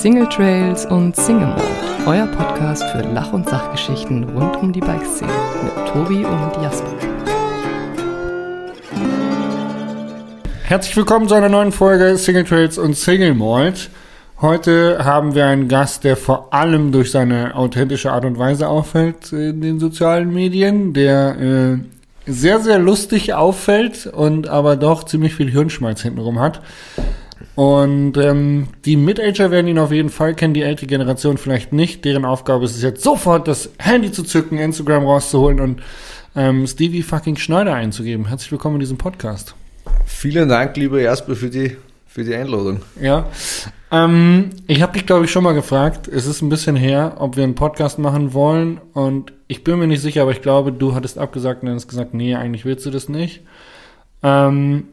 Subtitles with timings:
[0.00, 1.62] Single Trails und Single Mode,
[2.06, 5.30] euer Podcast für Lach- und Sachgeschichten rund um die Bikeszene
[5.62, 6.88] mit Tobi und Jasper.
[10.62, 13.90] Herzlich willkommen zu einer neuen Folge Single Trails und Single Malt.
[14.40, 19.30] Heute haben wir einen Gast, der vor allem durch seine authentische Art und Weise auffällt
[19.34, 21.78] in den sozialen Medien, der äh,
[22.24, 26.62] sehr, sehr lustig auffällt und aber doch ziemlich viel Hirnschmalz hintenrum hat.
[27.60, 32.06] Und ähm, die Mid-Ager werden ihn auf jeden Fall kennen, die ältere Generation vielleicht nicht.
[32.06, 35.82] Deren Aufgabe ist es jetzt sofort, das Handy zu zücken, Instagram rauszuholen und
[36.34, 38.28] ähm, Stevie fucking Schneider einzugeben.
[38.28, 39.54] Herzlich willkommen in diesem Podcast.
[40.06, 42.80] Vielen Dank, lieber Jasper, für die, für die Einladung.
[42.98, 43.26] Ja.
[43.92, 46.08] Ähm, ich habe dich, glaube ich, schon mal gefragt.
[46.08, 48.80] Es ist ein bisschen her, ob wir einen Podcast machen wollen.
[48.94, 51.88] Und ich bin mir nicht sicher, aber ich glaube, du hattest abgesagt und dann hast
[51.88, 53.42] gesagt, nee, eigentlich willst du das nicht.
[54.22, 54.84] Ähm,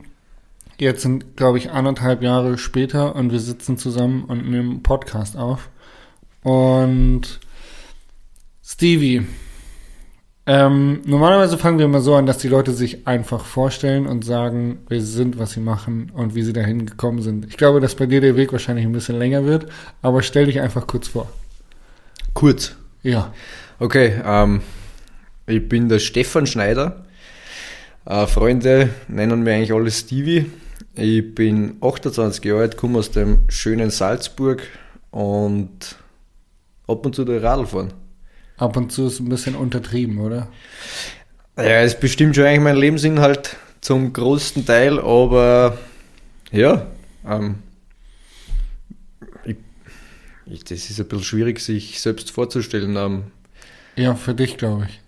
[0.79, 5.37] jetzt sind, glaube ich, anderthalb Jahre später und wir sitzen zusammen und nehmen einen Podcast
[5.37, 5.69] auf.
[6.43, 7.39] Und
[8.63, 9.25] Stevie,
[10.45, 14.79] ähm, normalerweise fangen wir immer so an, dass die Leute sich einfach vorstellen und sagen,
[14.87, 17.45] wer sie sind, was sie machen und wie sie dahin gekommen sind.
[17.47, 19.65] Ich glaube, dass bei dir der Weg wahrscheinlich ein bisschen länger wird,
[20.01, 21.29] aber stell dich einfach kurz vor.
[22.33, 22.75] Kurz.
[23.03, 23.33] Ja.
[23.79, 24.61] Okay, ähm,
[25.47, 27.03] ich bin der Stefan Schneider.
[28.05, 30.45] Äh, Freunde nennen mich eigentlich alle Stevie.
[30.99, 34.63] Ich bin 28 Jahre alt, komme aus dem schönen Salzburg
[35.11, 35.95] und
[36.87, 37.93] ab und zu der Radl fahren.
[38.57, 40.47] Ab und zu ist ein bisschen untertrieben, oder?
[41.55, 45.77] Ja, es bestimmt schon eigentlich mein Lebensinhalt zum größten Teil, aber
[46.51, 46.87] ja,
[47.27, 47.55] ähm,
[49.45, 49.57] ich,
[50.47, 52.95] ich, das ist ein bisschen schwierig, sich selbst vorzustellen.
[52.95, 53.23] Ähm,
[53.95, 54.99] Ja, für dich, glaube ich.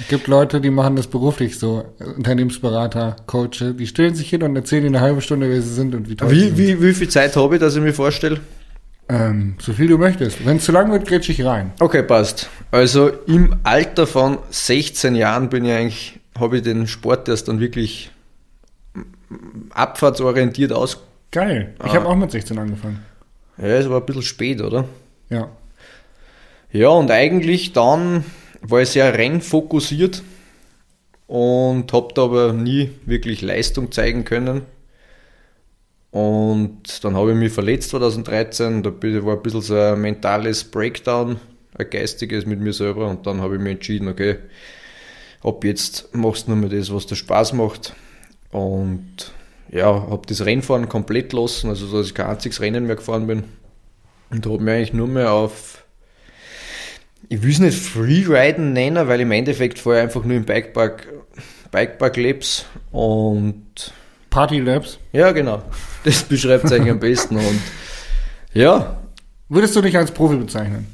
[0.00, 1.84] Es gibt Leute, die machen das beruflich so,
[2.16, 5.94] Unternehmensberater, Coaches, die stellen sich hin und erzählen dir eine halbe Stunde, wer sie sind
[5.94, 6.58] und wie toll sie wie, sind.
[6.58, 8.40] wie, wie viel Zeit habe ich, dass ich mir vorstelle?
[9.08, 10.44] Ähm, so viel du möchtest.
[10.44, 11.72] Wenn es zu lang wird, grätsch ich rein.
[11.80, 12.48] Okay, passt.
[12.70, 17.58] Also im Alter von 16 Jahren bin ich eigentlich, habe ich den Sport erst dann
[17.58, 18.10] wirklich
[19.70, 20.98] abfahrtsorientiert aus.
[21.30, 21.74] Geil.
[21.84, 21.94] Ich Ah.
[21.94, 23.04] habe auch mit 16 angefangen.
[23.58, 24.84] Ja, es war ein bisschen spät, oder?
[25.30, 25.48] Ja.
[26.70, 28.24] Ja, und eigentlich dann
[28.68, 30.22] war ich sehr rennfokussiert
[31.26, 34.62] und habe da aber nie wirklich Leistung zeigen können.
[36.10, 41.38] Und dann habe ich mich verletzt 2013, da war ein bisschen so ein mentales Breakdown,
[41.76, 44.36] ein geistiges mit mir selber und dann habe ich mich entschieden, okay,
[45.42, 47.94] ab jetzt machst du nur mehr das, was dir Spaß macht.
[48.50, 49.32] Und
[49.70, 53.44] ja, habe das Rennfahren komplett lassen, also dass ich kein einziges Rennen mehr gefahren bin.
[54.30, 55.84] Und habe mich eigentlich nur mehr auf
[57.28, 61.06] ich will es nicht Freeriden nennen, weil im Endeffekt ich einfach nur im Bikepark,
[61.70, 63.64] Bikepark Labs und
[64.30, 64.98] Party Labs.
[65.12, 65.62] ja, genau.
[66.04, 67.36] Das beschreibt es eigentlich am besten.
[67.36, 67.60] Und
[68.54, 69.00] ja,
[69.50, 70.86] Würdest du dich als Profi bezeichnen?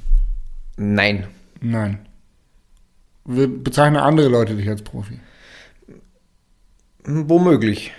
[0.76, 1.26] nein.
[1.60, 1.98] Nein.
[3.24, 5.18] Wir bezeichnen andere Leute dich als Profi.
[7.06, 7.92] Womöglich.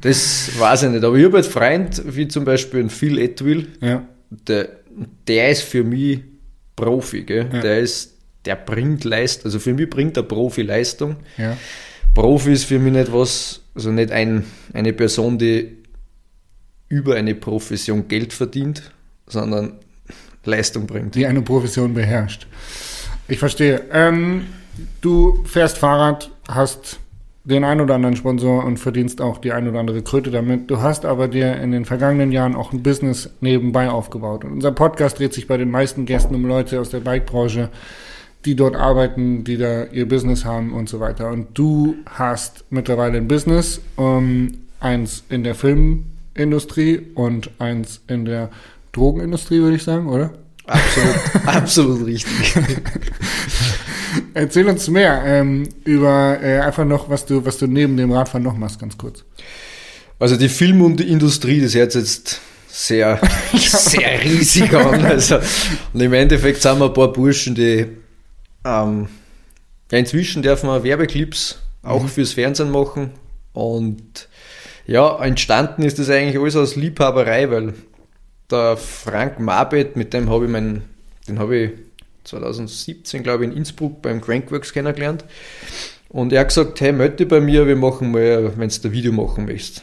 [0.00, 1.04] Das weiß ich nicht.
[1.04, 4.04] Aber ich habe einen Freund, wie zum Beispiel einen Phil Etwill, Ja.
[4.30, 4.68] der,
[5.26, 6.20] der ist für mich
[6.76, 7.48] Profi, gell?
[7.52, 7.60] Ja.
[7.60, 8.14] Der ist,
[8.44, 11.16] der bringt Leistung, also für mich bringt der Profi Leistung.
[11.36, 11.56] Ja.
[12.14, 15.78] Profi ist für mich nicht was, also nicht ein, eine Person, die
[16.88, 18.90] über eine Profession Geld verdient,
[19.26, 19.72] sondern
[20.44, 21.14] Leistung bringt.
[21.14, 22.46] Die eine Profession beherrscht.
[23.28, 23.82] Ich verstehe.
[23.92, 24.46] Ähm,
[25.00, 27.00] du fährst Fahrrad, hast
[27.46, 30.68] den ein oder anderen Sponsor und verdienst auch die ein oder andere Kröte damit.
[30.68, 34.44] Du hast aber dir in den vergangenen Jahren auch ein Business nebenbei aufgebaut.
[34.44, 37.68] Und unser Podcast dreht sich bei den meisten Gästen um Leute aus der Bikebranche,
[38.44, 41.30] die dort arbeiten, die da ihr Business haben und so weiter.
[41.30, 48.50] Und du hast mittlerweile ein Business, ähm, eins in der Filmindustrie und eins in der
[48.90, 50.32] Drogenindustrie, würde ich sagen, oder?
[50.66, 52.54] Absolut, absolut richtig.
[54.34, 58.42] Erzähl uns mehr ähm, über äh, einfach noch, was du, was du neben dem Radfahren
[58.42, 59.24] noch machst, ganz kurz.
[60.18, 63.20] Also die Film- und die Industrie, das hört sich jetzt sehr,
[63.54, 65.04] sehr riesig an.
[65.04, 65.38] Also,
[65.92, 67.86] und im Endeffekt sind wir ein paar Burschen, die
[68.64, 69.08] ähm,
[69.90, 73.10] ja, inzwischen dürfen wir Werbeclips auch fürs Fernsehen machen.
[73.52, 74.28] Und
[74.86, 77.74] ja, entstanden ist das eigentlich alles aus Liebhaberei, weil
[78.50, 80.84] der Frank Marbet, mit dem habe ich meinen,
[81.28, 81.70] den habe ich
[82.24, 85.24] 2017, glaube ich, in Innsbruck beim Crankworks kennengelernt.
[86.08, 88.92] Und er hat gesagt, hey, melde dich bei mir, wir machen mal, wenn du ein
[88.92, 89.82] Video machen möchtest.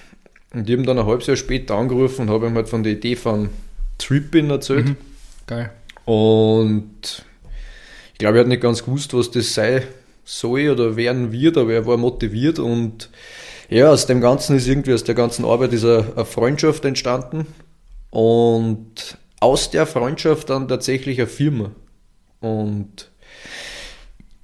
[0.54, 2.94] Und ich habe dann ein halbes Jahr später angerufen und habe ihm halt von der
[2.94, 3.50] Idee von
[3.98, 4.96] Trippin erzählt.
[5.48, 5.72] Geil.
[6.06, 7.24] Und
[8.14, 9.84] ich glaube, er hat nicht ganz gewusst, was das sei
[10.26, 13.10] soll oder werden wird, aber er war motiviert und
[13.70, 17.48] ja, aus dem Ganzen ist irgendwie, aus der ganzen Arbeit ist eine, eine Freundschaft entstanden
[18.18, 21.72] und aus der Freundschaft dann tatsächlich eine Firma.
[22.42, 23.10] Und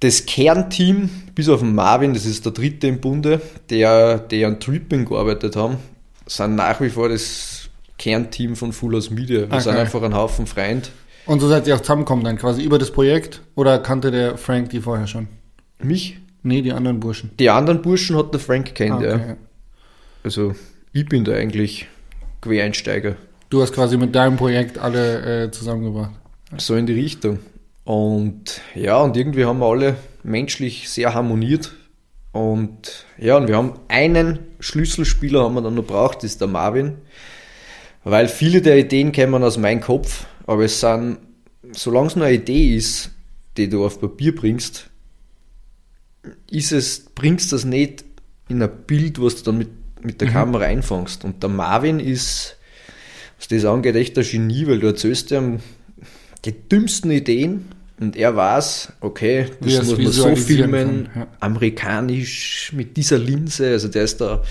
[0.00, 4.58] das Kernteam, bis auf den Marvin, das ist der dritte im Bunde, der, der an
[4.58, 5.76] Tripping gearbeitet haben,
[6.26, 9.40] sind nach wie vor das Kernteam von Full House Media.
[9.42, 9.60] Wir Okay.
[9.60, 10.90] sind einfach ein Haufen Freund.
[11.26, 13.40] Und so seid ihr auch zusammengekommen dann quasi über das Projekt?
[13.54, 15.28] Oder kannte der Frank die vorher schon?
[15.82, 17.30] Mich, Nee, die anderen Burschen.
[17.38, 19.14] die anderen Burschen hat der Frank kennt, Ah, ja.
[19.14, 19.34] okay.
[20.24, 20.54] Also
[20.92, 21.86] ich bin da eigentlich
[22.40, 23.14] Quereinsteiger.
[23.50, 26.12] Du hast quasi mit deinem Projekt alle äh, zusammengebracht.
[26.56, 27.40] So in die Richtung.
[27.82, 31.72] Und ja, und irgendwie haben wir alle menschlich sehr harmoniert.
[32.30, 36.46] Und ja, und wir haben einen Schlüsselspieler haben wir dann noch braucht, das ist der
[36.46, 36.98] Marvin.
[38.04, 41.18] Weil viele der Ideen kämen aus meinem Kopf, aber es sind,
[41.72, 43.10] solange es nur eine Idee ist,
[43.56, 44.88] die du auf Papier bringst,
[46.48, 48.04] ist es, bringst das nicht
[48.48, 49.70] in ein Bild, was du dann mit,
[50.04, 51.24] mit der Kamera einfängst.
[51.24, 52.56] Und der Marvin ist,
[53.40, 55.60] was das angeht, echt ein Genie, weil du erzählst ihm
[56.44, 57.64] die dümmsten Ideen
[57.98, 61.26] und er weiß, okay, das es muss man so filmen, kann, ja.
[61.40, 64.42] amerikanisch, mit dieser Linse, also der ist da,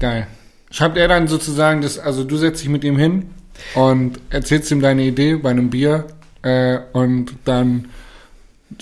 [0.00, 0.26] Geil.
[0.70, 3.30] Schreibt er dann sozusagen das, also du setzt dich mit ihm hin
[3.74, 6.06] und erzählst ihm deine Idee bei einem Bier
[6.42, 7.88] äh, und dann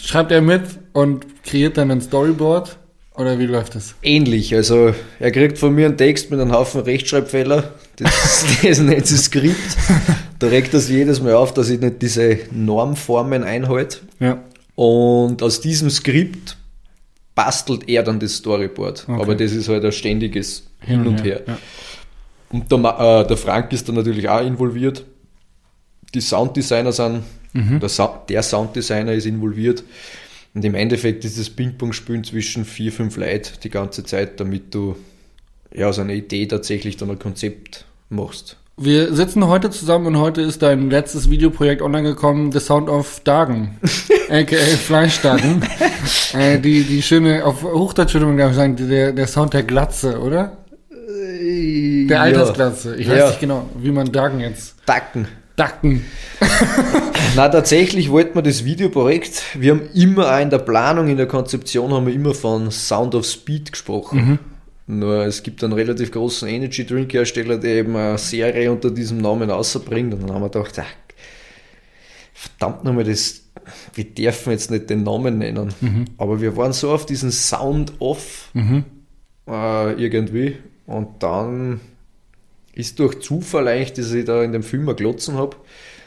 [0.01, 0.63] schreibt er mit
[0.93, 2.79] und kreiert dann ein Storyboard
[3.15, 3.95] oder wie läuft das?
[4.03, 4.55] ähnlich.
[4.55, 7.75] Also er kriegt von mir einen Text mit einem Haufen Rechtschreibfehler.
[7.97, 9.77] Das, das nennt sich Skript.
[10.39, 13.99] Da regt das jedes Mal auf, dass ich nicht diese Normformen einhalte.
[14.19, 14.43] Ja.
[14.75, 16.57] Und aus diesem Skript
[17.35, 19.05] bastelt er dann das Storyboard.
[19.09, 19.21] Okay.
[19.21, 21.43] Aber das ist halt ein ständiges Hin und her.
[21.47, 21.59] Ja.
[22.51, 25.05] Und der, äh, der Frank ist da natürlich auch involviert.
[26.15, 27.23] Die Sounddesigner sind,
[27.55, 29.83] der, Sa der Sounddesigner ist involviert.
[30.55, 34.97] Und im Endeffekt ist das Ping-Pong-Spielen zwischen vier, fünf Leuten die ganze Zeit, damit du
[35.75, 38.57] ja, aus einer Idee tatsächlich dann ein Konzept machst.
[38.77, 43.21] Wir sitzen heute zusammen und heute ist dein letztes Videoprojekt online gekommen, The Sound of
[43.21, 43.79] Dagen,
[44.31, 45.63] aka Fleischdagen.
[46.35, 49.63] äh, die, die schöne, auf Hochdeutsch würde man glaube ich sagen, der, der Sound der
[49.63, 50.57] Glatze, oder?
[50.91, 52.97] Der Altersglatze.
[52.97, 53.29] Ich weiß Ja.
[53.29, 54.75] nicht genau, wie man Dagen jetzt.
[54.87, 55.29] Dacken.
[55.57, 56.05] Dacken.
[57.37, 61.27] Na, tatsächlich wollten wir das Videoprojekt, wir haben immer auch in der Planung, in der
[61.27, 64.39] Konzeption haben wir immer von Sound of Speed gesprochen.
[64.87, 69.19] Nur es gibt einen relativ großen Energy Drink Hersteller, der eben eine Serie unter diesem
[69.19, 70.13] Namen rausbringt.
[70.13, 70.87] Und dann haben wir gedacht, ach,
[72.35, 73.43] verdammt nochmal, das,
[73.95, 75.73] wir dürfen jetzt nicht den Namen nennen.
[76.19, 78.51] Aber wir waren so auf diesen Sound Off
[79.49, 80.57] äh, irgendwie.
[80.87, 81.81] Und dann
[82.75, 85.57] ist durch Zufall eigentlich, dass ich da in dem Film mal glotzen habe,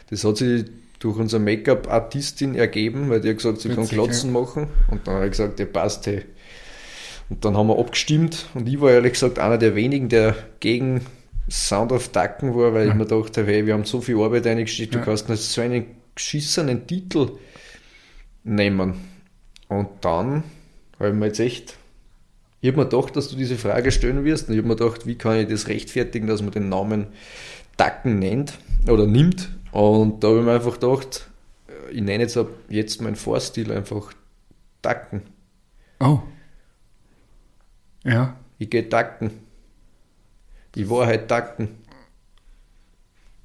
[0.10, 0.66] das hat sich
[1.00, 4.68] durch unsere Make-up-Artistin ergeben, weil die hat gesagt, sie kann Witzig, Glotzen machen.
[4.90, 6.24] Und dann habe ich gesagt, ja passt, hey.
[7.30, 11.02] Und dann haben wir abgestimmt und ich war ehrlich gesagt einer der wenigen, der gegen
[11.50, 14.94] Sound of Ducken war, weil ich mir dachte, hey, wir haben so viel Arbeit eingestellt,
[14.94, 15.06] du Ja.
[15.06, 15.86] kannst nicht so einen
[16.16, 17.32] geschissenen Titel
[18.44, 18.94] nehmen.
[19.68, 20.44] Und dann
[21.00, 21.78] habe ich mir jetzt echt,
[22.66, 25.06] ich habe mir gedacht, dass du diese Frage stellen wirst und ich habe mir gedacht,
[25.06, 27.06] wie kann ich das rechtfertigen, dass man den Namen
[27.78, 28.58] Ducken nennt
[28.88, 29.50] oder nimmt.
[29.72, 31.30] Und da habe ich mir einfach gedacht,
[31.92, 34.14] ich nenne jetzt ab jetzt meinen Vorstil einfach
[34.82, 35.22] Ducken.
[36.00, 36.22] Oh.
[38.04, 38.36] Ja.
[38.58, 39.30] Ich gehe Dacken.
[40.76, 41.70] War halt Dacken.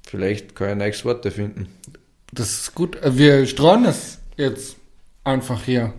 [0.07, 1.67] Vielleicht kann ich ein neues Wort erfinden.
[2.31, 2.95] Das ist gut.
[3.03, 4.77] Äh, Wir streuen das jetzt
[5.23, 5.93] einfach hier.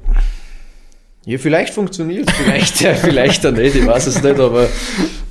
[1.25, 4.69] Ja, vielleicht funktioniert es, vielleicht, ja, vielleicht auch nicht, ich weiß es nicht, aber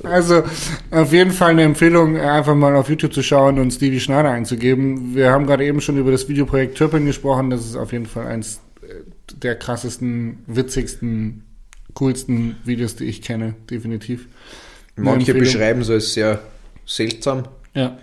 [0.04, 0.42] Also
[0.90, 5.14] auf jeden Fall eine Empfehlung, einfach mal auf YouTube zu schauen und Stevie Schneider einzugeben.
[5.14, 7.50] Wir haben gerade eben schon über das Videoprojekt Chirpin gesprochen.
[7.50, 8.94] Das ist auf jeden Fall eins äh,
[9.36, 11.44] der krassesten, witzigsten,
[11.94, 14.26] coolsten Videos, die ich kenne, definitiv.
[14.96, 16.40] Manche beschreiben es als sehr
[16.84, 17.44] seltsam
[17.74, 17.98] Ja.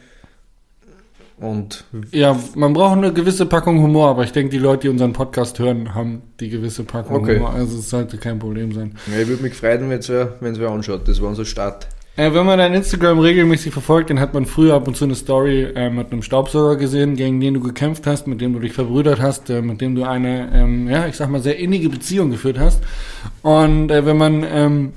[1.39, 5.13] Und ja, man braucht eine gewisse Packung Humor, aber ich denke, die Leute, die unseren
[5.13, 7.37] Podcast hören, haben die gewisse Packung Okay.
[7.37, 7.51] Humor.
[7.53, 8.95] Also es sollte kein Problem sein.
[9.13, 11.07] ja, ich würde mich freuen, wenn es wer, wenn's wer anschaut.
[11.07, 11.87] Das war unser Start.
[12.17, 15.15] Äh, wenn man dein Instagram regelmäßig verfolgt, dann hat man früher ab und zu eine
[15.15, 18.73] Story äh, mit einem Staubsauger gesehen, gegen den du gekämpft hast, mit dem du dich
[18.73, 22.29] verbrüdert hast, äh, mit dem du eine, ähm, ja, ich sag mal, sehr innige Beziehung
[22.31, 22.81] geführt hast.
[23.41, 24.93] Und äh, wenn man ähm,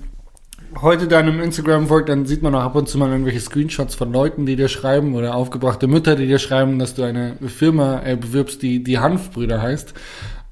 [0.80, 4.12] heute deinem Instagram folgt, dann sieht man auch ab und zu mal irgendwelche Screenshots von
[4.12, 8.16] Leuten, die dir schreiben oder aufgebrachte Mütter, die dir schreiben, dass du eine Firma äh,
[8.16, 9.94] bewirbst, die die Hanfbrüder heißt.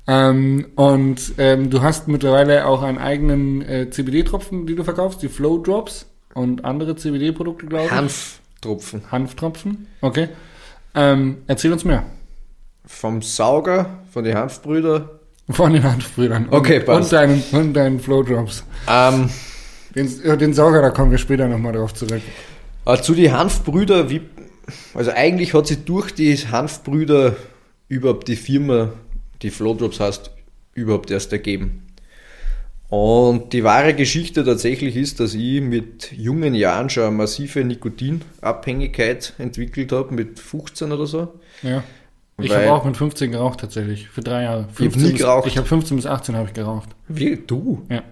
[0.06, 5.28] Ähm, und ähm, du hast mittlerweile auch einen eigenen äh, CBD-Tropfen, die du verkaufst, die
[5.28, 7.90] Flow Drops und andere CBD-Produkte, glaube ich.
[7.90, 9.02] Hanftropfen.
[9.10, 9.86] Hanftropfen.
[10.00, 10.28] Okay.
[10.94, 12.02] Ähm, erzähl uns mehr
[12.84, 15.20] Vom Sauger, von den Hanfbrüder.
[15.48, 16.46] von den Hanfbrüdern.
[16.46, 17.12] Und, Okay, passt.
[17.12, 18.64] Und deinen, und deinen Flow Drops.
[18.88, 19.28] Ähm,
[19.94, 22.22] Den, den Sauger, da kommen wir später nochmal drauf zurück.
[22.86, 24.20] äh, zu den Hanfbrüder, wie,
[24.94, 27.36] also eigentlich hat sich durch die Hanfbrüder
[27.88, 28.92] überhaupt die Firma,
[29.42, 30.30] die Flowdrops heißt,
[30.74, 31.82] überhaupt erst ergeben.
[32.88, 39.34] Und die wahre Geschichte tatsächlich ist, dass ich mit jungen Jahren schon eine massive Nikotinabhängigkeit
[39.38, 41.28] entwickelt habe, mit 15 oder so.
[41.62, 41.82] Ja.
[42.40, 44.62] Ich habe auch mit 15 geraucht tatsächlich, für drei Jahre.
[44.62, 45.46] hab 15 nie bis- geraucht.
[45.46, 46.88] Ich habe 15 bis 18 habe ich geraucht.
[47.06, 47.36] Wie?
[47.46, 47.82] Du?
[47.90, 48.02] Ja.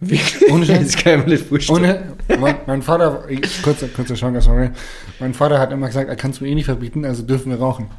[0.00, 0.52] Wirklich?
[0.52, 0.92] Ohne Scheiß.
[0.92, 2.14] Das kann ich mir nicht vorstellen.
[2.28, 3.24] Ohne, mein, mein Vater,
[3.62, 4.70] kurzer, kurzer Schwanker, sorry.
[5.18, 7.58] Mein Vater hat immer gesagt, er kann es mir eh nicht verbieten, also dürfen wir
[7.58, 7.90] rauchen.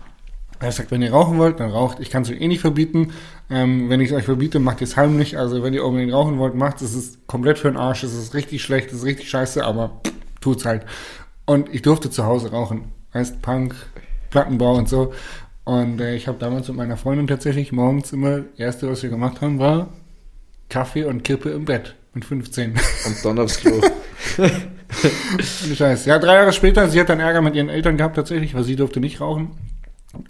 [0.60, 2.00] Er hat gesagt, wenn ihr rauchen wollt, dann raucht.
[2.00, 3.14] Ich kann es euch eh nicht verbieten.
[3.50, 5.38] Ähm, wenn ich es euch verbiete, macht ihr es heimlich.
[5.38, 6.92] Also wenn ihr unbedingt rauchen wollt, macht es.
[6.92, 8.04] Es ist komplett für den Arsch.
[8.04, 10.02] Es ist richtig schlecht, es ist richtig scheiße, aber
[10.42, 10.86] tut's halt.
[11.46, 12.92] Und ich durfte zu Hause rauchen.
[13.14, 13.74] Heißt Punk,
[14.32, 15.14] Plattenbau und so.
[15.64, 19.10] Und äh, ich habe damals mit meiner Freundin tatsächlich morgens immer, das erste, was wir
[19.10, 19.88] gemacht haben, war
[20.70, 22.74] Kaffee und Kippe im Bett mit 15.
[23.06, 23.82] Und dann aufs Klo.
[25.64, 26.06] Ohne Scheiß.
[26.06, 28.76] Ja, drei Jahre später, sie hat dann Ärger mit ihren Eltern gehabt tatsächlich, weil sie
[28.76, 29.52] durfte nicht rauchen.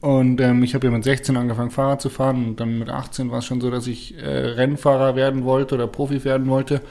[0.01, 3.31] Und ähm, ich habe ja mit 16 angefangen Fahrrad zu fahren und dann mit 18
[3.31, 6.81] war es schon so, dass ich äh, Rennfahrer werden wollte oder Profi werden wollte.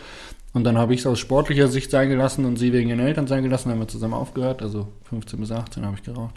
[0.55, 3.26] Und dann habe ich es aus sportlicher Sicht sein gelassen und sie wegen ihren Eltern
[3.26, 4.62] sein gelassen, haben wir zusammen aufgehört.
[4.62, 6.37] Also 15 bis 18 habe ich geraucht.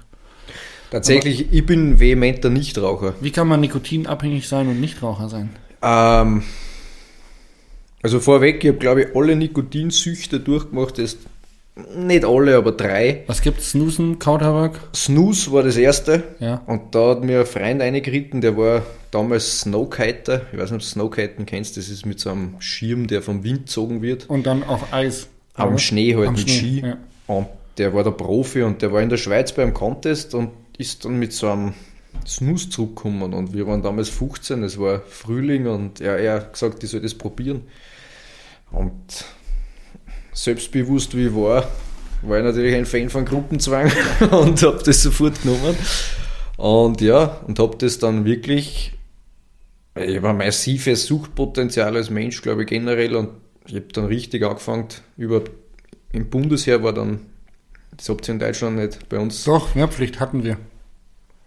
[0.91, 3.13] Tatsächlich, ich bin vehementer Nichtraucher.
[3.21, 5.51] Wie kann man nikotinabhängig sein und Nichtraucher sein?
[5.81, 6.43] Ähm,
[8.03, 10.97] also vorweg, ich habe glaube ich alle Nikotinsüchte durchgemacht.
[10.97, 11.17] Das,
[11.95, 13.23] nicht alle, aber drei.
[13.27, 13.71] Was gibt's?
[13.71, 14.79] Snoosen, Kautabak?
[14.93, 16.23] Snooze war das erste.
[16.39, 16.61] Ja.
[16.65, 20.41] Und da hat mir ein Freund eingeritten, der war damals Snowkiter.
[20.51, 21.77] Ich weiß nicht, ob du Snowkiten kennst.
[21.77, 24.29] Das ist mit so einem Schirm, der vom Wind gezogen wird.
[24.29, 25.27] Und dann auf Eis.
[25.53, 25.77] Am?
[25.77, 26.85] Schnee halt Am mit Schnee, Ski.
[26.85, 26.97] ja.
[27.27, 31.05] Und der war der Profi und der war in der Schweiz beim Contest und ist
[31.05, 31.73] dann mit so einem
[32.25, 33.33] Snooze zurückgekommen.
[33.33, 37.01] Und wir waren damals 15, es war Frühling und er, er hat gesagt, ich soll
[37.01, 37.63] das probieren.
[38.71, 39.25] Und
[40.33, 41.67] selbstbewusst wie ich war,
[42.21, 43.91] war ich natürlich ein Fan von Gruppenzwang
[44.31, 45.75] und habe das sofort genommen.
[46.57, 48.93] Und ja, und habe das dann wirklich,
[49.95, 53.15] ich habe ein massives Suchtpotenzial als Mensch, glaube ich, generell.
[53.15, 53.29] Und
[53.65, 54.87] ich habe dann richtig angefangen,
[55.17, 55.43] über,
[56.11, 57.21] im Bundesheer war dann,
[57.97, 59.43] das habt ihr in Deutschland nicht, bei uns.
[59.43, 60.57] Doch, Wehrpflicht hatten wir.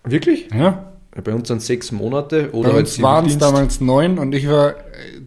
[0.04, 0.49] Wirklich?
[0.52, 0.92] Ja,
[1.23, 4.49] Bei uns sind sechs Monate oder Bei halt uns waren es damals neun und ich
[4.49, 4.75] war,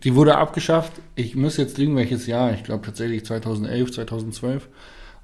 [0.04, 0.94] die wurde abgeschafft.
[1.16, 2.54] Ich muss jetzt lügen, welches Jahr.
[2.54, 4.68] Ich glaube tatsächlich 2011, 2012.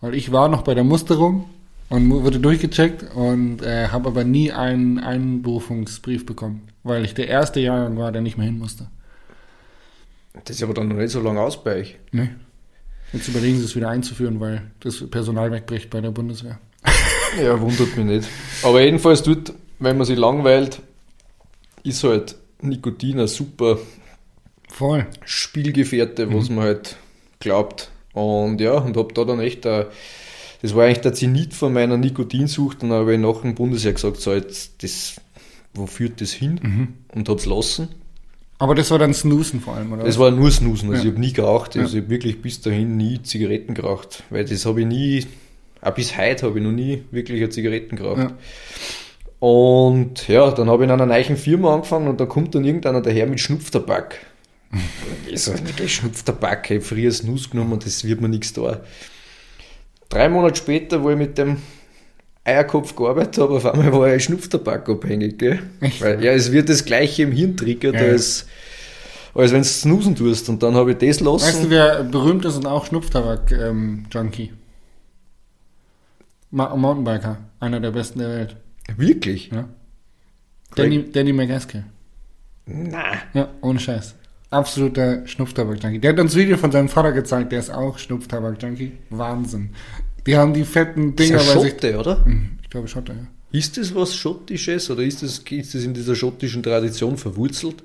[0.01, 1.50] Weil ich war noch bei der Musterung
[1.89, 7.60] und wurde durchgecheckt und äh, habe aber nie einen Einberufungsbrief bekommen, weil ich der erste
[7.60, 8.88] Jahrgang war, der nicht mehr hin musste.
[10.45, 12.00] Das ist aber dann noch nicht so lange aus bei euch.
[12.12, 12.29] Nee.
[13.12, 16.57] Jetzt überlegen sie es wieder einzuführen, weil das Personal wegbricht bei der Bundeswehr.
[17.42, 18.30] Ja, wundert mich nicht.
[18.63, 20.82] Aber jedenfalls dort, wenn man sich langweilt,
[21.84, 23.78] ist halt Nikotin ein super
[24.70, 25.06] Voll.
[25.25, 26.98] Spielgefährte, was man halt
[27.40, 27.92] glaubt.
[28.13, 29.86] Und ja, und hab da dann echt, äh,
[30.62, 33.94] das war eigentlich der Zenit von meiner Nikotinsucht und dann habe ich nach dem Bundesheer
[33.94, 35.16] gesagt, so jetzt, das,
[35.74, 36.94] wo führt das hin?
[37.13, 37.90] Und hab's lassen.
[38.60, 40.04] Aber das war dann Snoosen vor allem, oder?
[40.06, 41.10] Das war nur Snoosen, also Ja.
[41.10, 42.00] ich habe nie geraucht, also Ja.
[42.00, 45.25] ich habe wirklich bis dahin nie Zigaretten geraucht, weil das habe ich nie,
[45.84, 48.20] auch bis heute habe ich noch nie wirklich eine Zigaretten geraucht.
[48.20, 48.38] Ja.
[49.40, 53.02] Und ja, dann habe ich in einer neuen Firma angefangen und da kommt dann irgendeiner
[53.02, 54.20] daher mit Schnupftabak.
[55.30, 58.82] Ich so, okay, Schnupftabak, ich habe früher Snus genommen und das wird mir nichts da.
[60.10, 61.58] Drei Monate später, wo ich mit dem
[62.44, 65.38] Eierkopf gearbeitet habe, auf einmal war ich Schnupftabak abhängig.
[65.40, 65.60] Gell?
[65.82, 66.02] Echt?
[66.02, 68.46] Weil, ja, es wird das gleiche im Hirn triggert, Ja, als,
[69.34, 70.50] als wenn du snoosen tust.
[70.50, 71.46] Und dann habe ich das lassen.
[71.46, 74.52] Weißt du, wer berühmt ist und auch Schnupftabak-Junkie?
[74.52, 74.62] Ma
[76.53, 78.55] Mountainbiker, einer der besten der Welt.
[78.95, 79.50] Wirklich?
[79.51, 79.67] Ja.
[80.75, 81.83] Danny, Danny McGaskill.
[82.65, 83.13] Na.
[83.33, 84.15] Ja, ohne Scheiß.
[84.50, 86.00] Absoluter Schnupftabak-Junkie.
[86.00, 88.91] Der hat uns ein Video von seinem Vater gezeigt, der ist auch Schnupftabak-Junkie.
[89.10, 89.72] Wahnsinn.
[90.27, 91.72] Die haben die fetten Das ist Dinger ein bei sich.
[91.72, 92.25] Schotte, oder?
[92.25, 93.27] Hm, Ich glaube Schotter, ja.
[93.51, 97.83] Ist das was Schottisches oder ist das, ist das in dieser schottischen Tradition verwurzelt?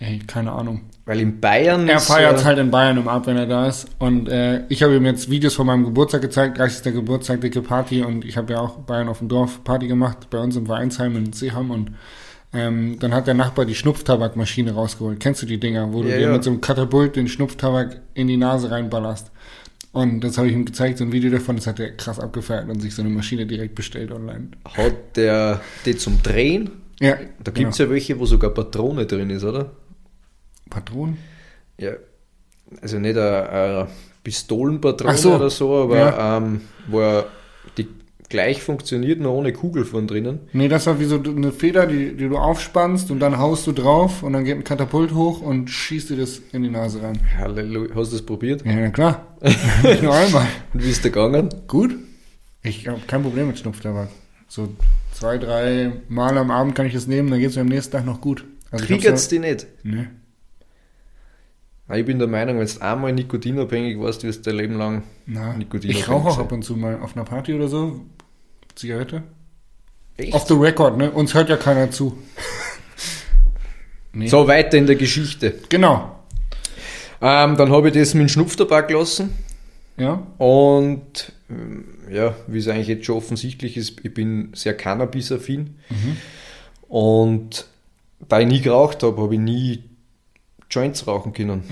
[0.00, 0.82] Ey, keine Ahnung.
[1.06, 3.86] Weil in Bayern Er feiert äh, halt in Bayern im Ab, wenn er da ist.
[3.98, 6.94] Und äh, ich habe ihm jetzt Videos von meinem Geburtstag gezeigt, 30.
[6.94, 8.02] Geburtstag, dicke Party.
[8.02, 11.14] Und ich habe ja auch Bayern auf dem Dorf Party gemacht, bei uns im Vereinsheim
[11.16, 11.70] in Seeham.
[11.70, 11.92] Und
[12.54, 15.20] ähm, dann hat der Nachbar die Schnupftabakmaschine rausgeholt.
[15.20, 16.32] Kennst du die Dinger, wo du Ja, dir ja.
[16.32, 19.30] mit so einem Katapult den Schnupftabak in die Nase reinballerst?
[19.92, 22.68] Und das habe ich ihm gezeigt, so ein Video davon, das hat er krass abgefeiert
[22.68, 24.48] und sich so eine Maschine direkt bestellt online.
[24.76, 26.70] hat der die zum Drehen.
[27.00, 29.70] Ja, Da gibt es ja welche, wo sogar Patrone drin ist, oder?
[30.70, 31.18] Patronen?
[31.78, 31.92] Ja.
[32.80, 33.88] Also nicht eine,
[34.22, 35.34] Pistolenpatrone so.
[35.34, 36.36] oder so, aber Ja.
[36.38, 37.26] ähm, wo er
[37.76, 37.86] die
[38.30, 40.40] gleich funktioniert, nur ohne Kugel von drinnen.
[40.54, 43.72] Nee, das war wie so eine Feder, die, die du aufspannst und dann haust du
[43.72, 47.20] drauf und dann geht ein Katapult hoch und schießt dir das in die Nase rein.
[47.38, 47.94] Halleluja.
[47.94, 48.64] Hast du das probiert?
[48.64, 49.36] Ja, na klar.
[49.82, 50.46] Nicht nur einmal.
[50.72, 51.50] Und wie ist der gegangen?
[51.68, 51.94] Gut?
[52.62, 54.08] Ich habe kein Problem mit Schnupftabak.
[54.48, 54.70] So
[55.14, 57.92] zwei, drei Mal am Abend kann ich das nehmen, dann geht es mir am nächsten
[57.92, 58.44] Tag noch gut.
[58.70, 59.66] Also ich hab's Triggert's die nicht?
[59.82, 60.06] Nee.
[61.86, 65.02] Na, Ich bin der Meinung, wenn du einmal nikotinabhängig warst, wirst du dein Leben lang
[65.26, 66.44] Na, Nikotinabhängig ich rauche auch sein.
[66.46, 68.00] ab und zu mal auf einer Party oder so.
[68.74, 69.22] Zigarette.
[70.16, 70.32] Echt?
[70.34, 71.10] Off the record, ne?
[71.10, 72.16] Uns hört ja keiner zu.
[74.12, 74.28] nee.
[74.28, 75.54] So, weiter in der Geschichte.
[75.68, 76.18] Genau.
[77.20, 79.30] Ähm, dann habe ich das mit dem Schnupftabak gelassen.
[79.96, 80.26] Ja.
[80.38, 85.76] Und ähm, ja, wie es eigentlich jetzt schon offensichtlich ist, ich bin sehr Cannabis-affin.
[86.88, 87.66] Und
[88.28, 89.84] da ich nie geraucht habe, habe ich nie
[90.70, 91.62] Joints rauchen können.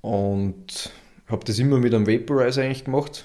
[0.00, 0.90] Und
[1.28, 3.24] habe das immer mit einem Vaporizer eigentlich gemacht,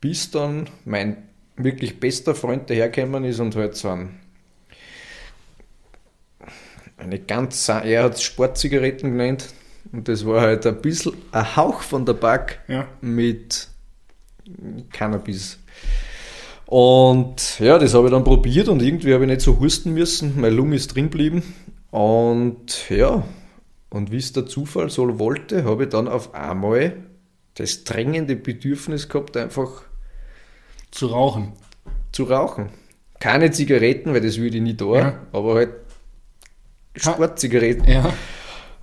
[0.00, 1.16] bis dann mein
[1.56, 4.20] wirklich bester Freund dahergekommen ist und halt so ein,
[6.96, 9.48] eine ganz, er hat Sportzigaretten genannt.
[9.92, 12.86] Und das war halt ein bisschen ein Hauch von Tabak Ja.
[13.00, 13.68] mit
[14.92, 15.58] Cannabis.
[16.66, 20.40] Und ja, das habe ich dann probiert und irgendwie habe ich nicht so husten müssen.
[20.40, 21.42] Mein Lunge ist drin geblieben.
[21.90, 23.24] Und ja,
[23.88, 26.92] und wie es der Zufall so wollte, habe ich dann auf einmal
[27.54, 29.82] das drängende Bedürfnis gehabt, einfach
[30.92, 31.52] Zu rauchen.
[32.12, 32.68] zu rauchen.
[33.18, 35.18] Keine Zigaretten, weil das würde ich nie da, Ja.
[35.32, 35.70] aber halt
[36.96, 37.88] Sportzigaretten.
[37.88, 38.12] Ja.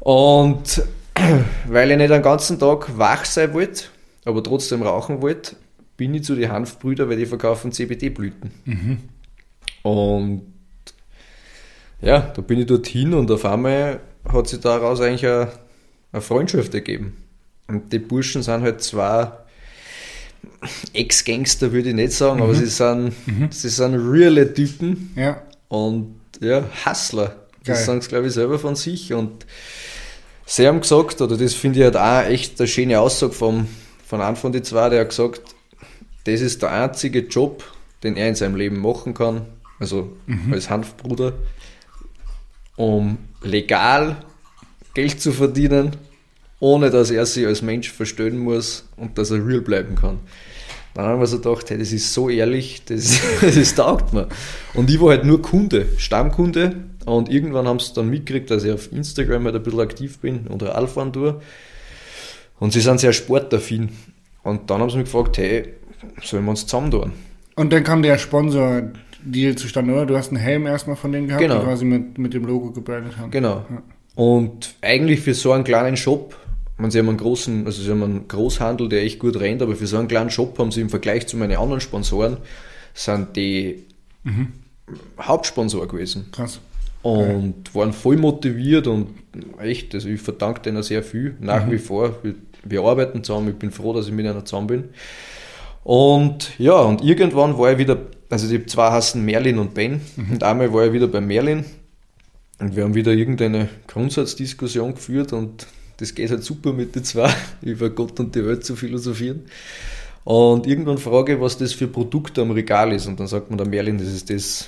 [0.07, 0.83] Und
[1.67, 3.83] weil ich nicht den ganzen Tag wach sein wollte,
[4.23, 5.57] aber trotzdem rauchen wollte,
[5.97, 8.51] bin ich zu den Hanfbrüder, weil die verkaufen CBD-Blüten.
[9.83, 10.43] Und
[12.01, 13.99] ja, da bin ich dorthin und auf einmal
[14.31, 15.51] hat sich daraus eigentlich eine,
[16.13, 17.17] eine Freundschaft ergeben.
[17.67, 19.45] Und die Burschen sind halt zwar
[20.93, 23.11] Ex-Gangster, würde ich nicht sagen, aber sie sind,
[23.49, 25.41] sie sind reale Typen Ja.
[25.67, 27.35] und ja, Hustler.
[27.65, 29.13] Das sagen sie, glaube ich, selber von sich.
[29.13, 29.45] Und
[30.48, 33.68] sie haben gesagt, oder das finde ich halt auch echt eine schöne Aussage vom,
[34.08, 35.42] von einem von den zwei, der hat gesagt,
[36.24, 37.64] das ist der einzige Job,
[38.03, 39.46] den er in seinem Leben machen kann,
[39.79, 40.18] also
[40.51, 41.33] als Hanfbruder,
[42.75, 44.18] um legal
[44.94, 45.96] Geld zu verdienen,
[46.60, 50.20] ohne dass er sich als Mensch verstehen muss und dass er real bleiben kann.
[50.98, 54.27] Dann haben wir so gedacht, hey, das ist so ehrlich, das, das taugt mir.
[54.74, 56.75] Und ich war halt nur Kunde, Stammkunde.
[57.05, 60.48] Und irgendwann haben sie dann mitgekriegt, dass ich auf Instagram halt ein bisschen aktiv bin
[60.48, 61.40] oder Alphan tue.
[62.60, 63.90] Und sie sind sehr sportaffin.
[64.42, 65.75] Und dann haben sie mich gefragt, hey,
[66.24, 67.12] sollen wir uns zusammen tun?
[67.55, 70.07] Und dann kam der Sponsor-Deal zustande, oder?
[70.07, 71.60] Du hast einen Helm erstmal von denen gehabt, Genau.
[71.60, 73.29] die quasi mit, mit dem Logo gebrandet haben.
[73.29, 73.66] Genau.
[73.70, 73.83] Ja.
[74.16, 76.36] Und eigentlich für so einen kleinen Shop,
[76.77, 79.75] man, sie haben einen großen, also sie haben einen Großhandel, der echt gut rennt, aber
[79.75, 82.37] für so einen kleinen Shop haben sie im Vergleich zu meinen anderen Sponsoren,
[82.94, 83.85] sind die
[85.20, 86.27] Hauptsponsor gewesen.
[86.31, 86.59] Krass.
[87.03, 89.09] Und waren voll motiviert und
[89.59, 92.18] echt, also ich verdanke denen sehr viel, nach wie vor.
[92.24, 94.83] Wir, wir arbeiten zusammen, ich bin froh, dass ich mit einer zusammen bin.
[95.83, 97.98] Und ja, und irgendwann war ich wieder,
[98.29, 101.63] also die zwei heißen Merlin und Ben, und einmal war ich wieder bei Merlin
[102.59, 107.33] und wir haben wieder irgendeine Grundsatzdiskussion geführt und das geht halt super mit den zwei,
[107.62, 109.46] über Gott und die Welt zu philosophieren.
[110.24, 113.07] Und irgendwann frage ich, was das für Produkt am Regal ist.
[113.07, 114.68] Und dann sagt man der Merlin, das ist das,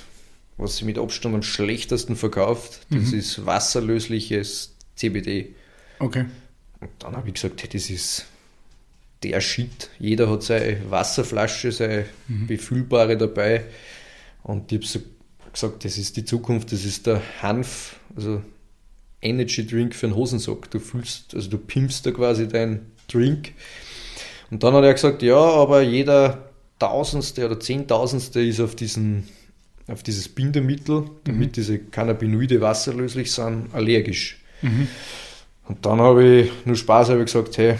[0.56, 2.80] was sie mit Abstand am schlechtesten verkauft.
[2.88, 5.54] Das ist wasserlösliches CBD.
[5.98, 6.24] Okay.
[6.80, 8.24] Und dann habe ich gesagt, hey, das ist
[9.22, 9.90] der Shit.
[9.98, 13.64] Jeder hat seine Wasserflasche, seine befüllbare dabei.
[14.42, 15.00] Und ich habe so
[15.52, 18.42] gesagt, das ist die Zukunft, das ist der Hanf, also
[19.22, 20.70] Energy Drink für einen Hosensack.
[20.70, 23.52] Du fühlst, also du pimpst da quasi deinen Drink.
[24.50, 29.28] Und dann hat er gesagt, ja, aber jeder Tausendste oder Zehntausendste ist auf diesen
[29.90, 34.40] auf dieses Bindemittel, damit diese Cannabinoide wasserlöslich sind, allergisch.
[35.68, 37.76] Und dann habe ich nur Spaß habe ich gesagt, hey,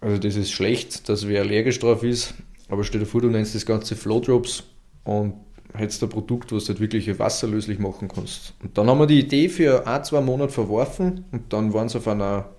[0.00, 2.34] also das ist schlecht, dass wer allergisch drauf ist,
[2.68, 4.64] aber stell dir vor, du nennst das Ganze Flowdrops
[5.04, 5.34] und
[5.74, 8.54] hättest ein Produkt, was du halt wirklich wasserlöslich machen kannst.
[8.62, 11.98] Und dann haben wir die Idee für ein, zwei Monate verworfen und dann waren sie
[11.98, 12.50] auf einer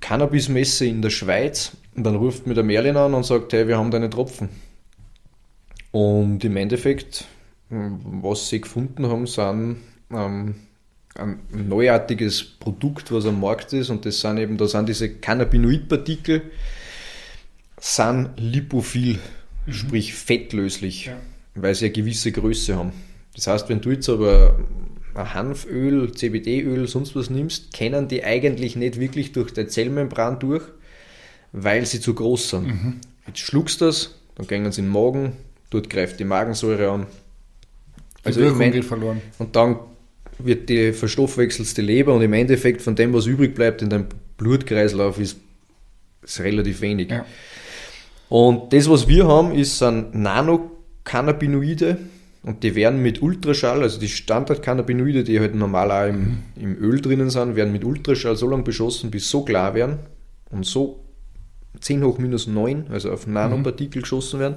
[0.00, 3.78] Cannabismesse in der Schweiz und dann ruft mir der Merlin an und sagt, hey, wir
[3.78, 4.48] haben deine Tropfen.
[5.90, 7.26] Und im Endeffekt,
[7.68, 9.78] was sie gefunden haben, sind
[10.12, 10.54] ähm,
[11.16, 16.42] ein neuartiges Produkt, was am Markt ist und das sind eben, da sind diese Cannabinoidpartikel,
[17.78, 19.18] sind lipophil,
[19.68, 21.16] sprich fettlöslich, Ja.
[21.54, 22.92] Weil sie eine gewisse Größe haben.
[23.34, 24.58] Das heißt, wenn du jetzt aber
[25.14, 30.62] ein Hanföl, CBD-Öl, sonst was nimmst, kennen die eigentlich nicht wirklich durch die Zellmembran durch,
[31.52, 33.00] weil sie zu groß sind.
[33.26, 35.32] Jetzt schluckst du das, dann gehen sie in den Magen,
[35.70, 37.06] dort greift die Magensäure an.
[38.20, 39.20] Die Also ich Wirkung mein- geht verloren.
[39.38, 39.78] und dann
[40.38, 44.06] wird die verstoffwechselst die Leber und im Endeffekt von dem, was übrig bleibt in deinem
[44.38, 45.36] Blutkreislauf, ist,
[46.22, 47.10] ist relativ wenig.
[47.10, 47.26] Ja.
[48.28, 50.22] Und das, was wir haben, ist ein
[51.04, 51.98] Nanocannabinoide
[52.42, 57.00] und die werden mit Ultraschall, also die Standardcannabinoide, die halt normal auch im, im Öl
[57.00, 59.98] drinnen sind, werden mit Ultraschall so lange beschossen, bis so klar werden
[60.50, 61.00] und so
[61.80, 64.56] 10 hoch minus 9, also auf Nanopartikel geschossen werden.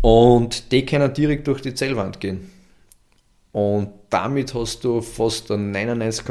[0.00, 2.50] Und die können direkt durch die Zellwand gehen.
[3.52, 6.26] Und damit hast du fast ein 99,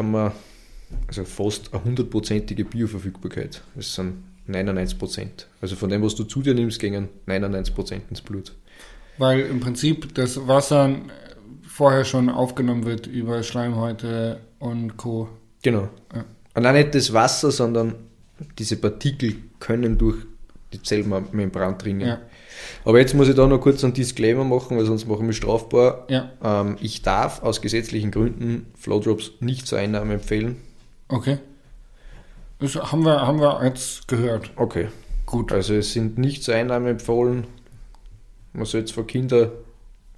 [1.08, 3.63] also fast eine hundertprozentige Bioverfügbarkeit.
[3.76, 5.47] Das sind 99 Prozent.
[5.62, 8.54] Also von dem, was du zu dir nimmst, gehen 99 Prozent ins Blut.
[9.17, 10.95] Weil im Prinzip das Wasser
[11.67, 15.30] vorher schon aufgenommen wird über Schleimhäute und Co.
[15.62, 15.89] Genau.
[16.13, 16.26] Ja.
[16.56, 17.95] Und auch nicht das Wasser, sondern
[18.58, 20.17] diese Partikel können durch
[20.71, 22.08] die Zellmembran dringen.
[22.08, 22.19] Ja.
[22.86, 26.06] Aber jetzt muss ich da noch kurz einen Disclaimer machen, weil sonst machen wir strafbar.
[26.10, 26.32] Ja.
[26.43, 30.58] Ähm, ich darf aus gesetzlichen Gründen Flowdrops nicht zur Einnahme empfehlen.
[31.08, 31.38] Okay.
[32.60, 34.52] Das haben wir, haben wir jetzt gehört.
[34.56, 34.88] Okay.
[35.26, 35.52] Gut.
[35.52, 37.45] Also es sind nicht zur Einnahme empfohlen.
[38.54, 39.52] Man soll jetzt vor Kinder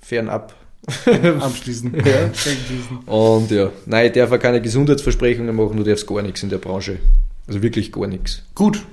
[0.02, 0.54] fernab.
[1.40, 1.96] Abschließen.
[1.96, 3.14] Ja.
[3.14, 6.58] Und ja, nein, ich darf auch keine Gesundheitsversprechungen machen, du darfst gar nichts in der
[6.58, 7.00] Branche.
[7.48, 8.44] Also wirklich gar nichts.
[8.54, 8.84] Gut.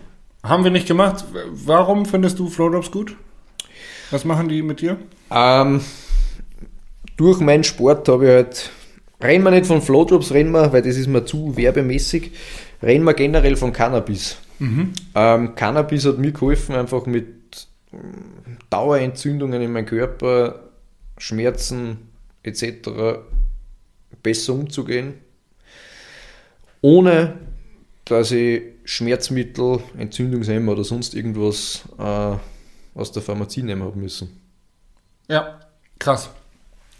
[0.43, 1.25] Haben wir nicht gemacht.
[1.51, 3.17] Warum findest du Flowdrops gut?
[4.11, 4.99] Was machen die mit dir?
[5.31, 5.81] Ähm,
[7.17, 8.71] durch meinen Sport habe ich halt,
[9.23, 12.33] reden wir nicht von Flowdrops, reden wir, weil das ist mir zu werbemäßig,
[12.83, 14.37] reden wir generell von Cannabis.
[15.15, 17.27] Ähm, Cannabis hat mir geholfen, einfach mit
[18.71, 20.71] Dauerentzündungen in meinem Körper,
[21.19, 22.09] Schmerzen
[22.43, 23.21] etc.
[24.23, 25.15] besser umzugehen,
[26.81, 27.35] ohne
[28.05, 32.35] dass ich Schmerzmittel, Entzündungshemmer oder sonst irgendwas äh,
[32.95, 34.41] aus der Pharmazie nehmen habe müssen.
[35.29, 35.61] Ja,
[35.99, 36.31] krass.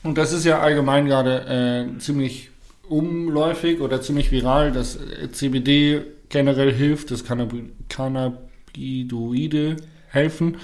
[0.03, 2.51] Und das ist ja allgemein gerade äh, ziemlich
[2.89, 7.53] umläufig oder ziemlich viral, dass äh, CBD generell hilft, dass Cannab
[7.89, 9.77] Cannabinoide
[10.13, 10.59] helfen.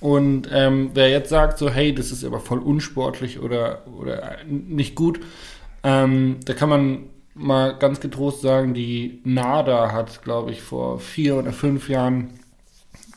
[0.00, 4.94] Und ähm, wer jetzt sagt so, hey, das ist aber voll unsportlich oder, oder nicht
[4.94, 5.20] gut,
[5.82, 11.36] ähm, da kann man mal ganz getrost sagen, die NADA hat, glaube ich, vor vier
[11.36, 12.30] oder fünf Jahren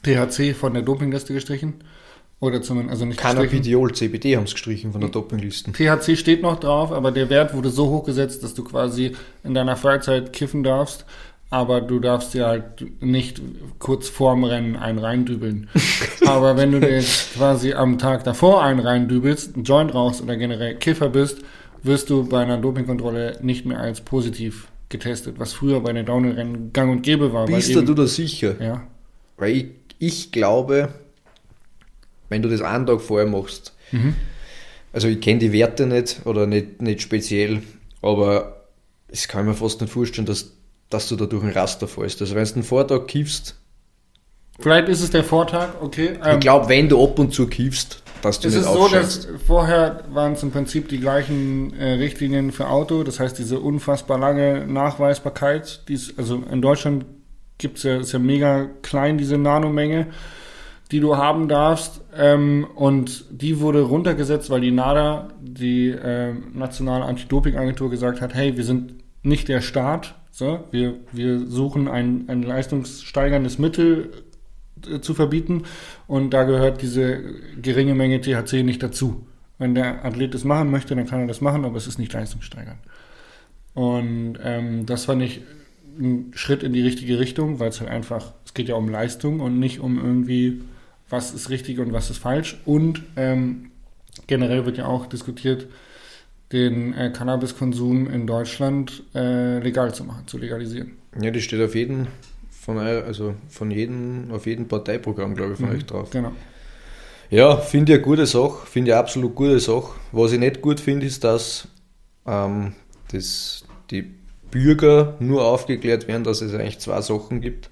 [0.03, 1.75] THC von der Dopingliste gestrichen.
[2.39, 3.37] Oder zumindest, also nicht gestrichen.
[3.37, 5.73] Cannabidiol, CBD haben sie gestrichen von der Dopinglisten.
[5.73, 9.53] THC steht noch drauf, aber der Wert wurde so hoch gesetzt, dass du quasi in
[9.53, 11.05] deiner Freizeit kiffen darfst,
[11.53, 13.39] aber du darfst dir halt nicht
[13.77, 15.69] kurz vorm Rennen einen reindübeln.
[16.25, 20.35] aber wenn du dir jetzt quasi am Tag davor einen reindübelst, einen Joint rauchst oder
[20.35, 21.41] generell Kiffer bist,
[21.83, 26.73] wirst du bei einer Dopingkontrolle nicht mehr als positiv getestet, was früher bei den Downhill-Rennen
[26.73, 27.45] gang und gäbe war.
[27.45, 28.55] Bist eben- du da sicher?
[28.59, 28.87] Ja,
[29.37, 29.65] Weil ich,
[29.99, 30.89] ich glaube,
[32.29, 33.73] wenn du das einen Tag vorher machst,
[34.91, 37.61] also ich kenne die Werte nicht oder nicht, nicht speziell,
[38.01, 38.63] aber
[39.07, 40.51] es kann mir fast nicht vorstellen, dass,
[40.93, 42.21] dass du da durch ein Raster fällst.
[42.21, 43.55] Also wenn du einen Vortag kiffst,
[44.59, 46.19] vielleicht ist es der Vortag, okay.
[46.23, 48.87] ähm, ich glaube, wenn du ab und zu kiffst, dass du Es nicht ist so,
[48.87, 53.59] dass vorher waren es im Prinzip die gleichen äh, Richtlinien für Auto, das heißt diese
[53.59, 57.05] unfassbar lange Nachweisbarkeit, die ist, also in Deutschland
[57.57, 60.07] gibt's ja, ist ja mega klein, diese Nanomenge,
[60.91, 67.05] die du haben darfst, ähm, und die wurde runtergesetzt, weil die NADA, die äh, nationale
[67.05, 72.41] Anti-Doping-Agentur, gesagt hat, hey, wir sind nicht der Staat, so, wir, wir suchen ein, ein
[72.41, 74.09] leistungssteigerndes Mittel
[74.91, 75.65] äh, zu verbieten
[76.07, 77.21] und da gehört diese
[77.61, 79.27] geringe Menge THC nicht dazu.
[79.59, 82.11] Wenn der Athlet das machen möchte, dann kann er das machen, aber es ist nicht
[82.11, 82.79] leistungssteigernd.
[83.75, 85.41] Und ähm, das fand ich
[85.99, 89.39] ein Schritt in die richtige Richtung, weil es halt einfach, es geht ja um Leistung
[89.39, 90.63] und nicht um irgendwie,
[91.09, 92.59] was ist richtig und was ist falsch.
[92.65, 93.69] Und ähm,
[94.25, 95.67] generell wird ja auch diskutiert,
[96.53, 100.93] den äh, Cannabiskonsum in Deutschland äh, legal zu machen, zu legalisieren.
[101.19, 102.07] Ja, das steht auf jeden
[102.63, 106.09] von also von jedem, auf jedem Parteiprogramm, glaube ich, von euch drauf.
[106.11, 106.31] Genau.
[107.29, 109.91] Ja, finde ich eine gute Sache, finde ich eine absolut gute Sache.
[110.11, 111.67] Was ich nicht gut finde, ist, dass
[112.25, 112.73] ähm,
[113.11, 114.13] das, die
[114.51, 117.69] Bürger nur aufgeklärt werden, dass es eigentlich zwei Sachen gibt.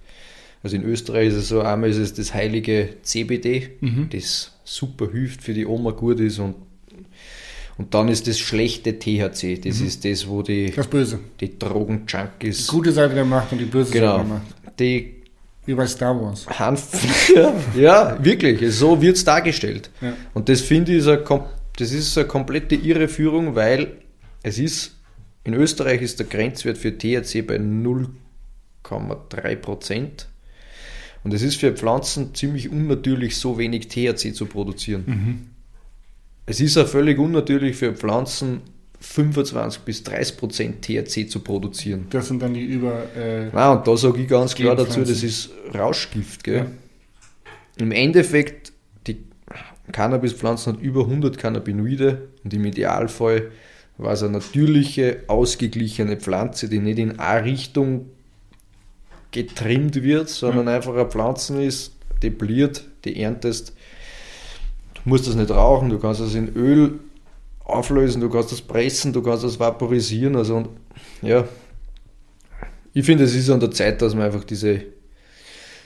[0.63, 3.78] Also in Österreich ist es so, einmal ist es das heilige CBD,
[4.12, 6.56] das super hilft, für die Oma gut ist und,
[7.82, 11.17] und dann ist das schlechte THC, das ist das, wo die, Das Böse.
[11.39, 14.80] die Drogen-Junkies, Die gute Seite der Macht und die böse Seite genau, der Macht.
[14.80, 15.15] die
[15.65, 16.46] Wie bei Star Wars.
[16.48, 16.91] Hanf.
[17.36, 18.72] ja, ja, wirklich.
[18.76, 19.89] So wird es dargestellt.
[20.00, 20.13] Ja.
[20.36, 21.24] Und das finde ich, ist eine,
[21.80, 23.94] das ist eine komplette Irreführung, weil
[24.44, 24.98] es ist,
[25.44, 30.28] in Österreich ist der Grenzwert für THC bei 0,3 Prozent.
[31.24, 35.50] Und es ist für Pflanzen ziemlich unnatürlich, so wenig THC zu produzieren.
[36.45, 38.62] Es ist auch völlig unnatürlich für Pflanzen
[38.99, 42.06] 25 bis 30 Prozent THC zu produzieren.
[42.12, 43.04] Das sind dann die über.
[43.15, 46.43] Äh, Ah, und da sage ich ganz klar dazu, das ist Rauschgift.
[46.43, 46.67] Gell?
[47.77, 48.73] im Endeffekt,
[49.08, 49.17] die
[49.91, 53.51] Cannabispflanzen hat über 100 Cannabinoide und im Idealfall
[53.97, 58.08] war es eine natürliche, ausgeglichene Pflanze, die nicht in eine Richtung
[59.32, 60.71] getrimmt wird, sondern mhm.
[60.71, 63.73] einfach eine Pflanze ist, die bliert, die erntest.
[65.03, 66.99] Du musst das nicht rauchen, du kannst es in Öl
[67.63, 70.35] auflösen, du kannst das pressen, du kannst das vaporisieren.
[70.35, 70.69] Also und,
[71.21, 71.47] ja,
[72.93, 74.83] ich finde, es ist an der Zeit, dass man einfach diese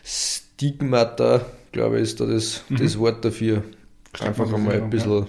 [0.04, 2.78] Stigmata, glaube ich, ist da das, mhm.
[2.78, 3.64] das Wort dafür,
[4.20, 5.28] einfach einmal ein bisschen ja.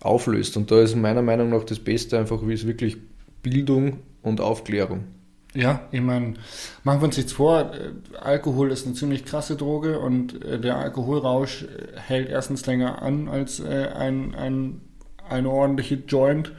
[0.00, 0.56] auflöst.
[0.56, 2.96] Und da ist meiner Meinung nach das Beste einfach, wie es wirklich
[3.42, 5.04] Bildung und Aufklärung.
[5.54, 6.34] Ja, ich meine,
[6.84, 10.76] machen wir uns jetzt vor, äh, Alkohol ist eine ziemlich krasse Droge und äh, der
[10.76, 14.80] Alkoholrausch äh, hält erstens länger an als ein, ein,
[15.28, 16.52] eine ordentliche Joint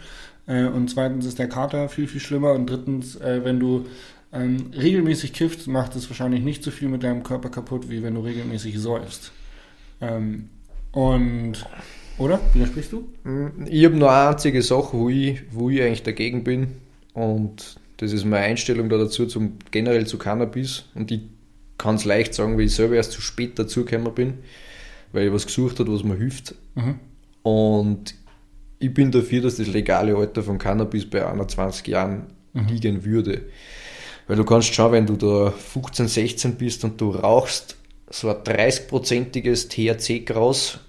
[0.48, 3.86] und zweitens ist der Kater viel, viel schlimmer und drittens, wenn du
[4.34, 8.16] ähm, regelmäßig kiffst, macht es wahrscheinlich nicht so viel mit deinem Körper kaputt, wie wenn
[8.16, 9.32] du regelmäßig säufst.
[10.02, 10.50] Ähm,
[10.92, 11.66] und,
[12.18, 12.40] oder?
[12.54, 13.08] Widersprichst du?
[13.68, 16.78] Ich habe nur eine einzige Sache, wo ich, wo ich eigentlich dagegen bin
[17.14, 20.86] und das ist meine Einstellung da dazu, zum, generell zu Cannabis.
[20.96, 21.20] Und ich
[21.78, 24.34] kann es leicht sagen, weil ich selber erst zu spät dazugekommen bin,
[25.12, 26.56] weil ich was gesucht habe, was mir hilft.
[26.76, 26.96] Mhm.
[27.44, 28.16] Und
[28.80, 32.68] ich bin dafür, dass das legale Alter von Cannabis bei 21 Jahren mhm.
[32.68, 33.42] liegen würde.
[34.28, 37.76] Weil du kannst schauen, wenn du da 15, 16 bist und du rauchst
[38.10, 40.80] so ein 30-prozentiges THC-Graus,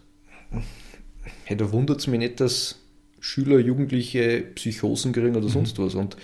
[1.43, 2.77] hey, da wundert es mich nicht, dass
[3.19, 5.53] Schüler, Jugendliche Psychosen kriegen oder mhm.
[5.53, 5.97] sonst was.
[5.97, 6.17] Und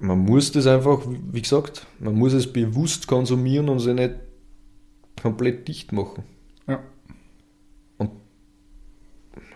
[0.00, 4.14] man muss das einfach, wie gesagt, man muss es bewusst konsumieren und sich nicht
[5.20, 6.22] komplett dicht machen.
[6.66, 6.80] Ja.
[7.96, 8.10] Und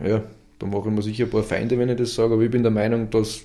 [0.04, 0.22] ja,
[0.58, 2.62] da mache ich mir sicher ein paar Feinde, wenn ich das sage, aber ich bin
[2.62, 3.42] der Meinung, dass,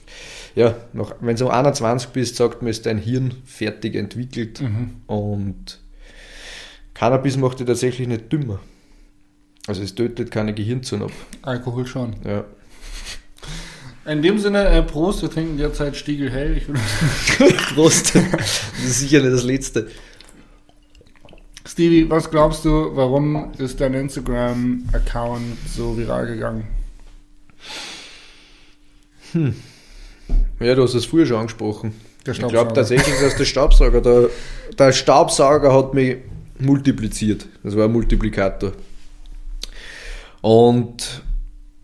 [0.56, 4.96] ja, noch, wenn du um 21 bist, sagt man, ist dein Hirn fertig entwickelt mhm.
[5.08, 5.80] und
[6.94, 8.60] Cannabis macht dich tatsächlich nicht dümmer.
[9.68, 11.12] Also es tötet keine Gehirnzellen ab.
[11.42, 12.16] Alkohol schon.
[12.26, 12.46] Ja.
[14.08, 16.62] In dem Sinne, äh, Prost, wir trinken derzeit Stiegel hell.
[17.76, 18.16] Prost.
[18.16, 19.88] Das ist sicher nicht das Letzte.
[21.68, 26.68] Stevie, was glaubst du, warum ist dein Instagram-Account so viral gegangen?
[29.34, 29.54] Hm.
[30.62, 31.94] Ja, du hast es früher schon angesprochen.
[32.26, 34.30] Ich glaube tatsächlich, dass der Staubsauger, der,
[34.78, 36.18] der Staubsauger hat mich
[36.60, 37.46] multipliziert.
[37.62, 38.72] Das war ein Multiplikator.
[40.42, 41.22] Und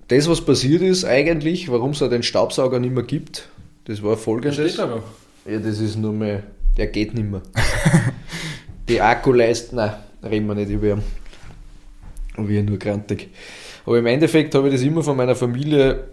[0.07, 3.49] das, was passiert ist eigentlich, warum es den Staubsauger nicht mehr gibt,
[3.85, 4.57] das war folgendes.
[4.57, 5.03] Das steht da noch.
[5.45, 6.43] Ja, das ist nur mehr,
[6.77, 7.41] der geht nicht mehr.
[8.89, 11.03] Die Akkuleiste, nein, reden wir nicht über ihn.
[12.35, 13.29] Aber ich nur grantig.
[13.85, 16.05] Aber im Endeffekt habe ich das immer von meiner Familie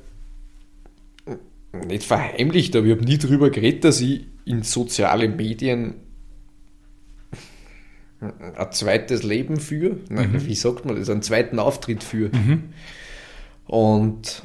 [1.86, 5.94] nicht verheimlicht, aber ich habe nie darüber geredet, dass ich in soziale Medien
[8.20, 9.96] ein zweites Leben führe.
[10.08, 10.46] Mhm.
[10.46, 11.08] Wie sagt man das?
[11.08, 12.36] Einen zweiten Auftritt führe.
[12.36, 12.64] Mhm.
[13.70, 14.42] Und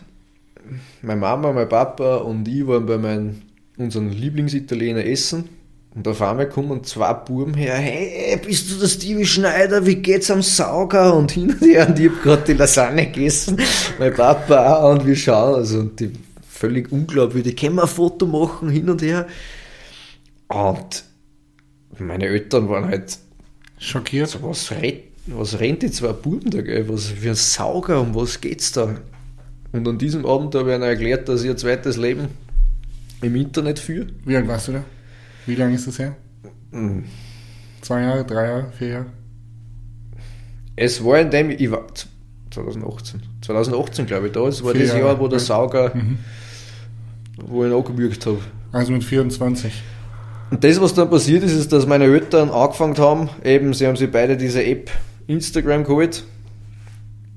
[1.01, 3.41] meine Mama, mein Papa und ich waren bei meinem,
[3.75, 5.49] unserem Lieblingsitaliener essen.
[5.95, 10.29] Und auf einmal kommen zwei Buben her, hey, bist du der Stevie Schneider, wie geht's
[10.29, 11.15] am Sauger?
[11.15, 13.57] Und hin und her, und ich hab gerade die Lasagne gegessen,
[13.97, 16.11] mein Papa auch, und wir schauen, also, und die
[16.47, 19.25] völlig unglaubwürdig, können wir ein Foto machen, hin und her.
[20.49, 21.03] Und
[21.97, 23.17] meine Eltern waren halt
[23.79, 24.29] schockiert.
[24.29, 24.71] So, was,
[25.25, 26.87] was rennt die zwei Buben da, gell?
[26.89, 28.95] Was für ein Sauger, um was geht's da?
[29.75, 32.29] Und an diesem Abend habe ich ihnen erklärt, dass ich ein zweites Leben
[33.21, 34.07] im Internet führe.
[34.23, 34.83] Wie alt warst du da?
[35.45, 36.15] Wie lange ist das her?
[36.71, 37.03] Mhm.
[37.81, 39.05] Zwei Jahre, drei Jahre, vier Jahre?
[40.77, 41.85] Es war in dem, ich war
[42.51, 44.47] 2018, 2018 glaube ich, da.
[44.47, 46.19] Es war vier das Jahre, Jahr, wo der Sauger, mhm.
[47.45, 48.39] wo ich ihn angewürgt habe.
[48.71, 49.73] Also mit 24.
[50.51, 53.97] Und das, was dann passiert ist, ist, dass meine Eltern angefangen haben, eben, sie haben
[53.97, 54.89] sich beide diese App
[55.27, 56.23] Instagram geholt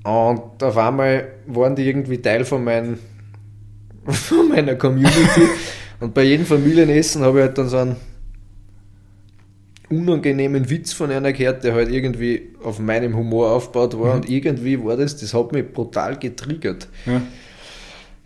[0.03, 2.99] und auf einmal waren die irgendwie Teil von, mein,
[4.07, 5.41] von meiner Community.
[5.99, 7.95] Und bei jedem Familienessen habe ich halt dann so einen
[9.89, 14.13] unangenehmen Witz von einer gehört, der halt irgendwie auf meinem Humor aufgebaut war.
[14.13, 14.21] Mhm.
[14.21, 16.87] Und irgendwie war das, das hat mich brutal getriggert.
[17.05, 17.21] Ja.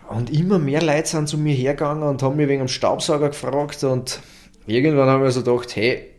[0.10, 3.84] Und immer mehr Leute sind zu mir hergegangen und haben mich wegen dem Staubsauger gefragt.
[3.84, 4.20] Und
[4.68, 6.10] irgendwann haben wir so gedacht, hey,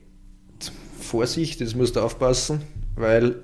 [0.99, 2.63] Vorsicht, das musst du aufpassen,
[2.97, 3.37] weil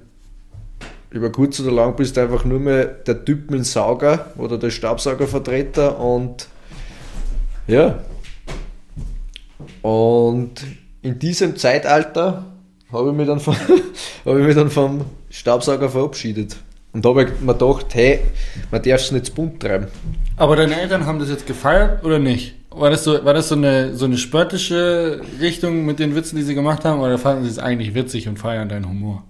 [1.11, 4.71] über kurz oder lang bist du einfach nur mehr der Typ mit Sauger oder der
[4.71, 6.49] Staubsaugervertreter und
[7.67, 7.99] ja.
[9.83, 10.53] Und
[11.03, 12.45] in diesem Zeitalter
[12.93, 13.39] habe ich mich dann,
[14.25, 16.57] ich mich dann vom Staubsauger verabschiedet.
[16.93, 18.21] Und da habe ich mir gedacht, hey,
[18.71, 19.87] man darf es nicht zu bunt treiben.
[20.37, 22.55] Aber deine Eltern haben das jetzt gefeiert oder nicht?
[22.71, 26.43] War das so, war das so eine, so eine spöttische Richtung mit den Witzen, die
[26.43, 29.25] sie gemacht haben, oder fanden sie es eigentlich witzig und feiern deinen Humor?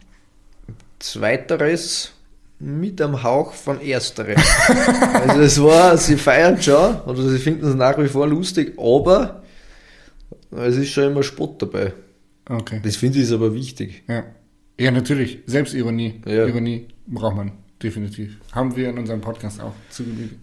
[1.00, 2.12] Zweiteres
[2.60, 4.36] mit am Hauch von Ersterem.
[5.26, 9.42] also es war, sie feiern schon, oder sie finden es nach wie vor lustig, aber
[10.52, 11.94] es ist schon immer Spott dabei.
[12.48, 12.80] Okay.
[12.82, 14.02] Das finde ich ist aber wichtig.
[14.08, 14.24] Ja.
[14.78, 15.40] Ja, natürlich.
[15.46, 16.20] Selbstironie.
[16.26, 16.46] Ja.
[16.46, 17.52] Ironie braucht man.
[17.82, 18.36] Definitiv.
[18.52, 20.36] Haben wir in unserem Podcast auch zu Genüge.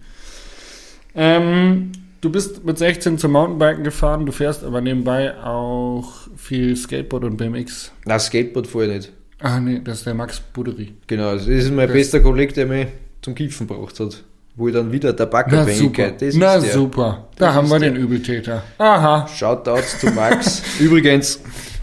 [1.14, 7.24] Ähm, du bist mit 16 zum Mountainbiken gefahren, du fährst aber nebenbei auch viel Skateboard
[7.24, 7.92] und BMX.
[8.04, 9.12] Na, Skateboard vorher nicht.
[9.40, 10.94] Ah, nee, das ist der Max Budery.
[11.06, 12.88] Genau, das ist mein Das- bester Kollege, der mich
[13.22, 14.24] zum Kiffen gebracht hat.
[14.56, 15.14] Wo ich dann wieder.
[15.14, 16.72] Tabakabhängigkeit, das Na der.
[16.72, 17.28] super.
[17.36, 17.90] Da Das haben wir der.
[17.92, 18.64] den Übeltäter.
[18.78, 19.28] Aha.
[19.28, 20.62] Shoutouts zu Max.
[20.80, 21.40] Übrigens,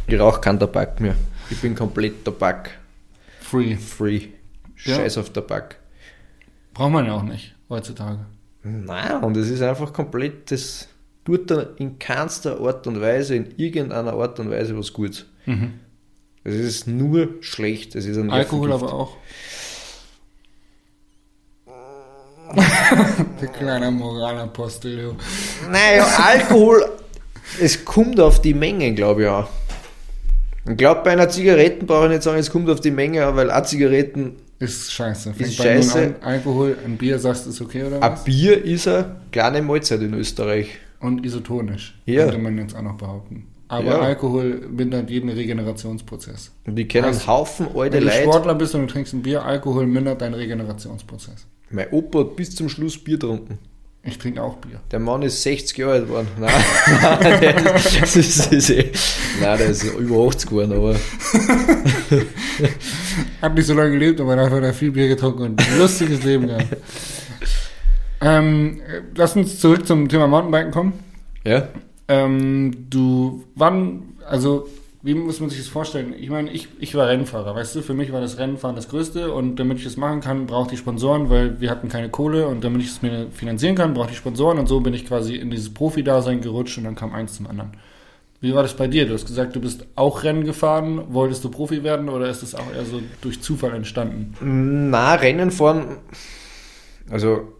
[0.07, 1.15] ich rauche keinen Tabak mehr.
[1.49, 3.77] Ich bin komplett Tabak-free.
[3.77, 4.21] Free.
[4.83, 4.95] Ja.
[4.95, 5.77] Scheiß auf Tabak.
[6.73, 8.19] Braucht man ja auch nicht heutzutage.
[8.63, 10.89] Nein, und es ist einfach komplett, das
[11.23, 15.25] tut da in keinster Art und Weise, in irgendeiner Art und Weise was Gutes.
[15.45, 15.75] Mhm.
[16.45, 17.95] Es ist nur schlecht.
[17.95, 19.17] Es ist ein Alkohol aber auch.
[23.41, 24.97] der kleine Moralapostel.
[24.97, 25.15] du.
[25.71, 26.86] Naja, Alkohol,
[27.60, 29.47] es kommt auf die Menge, glaube ich auch.
[30.69, 33.36] Ich glaube, bei einer Zigaretten brauche ich nicht sagen, es kommt auf die Menge an,
[33.36, 35.34] weil auch Zigaretten, Ist scheiße.
[35.34, 35.99] Fängt Ist scheiße.
[35.99, 36.15] An.
[36.21, 38.23] Alkohol, ein Bier, sagst du, ist okay oder ein was?
[38.23, 40.69] Bier ist eine kleine Mahlzeit in Österreich.
[40.99, 42.25] Und isotonisch, Ja.
[42.25, 43.47] könnte man jetzt auch noch behaupten.
[43.75, 43.99] Aber Ja.
[43.99, 46.51] Alkohol mindert jeden Regenerationsprozess.
[46.65, 48.21] Und ich kenne einen Haufen alte Wenn du Leute.
[48.23, 51.45] Sportler bist und du trinkst ein Bier, Alkohol mindert deinen Regenerationsprozess.
[51.69, 53.57] Mein Opa hat bis zum Schluss Bier getrunken.
[54.07, 54.79] Ich trinke auch Bier.
[54.91, 56.27] Der Mann ist 60 Jahre alt geworden.
[56.39, 56.51] Nein,
[57.01, 60.95] nein, der ist, das ist, das ist nein, der ist über 80 geworden, aber
[63.41, 66.23] Hat nicht so lange gelebt, aber dafür hat er viel Bier getrunken und ein lustiges
[66.23, 66.67] Leben gehabt.
[68.21, 70.93] Ähm, äh, lass uns zurück zum Thema Mountainbiken kommen.
[71.43, 71.67] ja.
[72.07, 74.67] Ähm, du, wann, also,
[75.01, 76.13] wie muss man sich das vorstellen?
[76.17, 79.31] Ich meine, ich, ich war Rennfahrer, weißt du, für mich war das Rennfahren das Größte
[79.31, 82.63] und damit ich das machen kann, brauchte ich Sponsoren, weil wir hatten keine Kohle und
[82.63, 85.51] damit ich es mir finanzieren kann, brauchte ich Sponsoren und so bin ich quasi in
[85.51, 87.71] dieses Profi-Dasein gerutscht und dann kam eins zum anderen.
[88.41, 89.07] Wie war das bei dir?
[89.07, 91.01] Du hast gesagt, du bist auch Rennen gefahren.
[91.09, 94.35] Wolltest du Profi werden oder ist das auch eher so durch Zufall entstanden?
[94.91, 95.97] Na, Rennen fahren,
[97.09, 97.54] also,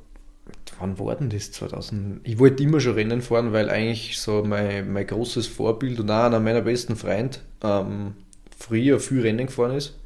[0.80, 1.52] wann war denn das?
[1.52, 2.22] 2000?
[2.24, 6.26] Ich wollte immer schon Rennen fahren, weil eigentlich so mein, mein großes Vorbild und auch
[6.26, 8.14] einer meiner besten Freunde ähm,
[8.58, 9.98] früher viel Rennen gefahren ist.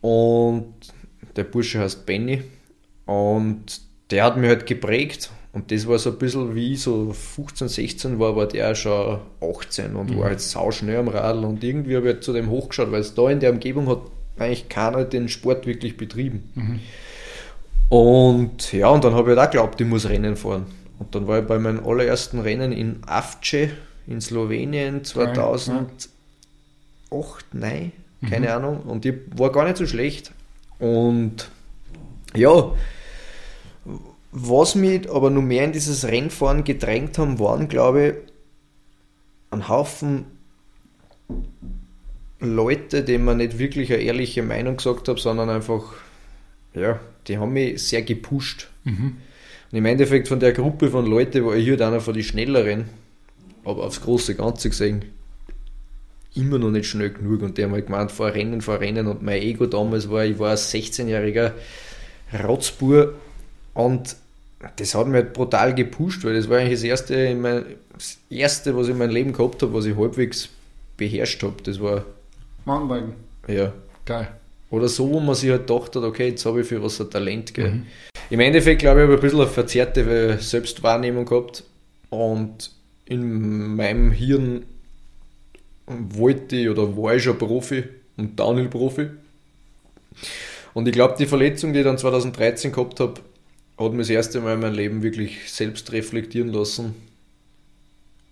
[0.00, 0.74] Und
[1.36, 2.42] der Bursche heißt Benny
[3.06, 7.68] und der hat mich halt geprägt und das war so ein bisschen wie so 15,
[7.68, 12.08] 16 war, war der schon 18 und war halt sauschnell am Radl und irgendwie habe
[12.08, 14.02] ich halt zu dem hochgeschaut, weil es da in der Umgebung hat
[14.36, 16.50] eigentlich keiner den Sport wirklich betrieben.
[17.88, 20.66] Und ja, und dann habe ich halt auch geglaubt, ich muss Rennen fahren.
[20.98, 23.68] Und dann war ich bei meinem allerersten Rennen in Avce
[24.06, 26.10] in Slowenien 2008,
[27.52, 27.92] 9,
[28.28, 28.80] keine Ahnung.
[28.80, 30.32] Und ich war gar nicht so schlecht.
[30.78, 31.48] Und
[32.34, 32.72] ja,
[34.32, 38.14] was mich aber noch mehr in dieses Rennfahren gedrängt haben, waren, glaube ich,
[39.50, 40.26] ein Haufen
[42.40, 45.94] Leute, denen man nicht wirklich eine ehrliche Meinung gesagt habe, sondern einfach,
[46.74, 48.68] ja, die haben mich sehr gepusht.
[49.70, 52.84] Und im Endeffekt von der Gruppe von Leuten war ich halt einer von den Schnelleren,
[53.64, 55.04] aber aufs große Ganze gesehen
[56.34, 57.42] immer noch nicht schnell genug.
[57.42, 59.06] Und die haben halt gemeint, fahr Rennen, fahr Rennen.
[59.06, 61.52] Und mein Ego damals war, ich war ein 16-jähriger
[62.42, 63.14] Rotzbur
[63.74, 64.16] und
[64.76, 68.18] das hat mich halt brutal gepusht, weil das war eigentlich das erste, in mein, das
[68.30, 70.48] erste was ich in meinem Leben gehabt habe, was ich halbwegs
[70.96, 71.56] beherrscht habe.
[71.62, 72.04] Das war,
[72.64, 73.14] Mountainbiken.
[73.46, 73.72] ja,
[74.06, 74.28] Geil.
[74.74, 77.10] Oder so, wo man sich halt gedacht hat, okay, jetzt habe ich für was ein
[77.10, 77.54] Talent.
[77.54, 77.82] Gell.
[78.30, 81.64] Im Endeffekt, glaube ich, habe ich ein bisschen eine verzerrte Selbstwahrnehmung gehabt
[82.10, 82.70] und
[83.06, 84.64] in meinem Hirn
[85.86, 87.84] wollte ich oder war ich schon Profi
[88.16, 89.10] und Downhill-Profi.
[90.72, 93.20] Und ich glaube, die Verletzung, die ich dann 2013 gehabt habe,
[93.78, 96.94] hat mich das erste Mal in meinem Leben wirklich selbst reflektieren lassen.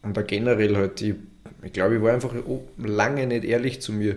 [0.03, 1.14] Und auch generell halt, ich,
[1.62, 2.35] ich glaube, ich war einfach
[2.79, 4.16] lange nicht ehrlich zu mir.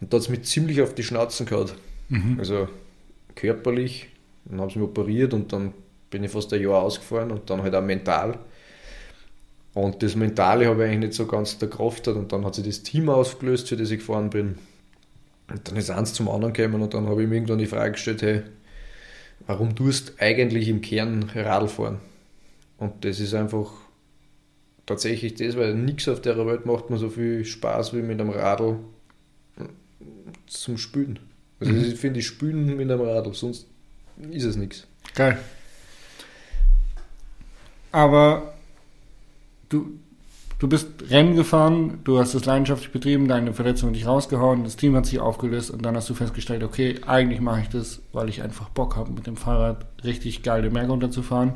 [0.00, 1.70] Und da hat es mich ziemlich auf die Schnauzen gehauen.
[2.38, 2.68] Also
[3.34, 4.08] körperlich,
[4.44, 5.72] dann haben sie mich operiert und dann
[6.10, 8.38] bin ich fast ein Jahr ausgefahren und dann halt auch mental.
[9.74, 12.56] Und das Mentale habe ich eigentlich nicht so ganz der Kraft hat und dann hat
[12.56, 14.58] sich das Team ausgelöst, für das ich gefahren bin.
[15.48, 17.92] Und dann ist eins zum anderen gekommen und dann habe ich mir irgendwann die Frage
[17.92, 18.42] gestellt, hey,
[19.46, 21.98] warum tust du eigentlich im Kern Radl fahren?
[22.78, 23.70] Und das ist einfach
[24.86, 28.30] tatsächlich das, weil nichts auf der Welt macht mir so viel Spaß wie mit einem
[28.30, 28.78] Radl
[30.46, 31.18] zum Spülen.
[31.60, 33.66] Also ich finde, ich spülen mit einem Radl, sonst
[34.30, 34.86] ist es nichts.
[35.14, 35.38] Geil.
[37.92, 38.54] aber
[39.68, 39.98] du,
[40.58, 44.76] du bist Rennen gefahren, du hast es leidenschaftlich betrieben, deine Verletzung hat dich rausgehauen, das
[44.76, 48.28] Team hat sich aufgelöst und dann hast du festgestellt, okay, eigentlich mache ich das, weil
[48.28, 51.54] ich einfach Bock habe, mit dem Fahrrad richtig geil den Berg runterzufahren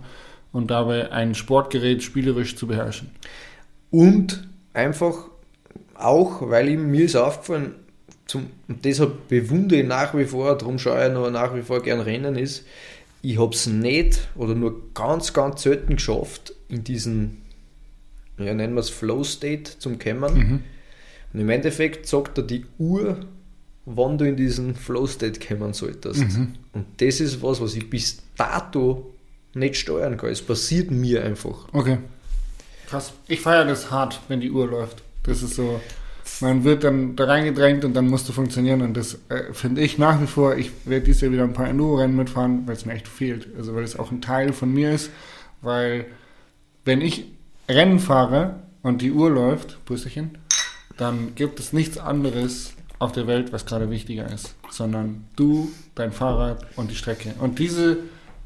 [0.52, 3.10] und dabei ein Sportgerät spielerisch zu beherrschen.
[3.90, 5.28] Und einfach
[5.94, 7.74] auch, weil ihm, mir ist aufgefallen,
[8.26, 11.82] zum, und deshalb bewundere ich nach wie vor, darum schaue ich noch nach wie vor
[11.82, 12.64] gern Rennen ist,
[13.22, 17.42] ich habe es nicht oder nur ganz, ganz selten geschafft, in diesen,
[18.38, 20.34] ja, nennen wir es Flow State zum Kämmern.
[20.34, 20.60] Mhm.
[21.32, 23.20] Und im Endeffekt sagt er die Uhr,
[23.86, 26.20] wann du in diesen Flow State kämmern solltest.
[26.20, 26.54] Mhm.
[26.72, 29.14] Und das ist was, was ich bis dato
[29.54, 30.30] nicht steuern kann.
[30.30, 31.68] Es passiert mir einfach.
[31.72, 31.98] Okay.
[32.86, 33.12] Krass.
[33.28, 35.02] Ich feiere das hart, wenn die Uhr läuft.
[35.22, 35.80] Das ist so,
[36.40, 39.98] man wird dann da reingedrängt und dann musst du funktionieren und das äh, finde ich
[39.98, 42.94] nach wie vor, ich werde dieses Jahr wieder ein paar Enduro-Rennen mitfahren, weil es mir
[42.94, 43.48] echt fehlt.
[43.56, 45.10] Also weil es auch ein Teil von mir ist,
[45.62, 46.06] weil
[46.84, 47.26] wenn ich
[47.68, 50.38] Rennen fahre und die Uhr läuft, Brüsterchen,
[50.96, 56.12] dann gibt es nichts anderes auf der Welt, was gerade wichtiger ist, sondern du, dein
[56.12, 57.34] Fahrrad und die Strecke.
[57.40, 57.98] Und diese,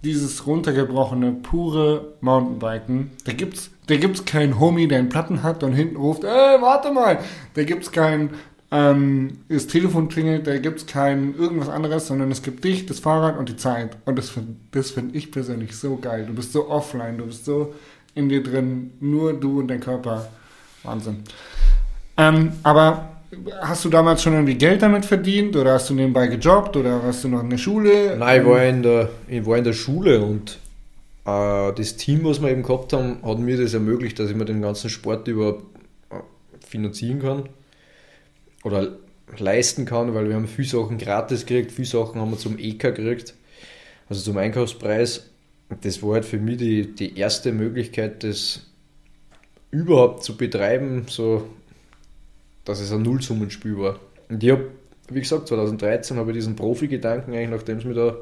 [0.05, 5.73] dieses runtergebrochene, pure Mountainbiken, da gibt's, da gibt's keinen Homie, der einen Platten hat und
[5.73, 7.19] hinten ruft, ey, warte mal,
[7.55, 8.31] da gibt's kein,
[8.71, 13.39] ähm, das Telefon klingelt, da gibt's kein irgendwas anderes, sondern es gibt dich, das Fahrrad
[13.39, 13.97] und die Zeit.
[14.05, 16.27] Und das finde das find ich persönlich so geil.
[16.27, 17.75] Du bist so offline, du bist so
[18.15, 20.29] in dir drin, nur du und dein Körper.
[20.83, 21.25] Wahnsinn.
[22.17, 23.18] Ähm, aber
[23.61, 27.25] hast du damals schon irgendwie Geld damit verdient oder hast du nebenbei gejobbt oder warst
[27.25, 28.17] du noch in der Schule?
[28.17, 30.59] Nein, ich war in der, ich war in der Schule und
[31.27, 34.45] äh, das Team, was wir eben gehabt haben, hat mir das ermöglicht, dass ich mir
[34.45, 35.65] den ganzen Sport überhaupt
[36.11, 36.17] äh,
[36.67, 37.49] finanzieren kann
[38.65, 38.97] oder
[39.37, 42.95] leisten kann, weil wir haben viele Sachen gratis gekriegt, viele Sachen haben wir zum EK
[42.95, 43.35] gekriegt,
[44.09, 45.31] also zum Einkaufspreis.
[45.83, 48.63] Das war halt für mich die, die erste Möglichkeit, das
[49.71, 51.47] überhaupt zu betreiben, so
[52.69, 53.99] dass es ein Nullsummenspiel war.
[54.29, 54.71] Und ich habe,
[55.09, 58.17] wie gesagt, 2013 habe ich diesen Profi-Gedanken eigentlich, nachdem es mir da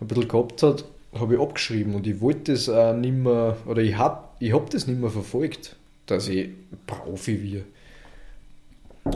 [0.00, 3.80] ein bisschen gehabt hat, habe ich abgeschrieben und ich wollte das auch nicht mehr, oder
[3.80, 6.50] ich habe ich hab das nicht mehr verfolgt, dass ich
[6.88, 7.64] Profi wir.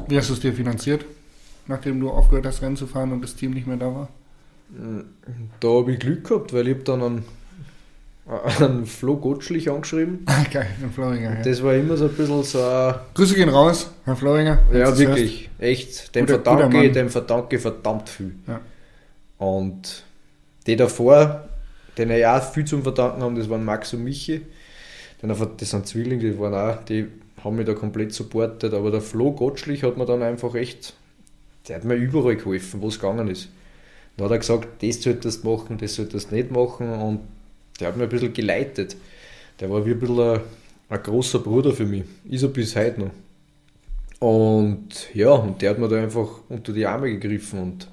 [0.07, 1.05] Wie hast du es dir finanziert,
[1.66, 4.09] nachdem du aufgehört hast, Rennen zu fahren und das Team nicht mehr da war?
[5.59, 7.24] Da habe ich Glück gehabt, weil ich habe dann einen,
[8.27, 10.25] einen Flo Gottschlich angeschrieben.
[10.51, 11.35] Geil, in Floringer.
[11.35, 11.43] Ja.
[11.43, 14.61] Das war immer so ein bisschen so Grüße gehen raus, Herr Floringer.
[14.72, 15.51] Ja, wirklich.
[15.59, 16.14] Echt.
[16.14, 18.35] Dem verdanke ich, dem verdanke verdammt viel.
[18.47, 18.61] Ja.
[19.39, 20.05] Und
[20.66, 21.49] die davor,
[21.99, 24.41] denen ich auch viel zum Verdanken haben, das waren Max und Michi.
[25.22, 27.07] Den Das sind Zwillinge, die waren auch, die
[27.43, 28.72] haben mich da komplett supportet.
[28.72, 30.95] Aber der Flo Gottschlich hat mir dann einfach echt,
[31.68, 33.49] der hat mir überall geholfen, wo es gegangen ist.
[34.16, 36.91] Dann hat er gesagt, das solltest du machen, das solltest du nicht machen.
[36.91, 37.20] Und
[37.81, 38.97] der hat mir ein bisschen geleitet.
[39.61, 40.41] Der war wie ein bisschen ein,
[40.89, 42.05] ein großer Bruder für mich.
[42.29, 43.11] Ist er bis heute noch.
[44.20, 47.89] Und ja, und der hat mir da einfach unter die Arme gegriffen und,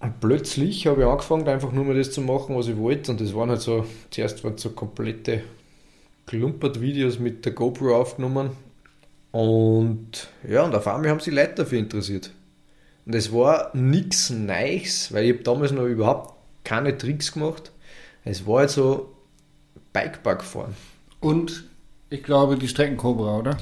[0.00, 3.12] und plötzlich habe ich angefangen, einfach nur mehr das zu machen, was ich wollte.
[3.12, 5.42] Und das waren halt so, zuerst waren so komplette
[6.26, 8.50] Klumpert-Videos mit der GoPro aufgenommen.
[9.32, 12.30] Und ja, und auf einmal haben sich Leute dafür interessiert.
[13.06, 16.37] Und es war nichts Neues, weil ich damals noch überhaupt
[16.68, 17.72] keine Tricks gemacht.
[18.24, 19.08] Es war halt so
[19.94, 20.74] Bikepark fahren.
[21.20, 21.64] Und
[22.10, 23.56] ich glaube, die Streckencobra, oder?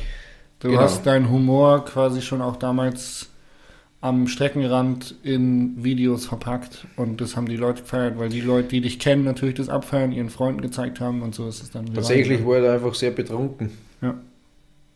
[0.58, 0.80] Du Genau.
[0.80, 3.28] hast deinen Humor quasi schon auch damals
[4.00, 8.80] am Streckenrand in Videos verpackt und das haben die Leute gefeiert, weil die Leute, die
[8.80, 11.92] dich kennen, natürlich das abfeiern, ihren Freunden gezeigt haben und so ist es dann.
[11.94, 13.70] Tatsächlich war da einfach sehr betrunken.
[14.02, 14.14] Ja.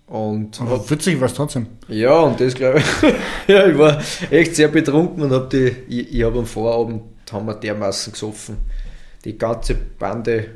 [0.07, 1.67] Und Aber witzig war es trotzdem.
[1.89, 2.85] Ja, und das glaube ich.
[3.49, 4.01] ja, ich war
[4.31, 7.03] echt sehr betrunken und habe die, ich, ich habe am Vorabend
[7.33, 8.59] haben wir dermaßen gesoffen.
[9.25, 10.51] Die ganze Bande,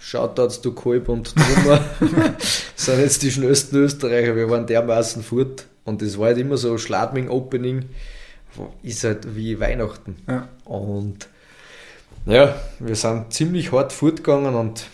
[0.00, 1.84] Shoutouts du Kolb und Trummer,
[2.76, 4.36] sind jetzt die schnellsten Österreicher.
[4.36, 7.84] Wir waren dermaßen fort und das war halt immer so Schladming-Opening,
[8.82, 10.16] ist halt wie Weihnachten.
[10.28, 10.48] Ja.
[10.64, 11.28] Und
[12.26, 14.86] ja, wir sind ziemlich hart fortgegangen und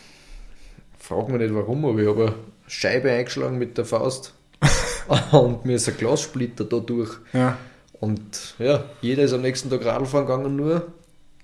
[0.99, 2.35] frag mich nicht warum, aber ich habe eine
[2.67, 4.35] Scheibe eingeschlagen mit der Faust
[5.33, 7.11] und mir ist ein Glassplitter da durch.
[7.33, 7.57] Ja.
[8.01, 10.93] Und ja, jeder ist am nächsten Tag Radl fahren gegangen, nur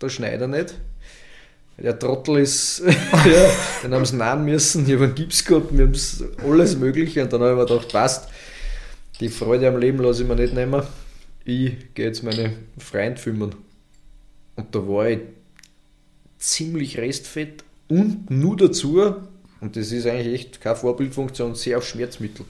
[0.00, 0.74] der Schneider nicht.
[1.78, 3.50] Der Trottel ist, ja,
[3.84, 5.94] den haben sie nahen müssen, ich habe einen Gips gehabt, wir haben
[6.42, 8.30] alles Mögliche und dann habe ich mir gedacht, passt,
[9.20, 10.82] die Freude am Leben lasse ich mir nicht nehmen.
[11.44, 13.54] Ich gehe jetzt meine Freund filmen.
[14.56, 15.20] Und da war ich
[16.38, 19.14] ziemlich restfett und nur dazu,
[19.60, 22.44] und das ist eigentlich echt keine Vorbildfunktion, sehr auf Schmerzmittel.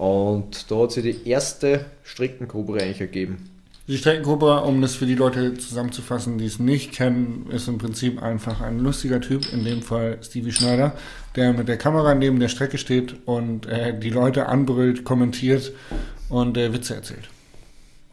[0.00, 3.50] Und da hat sich die erste Streckencobra eigentlich ergeben.
[3.86, 8.22] Die Streckencobra, um das für die Leute zusammenzufassen, die es nicht kennen, ist im Prinzip
[8.22, 10.94] einfach ein lustiger Typ, in dem Fall Stevie Schneider,
[11.36, 15.70] der mit der Kamera neben der Strecke steht und äh, die Leute anbrüllt, kommentiert
[16.30, 17.28] und äh, Witze erzählt.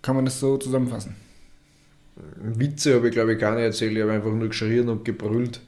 [0.01, 1.15] Kann man das so zusammenfassen?
[2.35, 5.61] Witze habe ich glaube ich gar nicht erzählt, ich habe einfach nur geschrien und gebrüllt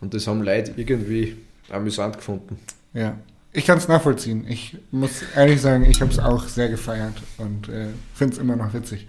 [0.00, 1.34] und das haben Leute irgendwie
[1.68, 2.60] amüsant gefunden.
[2.92, 3.18] Ja,
[3.54, 4.44] ich kann es nachvollziehen.
[4.48, 8.56] Ich muss ehrlich sagen, ich habe es auch sehr gefeiert und äh, finde es immer
[8.56, 9.06] noch witzig.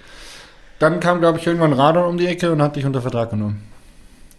[0.77, 3.63] Dann kam, glaube ich, irgendwann Radon um die Ecke und hat dich unter Vertrag genommen.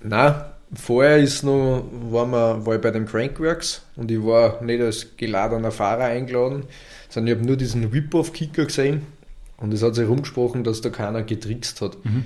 [0.02, 4.80] Na, vorher ist noch, war, wir, war ich bei dem Crankworks und ich war nicht
[4.80, 6.64] als geladener Fahrer eingeladen,
[7.08, 9.02] sondern ich habe nur diesen Whip-Off-Kicker gesehen
[9.56, 11.96] und es hat sich rumgesprochen, dass da keiner getrickst hat.
[12.04, 12.24] Mhm.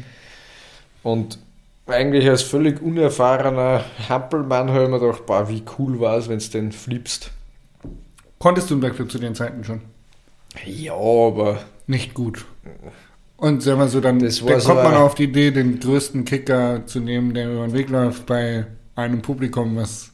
[1.02, 1.38] Und
[1.86, 6.40] eigentlich als völlig unerfahrener Hampelmann habe ich mir gedacht, boah, wie cool war es, wenn
[6.40, 7.30] du den flippst.
[8.40, 9.82] Konntest du einen Backflip zu den Zeiten schon?
[10.64, 12.46] Ja, aber Nicht gut.
[13.36, 16.24] Und sagen wir so, dann, dann so kommt man ein- auf die Idee, den größten
[16.24, 18.66] Kicker zu nehmen, der über den Weg läuft, bei
[18.96, 20.10] einem Publikum, was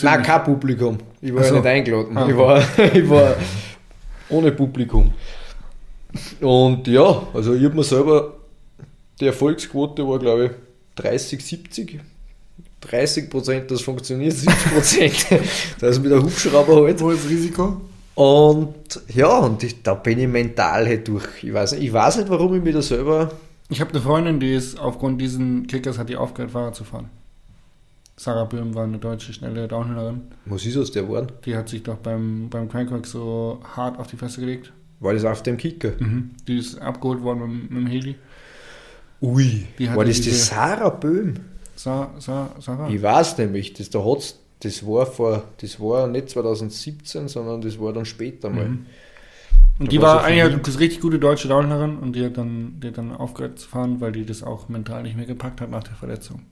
[0.00, 0.98] Nein, kein Publikum.
[1.20, 1.54] Ich war so.
[1.56, 2.16] ja nicht eingeladen.
[2.16, 2.62] Ah, ich, war,
[2.94, 3.34] ich war
[4.28, 5.12] ohne Publikum.
[6.40, 8.34] Und ja, also ich habe mir selber,
[9.20, 10.50] die Erfolgsquote war glaube ich
[11.02, 12.00] 30, 70.
[12.80, 15.26] 30 Prozent, das funktioniert, 70 Prozent,
[15.80, 17.00] dass mit der Hubschrauber halt.
[17.02, 17.80] hohes Risiko.
[18.14, 18.74] Und
[19.08, 21.24] ja, und ich, da bin ich mental halt durch.
[21.42, 23.30] Ich weiß, nicht- ich weiß nicht, warum ich mir da selber.
[23.68, 27.10] Ich habe eine Freundin, die ist aufgrund diesen Kickers hat die aufgehört, Fahrrad zu fahren.
[28.16, 30.22] Sarah Böhm war eine deutsche schnelle Downhillerin.
[30.46, 31.28] Was ist aus der geworden?
[31.44, 34.72] Die hat sich doch beim, beim Crankwork so hart auf die Fresse gelegt.
[34.98, 35.92] War das auf dem Kicker?
[36.48, 38.16] Die ist abgeholt worden mit, mit dem Heli.
[39.20, 41.34] Ui, war das die Sarah Böhm?
[41.78, 42.88] Sa, Sa, Sarah?
[42.88, 47.78] Ich weiß nämlich, das, da hat's, das war vor, das war nicht 2017, sondern das
[47.78, 48.68] war dann später mal.
[48.68, 48.86] Mhm.
[49.78, 52.80] Und die Da war war eigentlich eine richtig gute deutsche Downhillerin und die hat, dann,
[52.80, 55.70] die hat dann aufgehört zu fahren, weil die das auch mental nicht mehr gepackt hat
[55.70, 56.42] nach der Verletzung.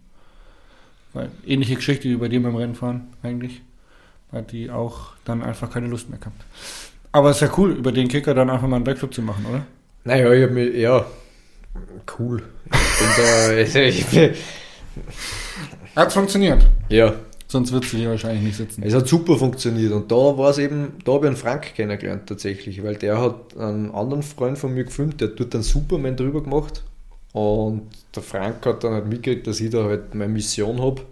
[1.12, 3.62] Weil ähnliche Geschichte wie bei dir beim Rennfahren eigentlich.
[4.30, 6.44] Hat die auch dann einfach keine Lust mehr gehabt.
[7.10, 9.44] Aber es ist ja cool, über den Kicker dann einfach mal einen Backflip zu machen,
[9.46, 9.66] oder?
[10.04, 11.04] Naja, ich hab mich, ja,
[12.18, 12.44] cool.
[12.66, 13.52] Ich bin da,
[13.88, 14.34] ich bin,
[15.94, 16.66] Hat funktioniert.
[16.88, 17.14] ja,
[17.48, 18.82] Sonst würdest du hier wahrscheinlich nicht sitzen.
[18.82, 19.92] es hat super funktioniert.
[19.92, 23.56] Und da war es eben, da habe ich einen Frank kennengelernt tatsächlich, weil der hat
[23.56, 26.82] einen anderen Freund von mir gefilmt, der hat dort einen Superman drüber gemacht.
[27.32, 27.82] Und
[28.14, 31.02] der Frank hat dann halt mitgekriegt, dass ich da halt meine Mission habe,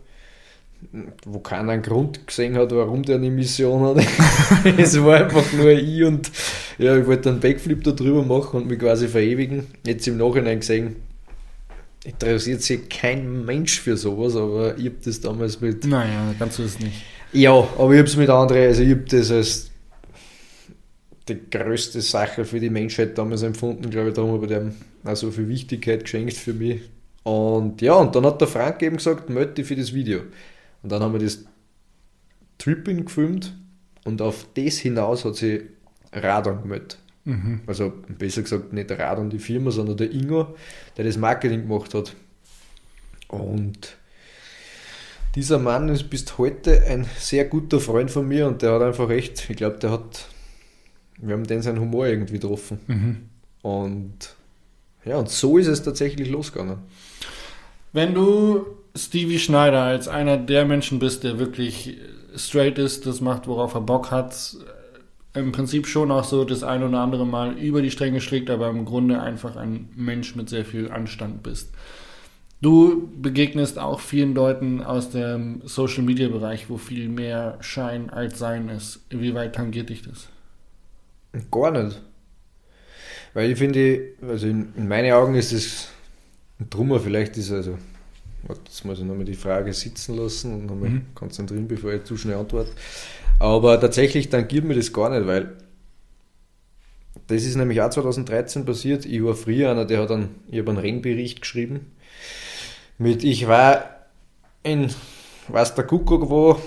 [1.25, 4.05] wo keiner einen Grund gesehen hat, warum der eine Mission hat.
[4.79, 6.33] es war einfach nur ich und
[6.79, 9.69] ja, ich wollte einen Backflip da drüber machen und mich quasi verewigen.
[9.87, 10.97] Jetzt im Nachhinein gesehen,
[12.05, 16.63] interessiert sich kein Mensch für sowas, aber ich habe das damals mit Naja, kannst du
[16.63, 17.03] es nicht.
[17.33, 19.71] ja, aber ich habe es mit anderen, also ich habe das als
[21.29, 24.75] die größte Sache für die Menschheit damals empfunden, glaube ich, darum habe ich dem
[25.05, 26.83] auch so viel Wichtigkeit geschenkt für mich.
[27.23, 30.21] Und ja, und dann hat der Frank eben gesagt, melde für das Video.
[30.83, 31.45] Und dann haben wir das
[32.59, 33.55] Tripping gefilmt
[34.05, 35.63] und auf das hinaus hat sie
[36.13, 36.99] Radon gemeldet.
[37.25, 37.61] Mhm.
[37.67, 40.55] Also besser gesagt nicht der Radon die Firma, sondern der Ingo,
[40.97, 42.15] der das Marketing gemacht hat.
[43.29, 43.97] Und
[45.35, 49.11] dieser Mann ist bis heute ein sehr guter Freund von mir und der hat einfach
[49.11, 50.29] echt, ich glaube, der hat,
[51.19, 52.79] wir haben den seinen Humor irgendwie getroffen.
[52.87, 53.17] Mhm.
[53.63, 54.35] Und
[55.05, 56.79] ja, und so ist es tatsächlich losgegangen.
[57.93, 58.67] Wenn du
[58.97, 61.99] Stevie Schneider als einer der Menschen bist, der wirklich
[62.37, 64.57] straight ist, das macht, worauf er Bock hat,
[65.35, 68.69] im Prinzip schon auch so das ein oder andere Mal über die Stränge schlägt, aber
[68.71, 71.73] im Grunde einfach ein Mensch mit sehr viel Anstand bist.
[72.61, 78.39] Du begegnest auch vielen Leuten aus dem Social Media Bereich, wo viel mehr Schein als
[78.39, 79.01] Sein ist.
[79.11, 80.29] Inwieweit tangiert dich das?
[81.51, 82.01] Gar nicht.
[83.33, 85.89] Weil ich finde, also in, in meinen Augen ist es
[86.61, 87.79] ein Trummer vielleicht ist also,
[88.49, 91.07] jetzt muss ich nochmal die Frage sitzen lassen und nochmal Mhm.
[91.15, 92.73] konzentrieren, bevor ich zu schnell antworte.
[93.39, 95.57] Aber tatsächlich tangiert mir das gar nicht, weil
[97.27, 99.07] das ist nämlich auch 2013 passiert.
[99.07, 101.93] Ich war früher einer, der hat einen, ich habe einen Rennbericht geschrieben
[102.99, 103.87] mit ich war
[104.63, 104.91] in
[105.49, 106.59] was der Kuckuck wo,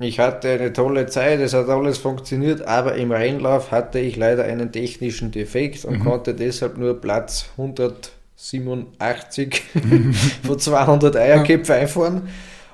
[0.00, 4.42] ich hatte eine tolle Zeit, es hat alles funktioniert, aber im Rennlauf hatte ich leider
[4.44, 9.62] einen technischen Defekt und konnte deshalb nur Platz 187
[10.42, 12.28] von 200 Eierköpfe einfahren.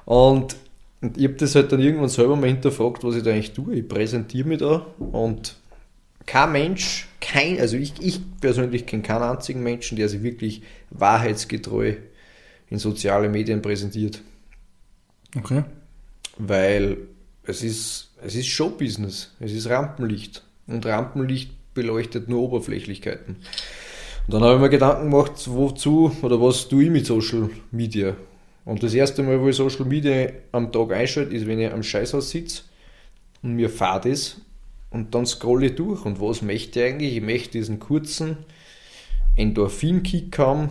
[0.05, 0.57] Und,
[1.03, 3.75] und ich habe das halt dann irgendwann selber mal hinterfragt, was ich da eigentlich tue.
[3.75, 5.57] Ich präsentiere mich da und
[6.27, 11.97] kein Mensch, kein, also ich, ich persönlich kenne keinen einzigen Menschen, der sich wirklich wahrheitsgetreu
[12.71, 14.23] in soziale Medien präsentiert
[15.37, 15.65] Okay.
[16.39, 16.99] weil
[17.45, 23.37] es ist, es ist Showbusiness, es ist Rampenlicht und Rampenlicht beleuchtet nur Oberflächlichkeiten.
[24.27, 28.17] Und dann habe ich mir Gedanken gemacht, wozu oder was tue ich mit Social Media.
[28.65, 31.83] Und das erste Mal, wo ich Social Media am Tag einschalte, ist, wenn ich am
[31.83, 32.63] Scheißhaus sitze
[33.43, 34.41] und mir fahrt ist
[34.91, 36.05] und dann scrolle ich durch.
[36.05, 37.17] Und was möchte ich eigentlich?
[37.17, 38.37] Ich möchte diesen kurzen
[39.37, 40.69] Endorphin-Kick haben,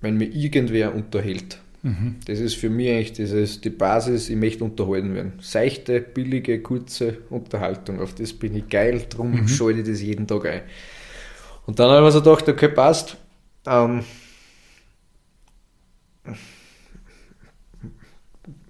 [0.00, 1.58] wenn mir irgendwer unterhält.
[1.82, 2.16] Mhm.
[2.26, 5.34] Das ist für mich eigentlich dieses, die Basis, ich möchte unterhalten werden.
[5.40, 9.48] Seichte, billige, kurze Unterhaltung, auf das bin ich geil, darum mhm.
[9.48, 10.62] schalte ich das jeden Tag ein.
[11.64, 13.16] Und dann habe ich mir so gedacht, okay, passt.
[13.66, 14.04] Ähm,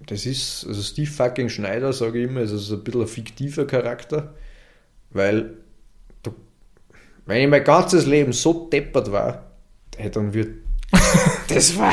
[0.07, 3.67] das ist, also Steve fucking Schneider, sage ich immer, ist also ein bisschen ein fiktiver
[3.67, 4.33] Charakter,
[5.11, 5.53] weil
[6.23, 6.33] du,
[7.25, 9.51] wenn ich mein ganzes Leben so deppert war,
[10.11, 10.49] dann wird
[11.49, 11.91] das war,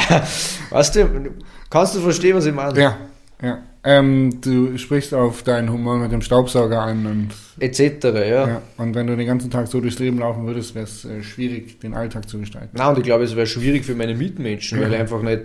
[0.70, 1.30] weißt du,
[1.68, 2.80] kannst du verstehen, was ich meine?
[2.80, 2.98] Ja,
[3.42, 3.62] ja.
[3.86, 7.28] Ähm, du sprichst auf deinen Humor mit dem Staubsauger an und
[7.60, 8.04] etc.
[8.04, 8.22] Ja.
[8.22, 8.62] ja.
[8.78, 11.80] Und wenn du den ganzen Tag so durchs Leben laufen würdest, wäre es äh, schwierig,
[11.80, 12.70] den Alltag zu gestalten.
[12.72, 15.42] Na und ich glaube, es wäre schwierig für meine Mitmenschen, weil ich einfach nicht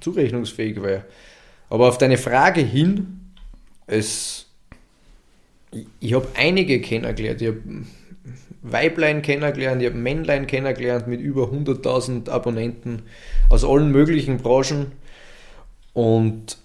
[0.00, 1.04] zurechnungsfähig wäre.
[1.70, 3.20] Aber auf deine Frage hin,
[3.86, 4.46] es,
[5.72, 7.42] ich, ich habe einige kennengelernt.
[7.42, 7.62] Ich habe
[8.62, 13.02] Weiblein kennengelernt, ich habe Männlein kennengelernt mit über 100.000 Abonnenten
[13.48, 14.92] aus allen möglichen Branchen.
[15.92, 16.58] Und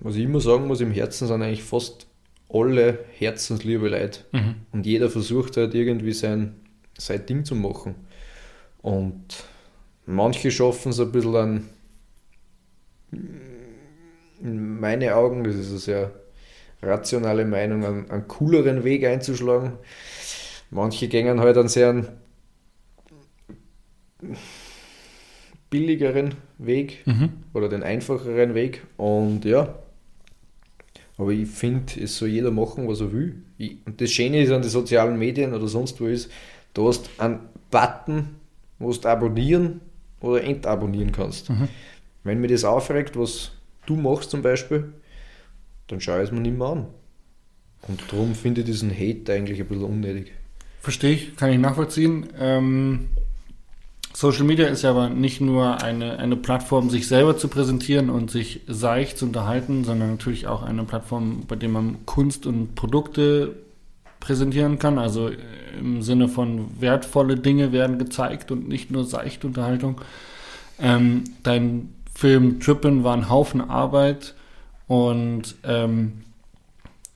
[0.00, 2.06] was ich immer sagen muss, im Herzen sind eigentlich fast
[2.48, 4.20] alle herzensliebe Leute.
[4.32, 4.54] Mhm.
[4.72, 6.54] Und jeder versucht halt irgendwie sein,
[6.96, 7.94] sein Ding zu machen.
[8.82, 9.44] Und
[10.06, 11.68] manche schaffen es ein bisschen an,
[14.42, 16.10] in meine Augen, das ist eine sehr
[16.82, 19.72] rationale Meinung, einen, einen cooleren Weg einzuschlagen.
[20.70, 22.04] Manche gehen halt einen sehr
[25.70, 27.30] billigeren Weg mhm.
[27.54, 28.82] oder den einfacheren Weg.
[28.96, 29.74] Und ja,
[31.18, 33.42] aber ich finde, es soll jeder machen, was er will.
[33.58, 36.30] Ich, und das Schöne ist an den sozialen Medien oder sonst wo ist,
[36.74, 38.36] du hast einen Button,
[38.78, 39.80] wo du abonnieren
[40.20, 41.50] oder entabonnieren kannst.
[41.50, 41.68] Mhm.
[42.22, 43.52] Wenn mir das aufregt, was
[43.86, 44.92] du machst zum Beispiel,
[45.88, 46.86] dann schaue ich es mir nicht mehr an.
[47.88, 50.32] Und darum finde ich diesen Hate eigentlich ein bisschen unnötig.
[50.80, 52.26] Verstehe ich, kann ich nachvollziehen.
[52.38, 53.06] Ähm,
[54.12, 58.30] Social Media ist ja aber nicht nur eine, eine Plattform, sich selber zu präsentieren und
[58.30, 63.56] sich seicht zu unterhalten, sondern natürlich auch eine Plattform, bei der man Kunst und Produkte
[64.20, 64.98] präsentieren kann.
[64.98, 65.30] Also
[65.78, 70.00] im Sinne von wertvolle Dinge werden gezeigt und nicht nur seichte Unterhaltung.
[70.78, 74.34] Ähm, dein Film Trippen war ein Haufen Arbeit
[74.86, 76.22] und ähm,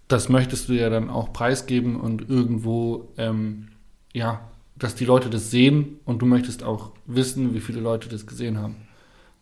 [0.09, 3.69] das möchtest du ja dann auch preisgeben und irgendwo, ähm,
[4.13, 4.43] ja,
[4.77, 8.59] dass die Leute das sehen und du möchtest auch wissen, wie viele Leute das gesehen
[8.59, 8.77] haben.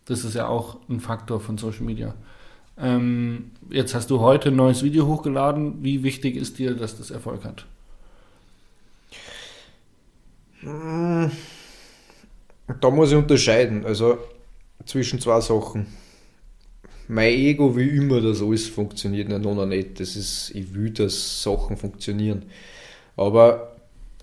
[0.04, 2.14] Das ist ja auch ein Faktor von Social Media.
[2.78, 5.82] Ähm, jetzt hast du heute ein neues Video hochgeladen.
[5.82, 7.66] Wie wichtig ist dir, dass das Erfolg hat?
[10.62, 11.30] Da
[12.90, 14.18] muss ich unterscheiden, also
[14.88, 15.86] zwischen zwei Sachen
[17.08, 19.98] mein Ego will immer, dass alles funktioniert, nicht noch nicht.
[19.98, 22.44] Das ist, ich will, dass Sachen funktionieren.
[23.16, 23.76] Aber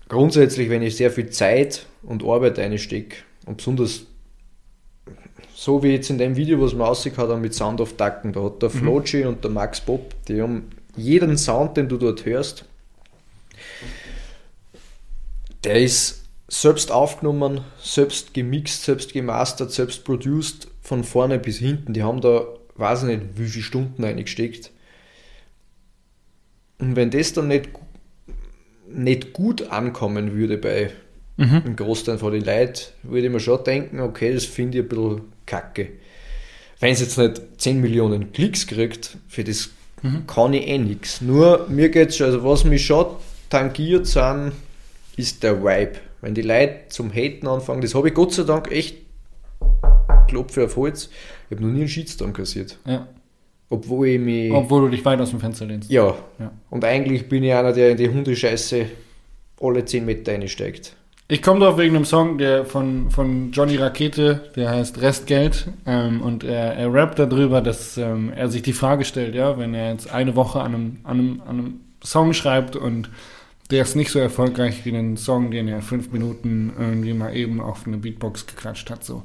[0.08, 4.02] grundsätzlich, wenn ich sehr viel Zeit und Arbeit einstecke und besonders
[5.52, 8.44] so wie jetzt in dem Video, was man rausgehauen hat mit Sound of Ducken, da
[8.44, 8.74] hat der mhm.
[8.74, 12.66] Floji und der Max Bob, die haben jeden Sound, den du dort hörst,
[15.64, 21.92] der ist selbst aufgenommen, selbst gemixt, selbst gemastert, selbst produced, von vorne bis hinten.
[21.92, 22.46] Die haben da
[22.78, 24.70] weiß ich nicht, wie viele Stunden eingesteckt.
[26.78, 27.70] Und wenn das dann nicht,
[28.88, 30.90] nicht gut ankommen würde bei
[31.36, 31.62] mhm.
[31.64, 34.88] einem Großteil von den Leuten, würde ich mir schon denken, okay, das finde ich ein
[34.88, 35.88] bisschen kacke.
[36.80, 39.70] Wenn es jetzt nicht 10 Millionen Klicks kriegt, für das
[40.02, 40.26] mhm.
[40.26, 41.22] kann ich eh nichts.
[41.22, 43.06] Nur mir geht es schon, also was mich schon
[43.48, 44.52] tangiert sind,
[45.16, 46.00] ist der Vibe.
[46.26, 48.96] Wenn die Leute zum Haten anfangen, das habe ich Gott sei Dank echt
[50.26, 51.08] Klopfe auf Holz,
[51.48, 52.78] ich habe noch nie einen Shitstorm kassiert.
[52.84, 53.06] Ja.
[53.68, 54.50] Obwohl ich mich.
[54.50, 55.88] Obwohl du dich weit aus dem Fenster lehnst.
[55.88, 56.16] Ja.
[56.40, 56.50] ja.
[56.68, 58.86] Und eigentlich bin ich einer, der in die Hundescheiße
[59.60, 60.96] alle 10 Meter einsteigt.
[61.28, 65.68] Ich komme drauf wegen einem Song, der von, von Johnny Rakete, der heißt Restgeld.
[65.86, 69.74] Ähm, und er, er rappt darüber, dass ähm, er sich die Frage stellt, ja, wenn
[69.74, 73.10] er jetzt eine Woche an einem, an einem, an einem Song schreibt und
[73.70, 77.60] der ist nicht so erfolgreich wie den Song, den er fünf Minuten irgendwie mal eben
[77.60, 79.04] auf eine Beatbox geklatscht hat.
[79.04, 79.24] So.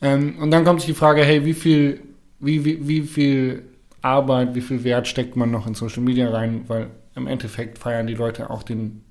[0.00, 2.00] Ähm, und dann kommt sich die Frage, hey, wie viel,
[2.38, 3.64] wie, wie, wie viel
[4.02, 6.62] Arbeit, wie viel Wert steckt man noch in Social Media rein?
[6.68, 9.02] Weil im Endeffekt feiern die Leute auch den,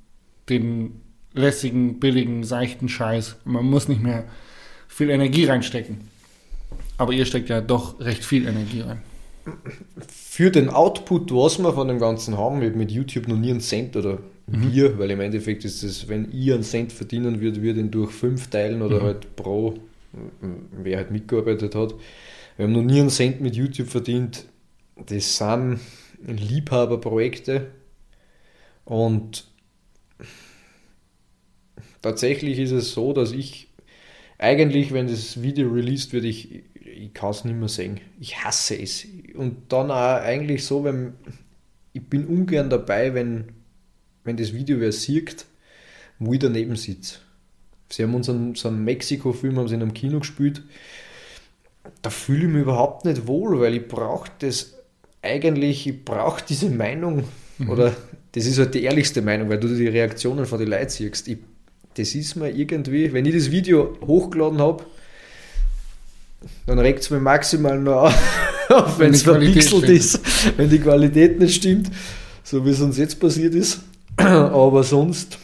[0.48, 1.02] den
[1.34, 3.38] lässigen, billigen, seichten Scheiß.
[3.44, 4.26] Man muss nicht mehr
[4.88, 5.98] viel Energie reinstecken.
[6.98, 9.02] Aber ihr steckt ja doch recht viel Energie rein.
[10.08, 13.96] Für den Output, was wir von dem Ganzen haben, mit YouTube noch nie einen Cent
[13.96, 17.92] oder wir, weil im Endeffekt ist es, wenn ich einen Cent verdienen würde, würde ihn
[17.92, 19.76] durch fünf teilen oder halt pro,
[20.72, 21.96] wer halt mitgearbeitet hat.
[22.58, 24.46] Wir haben noch nie einen Cent mit YouTube verdient.
[25.08, 25.80] Das sind
[26.26, 27.68] Liebhaberprojekte
[28.86, 29.46] und
[32.02, 33.68] tatsächlich ist es so, dass ich
[34.38, 38.00] eigentlich, wenn das Video released wird, ich, ich kann es nicht mehr sehen.
[38.20, 39.06] Ich hasse es.
[39.34, 41.14] Und dann auch eigentlich so, wenn
[41.94, 43.46] ich bin ungern dabei, wenn,
[44.26, 45.46] wenn das Video wer sieht,
[46.20, 47.20] wo ich daneben sitze.
[47.90, 50.64] Sie haben unseren so einen Mexiko-Film haben sie in einem Kino gespielt.
[52.02, 54.74] Da fühle ich mich überhaupt nicht wohl, weil ich brauche das
[55.22, 57.24] eigentlich, ich brauche diese Meinung
[57.58, 57.70] mhm.
[57.70, 57.96] oder
[58.32, 61.28] das ist halt die ehrlichste Meinung, weil du die Reaktionen von den Leuten siehst.
[61.28, 61.38] Ich,
[61.96, 64.84] das ist mir irgendwie, wenn ich das Video hochgeladen habe,
[66.66, 68.14] dann regt es mir maximal noch
[68.70, 70.20] auf, wenn es verpixelt ist,
[70.58, 71.90] wenn die Qualität nicht stimmt,
[72.44, 73.80] so wie es uns jetzt passiert ist.
[74.18, 75.38] Aber sonst.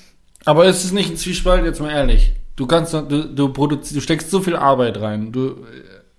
[0.46, 2.34] Aber es ist nicht ein Zwiespalt, jetzt mal ehrlich.
[2.56, 5.32] Du kannst, du, du, produzierst, du steckst so viel Arbeit rein.
[5.32, 5.66] Du,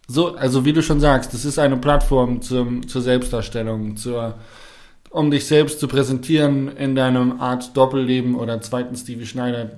[0.09, 4.34] so, also wie du schon sagst, das ist eine Plattform zum, zur Selbstdarstellung, zur,
[5.11, 9.70] um dich selbst zu präsentieren in deinem Art Doppelleben oder zweiten Stevie Schneider.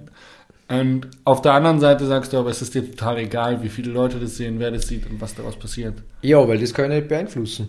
[0.68, 3.92] Und auf der anderen Seite sagst du aber, es ist dir total egal, wie viele
[3.92, 5.94] Leute das sehen, wer das sieht und was daraus passiert.
[6.22, 7.68] Ja, weil das kann ich nicht beeinflussen.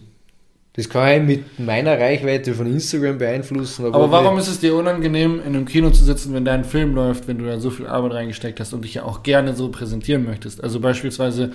[0.76, 3.86] Das kann ich mit meiner Reichweite von Instagram beeinflussen.
[3.86, 6.95] Aber, aber warum ist es dir unangenehm, in einem Kino zu sitzen, wenn dein Film
[6.95, 9.69] läuft, wenn du da so viel Arbeit reingesteckt hast und dich ja auch gerne so
[9.69, 10.61] präsentieren möchtest?
[10.61, 11.53] Also beispielsweise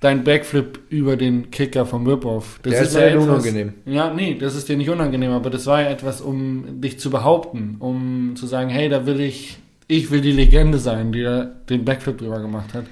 [0.00, 2.60] dein Backflip über den Kicker vom Whip-Off.
[2.62, 3.72] Das Der ist, ist ja etwas, unangenehm.
[3.84, 7.10] Ja, nee, das ist dir nicht unangenehm, aber das war ja etwas, um dich zu
[7.10, 9.58] behaupten, um zu sagen, hey, da will ich,
[9.88, 12.84] ich will die Legende sein, die da den Backflip drüber gemacht hat.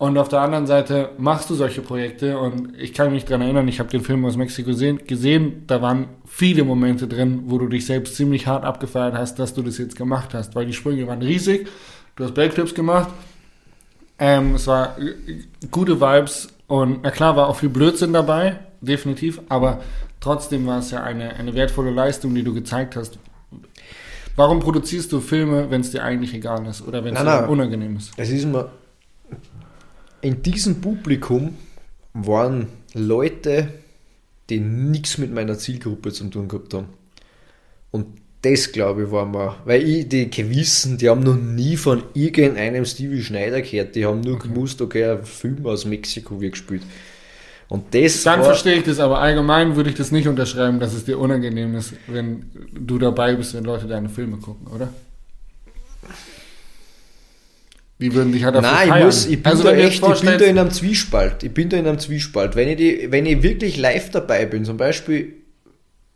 [0.00, 3.68] Und auf der anderen Seite machst du solche Projekte und ich kann mich daran erinnern,
[3.68, 7.68] ich habe den Film aus Mexiko gesehen, gesehen, da waren viele Momente drin, wo du
[7.68, 11.06] dich selbst ziemlich hart abgefeiert hast, dass du das jetzt gemacht hast, weil die Sprünge
[11.06, 11.68] waren riesig,
[12.16, 13.10] du hast Backflips gemacht
[14.20, 15.14] ähm, es war äh,
[15.70, 19.80] gute Vibes und na klar war auch viel Blödsinn dabei, definitiv, aber
[20.20, 23.18] trotzdem war es ja eine, eine wertvolle Leistung, die du gezeigt hast.
[24.36, 27.96] Warum produzierst du Filme, wenn es dir eigentlich egal ist oder wenn es dir unangenehm
[27.96, 28.12] ist?
[28.16, 28.70] Es ist immer,
[30.22, 31.56] in diesem Publikum
[32.12, 33.68] waren Leute,
[34.48, 36.88] die nichts mit meiner Zielgruppe zu tun gehabt haben.
[37.90, 38.06] Und
[38.42, 42.84] das glaube ich war mal, weil ich die gewissen, die haben noch nie von irgendeinem
[42.84, 44.48] Stevie Schneider gehört, die haben nur okay.
[44.48, 46.82] gewusst, okay, ein Film aus Mexiko wird gespielt.
[47.68, 51.04] Und das Dann verstehe ich das, aber allgemein würde ich das nicht unterschreiben, dass es
[51.04, 54.88] dir unangenehm ist, wenn du dabei bist, wenn Leute deine Filme gucken, oder?
[58.00, 60.38] Die würden dich halt dafür Nein, ich, muss, ich bin also, da echt, ich bin
[60.38, 61.42] da in einem Zwiespalt.
[61.42, 62.56] Ich bin da in einem Zwiespalt.
[62.56, 65.34] Wenn ich, die, wenn ich wirklich live dabei bin, zum Beispiel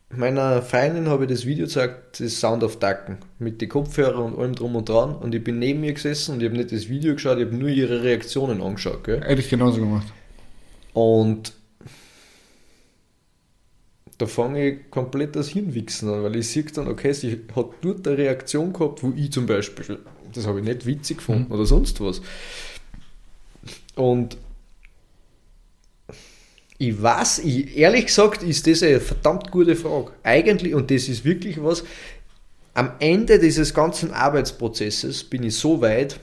[0.09, 4.39] meiner Freundin habe ich das Video gezeigt, das Sound of Ducken, mit den Kopfhörern und
[4.39, 5.15] allem drum und dran.
[5.15, 7.55] Und ich bin neben ihr gesessen und ich habe nicht das Video geschaut, ich habe
[7.55, 9.03] nur ihre Reaktionen angeschaut.
[9.03, 9.21] Gell?
[9.21, 10.07] Hätte ich genauso gemacht.
[10.93, 11.53] Und
[14.17, 17.95] da fange ich komplett das Hinwichsen an, weil ich sehe dann, okay, sie hat nur
[17.95, 19.99] eine Reaktion gehabt, wo ich zum Beispiel,
[20.37, 21.51] das habe ich nicht witzig gefunden mhm.
[21.53, 22.21] oder sonst was.
[23.95, 24.37] Und
[26.77, 30.11] ich weiß, ich, ehrlich gesagt, ist das eine verdammt gute Frage.
[30.23, 31.83] Eigentlich, und das ist wirklich was,
[32.73, 36.19] am Ende dieses ganzen Arbeitsprozesses bin ich so weit,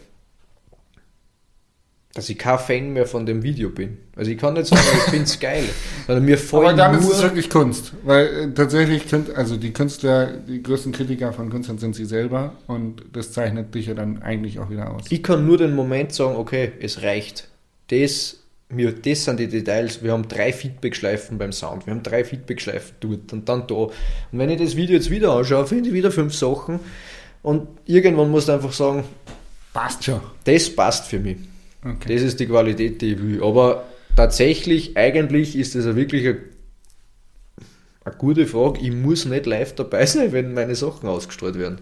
[2.14, 3.96] dass ich kein Fan mehr von dem Video bin.
[4.16, 5.64] Also ich kann nicht sagen, ich finde es geil.
[6.06, 7.92] Sondern mir Aber dann ist es wirklich Kunst.
[8.04, 9.04] Weil äh, tatsächlich,
[9.34, 13.86] also die Künstler, die größten Kritiker von Künstlern sind sie selber und das zeichnet dich
[13.86, 15.04] ja dann eigentlich auch wieder aus.
[15.08, 17.48] Ich kann nur den Moment sagen, okay, es reicht.
[17.88, 18.38] Das
[18.74, 20.02] wir, das sind die Details.
[20.02, 23.74] Wir haben drei Feedback-Schleifen beim Sound, wir haben drei Feedback-Schleifen dort und dann da.
[23.74, 23.92] Und
[24.32, 26.80] wenn ich das Video jetzt wieder anschaue, finde ich wieder fünf Sachen.
[27.42, 29.04] Und irgendwann musst du einfach sagen,
[29.74, 30.20] passt schon.
[30.44, 31.36] Das passt für mich.
[31.84, 32.14] Okay.
[32.14, 33.42] Das ist die Qualität, die ich will.
[33.42, 33.84] Aber
[34.16, 36.38] tatsächlich, eigentlich ist das wirklich eine,
[38.04, 38.80] eine gute Frage.
[38.80, 41.80] Ich muss nicht live dabei sein, wenn meine Sachen ausgestrahlt werden.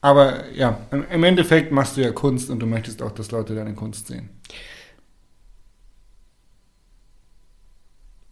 [0.00, 3.74] Aber ja, im Endeffekt machst du ja Kunst und du möchtest auch, dass Leute deine
[3.74, 4.30] Kunst sehen.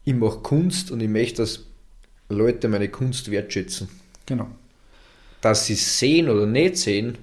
[0.07, 1.64] ich mache Kunst und ich möchte, dass
[2.28, 3.88] Leute meine Kunst wertschätzen.
[4.24, 4.48] Genau.
[5.40, 7.18] Dass sie sehen oder nicht sehen,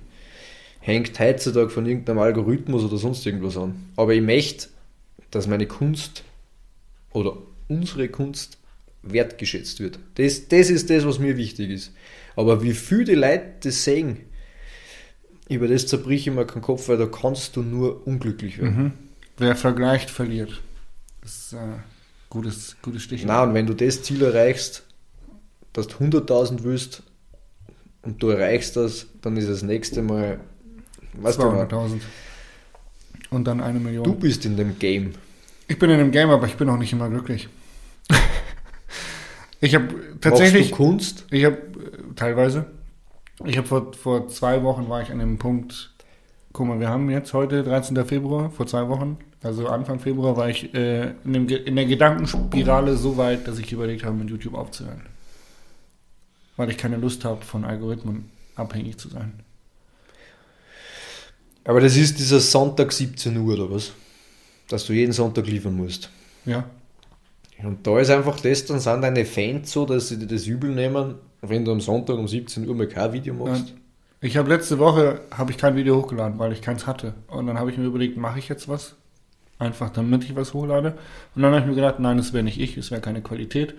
[0.84, 3.88] hängt heutzutage von irgendeinem Algorithmus oder sonst irgendwas an.
[3.96, 4.68] Aber ich möchte,
[5.32, 6.24] dass meine Kunst
[7.12, 7.38] oder
[7.70, 8.58] unsere Kunst
[9.02, 9.98] wertgeschätzt wird.
[10.16, 11.94] Das, das ist das, was mir wichtig ist.
[12.36, 14.18] Aber wie viele die Leute das sehen,
[15.48, 18.78] über das zerbrich ich mir keinen Kopf, weil da kannst du nur unglücklich werden.
[18.78, 18.92] Mhm.
[19.38, 20.62] Wer vergleicht, verliert.
[21.22, 21.80] Das, äh
[22.30, 23.28] Gutes, gutes Stichwort.
[23.28, 24.84] Na, und wenn du das Ziel erreichst,
[25.72, 27.04] dass du 100.000 willst
[28.02, 30.40] und du erreichst das, dann ist das nächste Mal,
[31.14, 32.02] weißt du, mal, 200.000.
[33.30, 34.04] Und dann eine Million.
[34.04, 35.14] du bist in dem Game.
[35.68, 37.50] Ich bin in dem Game, aber ich bin auch nicht immer glücklich.
[39.62, 39.88] ich habe
[40.22, 41.26] tatsächlich, Machst du Kunst?
[41.32, 41.58] ich habe
[42.16, 42.66] teilweise,
[43.46, 45.94] ich habe vor, vor zwei Wochen war ich an dem Punkt,
[46.52, 48.06] guck mal, wir haben jetzt heute 13.
[48.06, 52.96] Februar, vor zwei Wochen, also Anfang Februar war ich äh, in, dem, in der Gedankenspirale
[52.96, 55.02] so weit, dass ich überlegt habe, mit YouTube aufzuhören.
[56.56, 59.34] Weil ich keine Lust habe, von Algorithmen abhängig zu sein.
[61.66, 63.92] Aber das ist dieser Sonntag 17 Uhr oder was?
[64.68, 66.10] Dass du jeden Sonntag liefern musst.
[66.46, 66.66] Ja,
[67.64, 70.72] Und da ist einfach das, dann sind deine Fans so, dass sie dir das übel
[70.72, 73.74] nehmen, wenn du am Sonntag um 17 Uhr mal kein Video machst.
[74.20, 77.14] Ich habe letzte Woche habe ich kein Video hochgeladen, weil ich keins hatte.
[77.28, 78.96] Und dann habe ich mir überlegt, mache ich jetzt was?
[79.60, 80.98] Einfach damit ich was hochlade.
[81.36, 83.76] Und dann habe ich mir gedacht, nein, das wäre nicht ich, es wäre keine Qualität,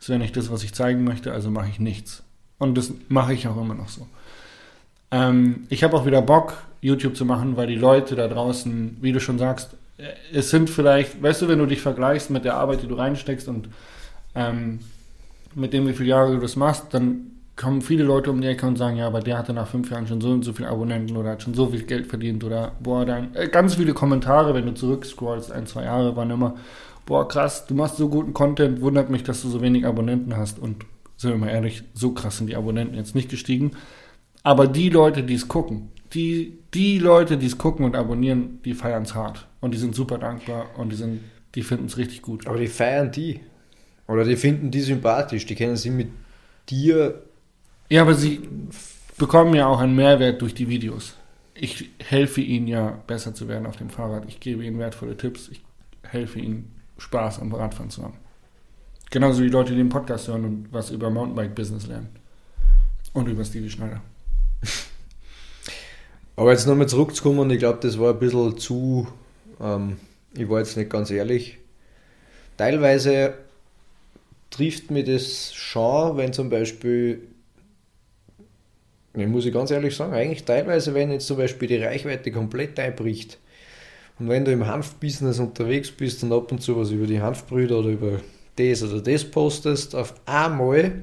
[0.00, 2.22] es wäre nicht das, was ich zeigen möchte, also mache ich nichts.
[2.58, 4.06] Und das mache ich auch immer noch so.
[5.10, 9.12] Ähm, ich habe auch wieder Bock, YouTube zu machen, weil die Leute da draußen, wie
[9.12, 12.54] du schon sagst, äh, es sind vielleicht, weißt du, wenn du dich vergleichst mit der
[12.54, 13.68] Arbeit, die du reinsteckst und
[14.34, 14.80] ähm,
[15.54, 18.66] mit dem, wie viele Jahre du das machst, dann kommen viele Leute um die Ecke
[18.66, 21.16] und sagen, ja, aber der hatte nach fünf Jahren schon so und so viele Abonnenten
[21.16, 24.66] oder hat schon so viel Geld verdient oder boah, dann äh, ganz viele Kommentare, wenn
[24.66, 26.56] du zurückscrollst, ein, zwei Jahre waren immer,
[27.06, 30.58] boah, krass, du machst so guten Content, wundert mich, dass du so wenig Abonnenten hast
[30.58, 30.84] und
[31.16, 33.70] sind wir mal ehrlich, so krass sind die Abonnenten jetzt nicht gestiegen.
[34.42, 38.74] Aber die Leute, die es gucken, die, die Leute, die es gucken und abonnieren, die
[38.74, 39.46] feiern es hart.
[39.60, 41.20] Und die sind super dankbar und die sind,
[41.54, 42.46] die finden es richtig gut.
[42.46, 43.40] Aber die feiern die.
[44.08, 46.08] Oder die finden die sympathisch, die können sich mit
[46.68, 47.22] dir.
[47.90, 48.48] Ja, aber sie
[49.18, 51.14] bekommen ja auch einen Mehrwert durch die Videos.
[51.54, 54.24] Ich helfe ihnen ja, besser zu werden auf dem Fahrrad.
[54.28, 55.48] Ich gebe ihnen wertvolle Tipps.
[55.48, 55.62] Ich
[56.02, 58.16] helfe ihnen, Spaß am Radfahren zu haben.
[59.10, 62.08] Genauso wie Leute, die den Podcast hören und was über Mountainbike-Business lernen.
[63.12, 64.00] Und über Stevie Schneider.
[66.36, 69.08] Aber jetzt nochmal zurückzukommen, ich glaube, das war ein bisschen zu.
[69.60, 69.96] Ähm,
[70.34, 71.58] ich war jetzt nicht ganz ehrlich.
[72.58, 73.34] Teilweise
[74.50, 77.22] trifft mir das schon, wenn zum Beispiel.
[79.14, 82.78] Ich muss ich ganz ehrlich sagen, eigentlich teilweise, wenn jetzt zum Beispiel die Reichweite komplett
[82.78, 83.38] einbricht
[84.18, 87.78] und wenn du im Hanfbusiness unterwegs bist und ab und zu was über die Hanfbrüder
[87.78, 88.20] oder über
[88.56, 91.00] das oder das postest, auf einmal,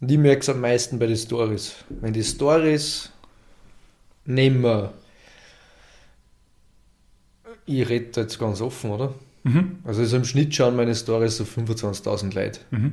[0.00, 1.74] und ich merke es am meisten bei den Stories.
[1.88, 3.10] Wenn die Stories
[4.28, 4.92] nehmen wir,
[7.66, 9.14] ich rede jetzt ganz offen, oder?
[9.42, 9.78] Mhm.
[9.84, 12.60] Also, also im Schnitt schauen meine Stories so 25.000 Leute.
[12.70, 12.92] Mhm.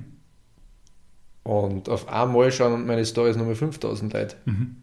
[1.43, 4.35] Und auf einmal schauen meine Stories nochmal 5.000 Leute.
[4.45, 4.77] Mhm.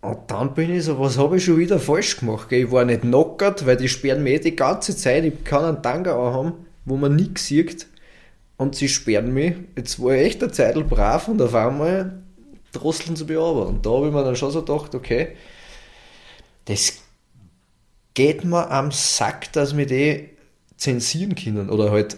[0.00, 2.48] Und dann bin ich so, was habe ich schon wieder falsch gemacht?
[2.48, 2.64] gell?
[2.64, 5.24] Ich war nicht knockert, weil die sperren mich eh die ganze Zeit.
[5.24, 6.52] Ich kann einen Tanga haben,
[6.84, 7.86] wo man nichts sieht.
[8.56, 9.54] Und sie sperren mich.
[9.76, 12.22] Jetzt war ich echt eine Zeit brav und auf einmal
[12.78, 13.66] drosseln mich aber.
[13.66, 15.36] Und da habe ich mir dann schon so gedacht, okay,
[16.66, 16.94] das
[18.14, 20.30] geht mir am Sack, dass wir die
[20.76, 22.16] zensieren können oder halt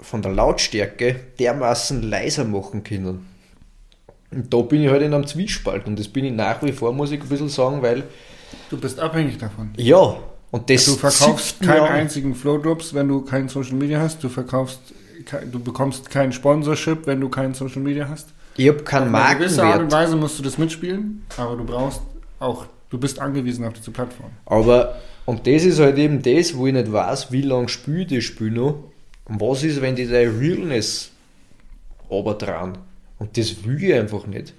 [0.00, 3.26] von der Lautstärke dermaßen leiser machen können.
[4.30, 6.92] Und da bin ich halt in einem Zwiespalt und das bin ich nach wie vor,
[6.92, 8.04] muss ich ein bisschen sagen, weil,
[8.68, 9.70] Du bist abhängig davon.
[9.76, 10.16] ja,
[10.50, 14.22] und das Du verkaufst keinen einzigen Flowdrops, wenn du kein Social Media hast.
[14.24, 14.80] Du verkaufst,
[15.50, 18.28] du bekommst kein Sponsorship, wenn du kein Social Media hast.
[18.56, 21.56] Ich habe keinen Auf eine gewisse Art und Markenwert, Weise musst du das mitspielen, aber
[21.56, 22.02] du brauchst
[22.38, 24.30] auch, du bist angewiesen auf diese Plattform.
[24.46, 28.08] aber, und das ist halt eben das, wo ich nicht weiß, wie lange spiele ich
[28.08, 28.84] das Spiel noch
[29.26, 31.10] und was ist, wenn die da Realness
[32.10, 32.78] dran
[33.18, 34.52] und das will ich einfach nicht.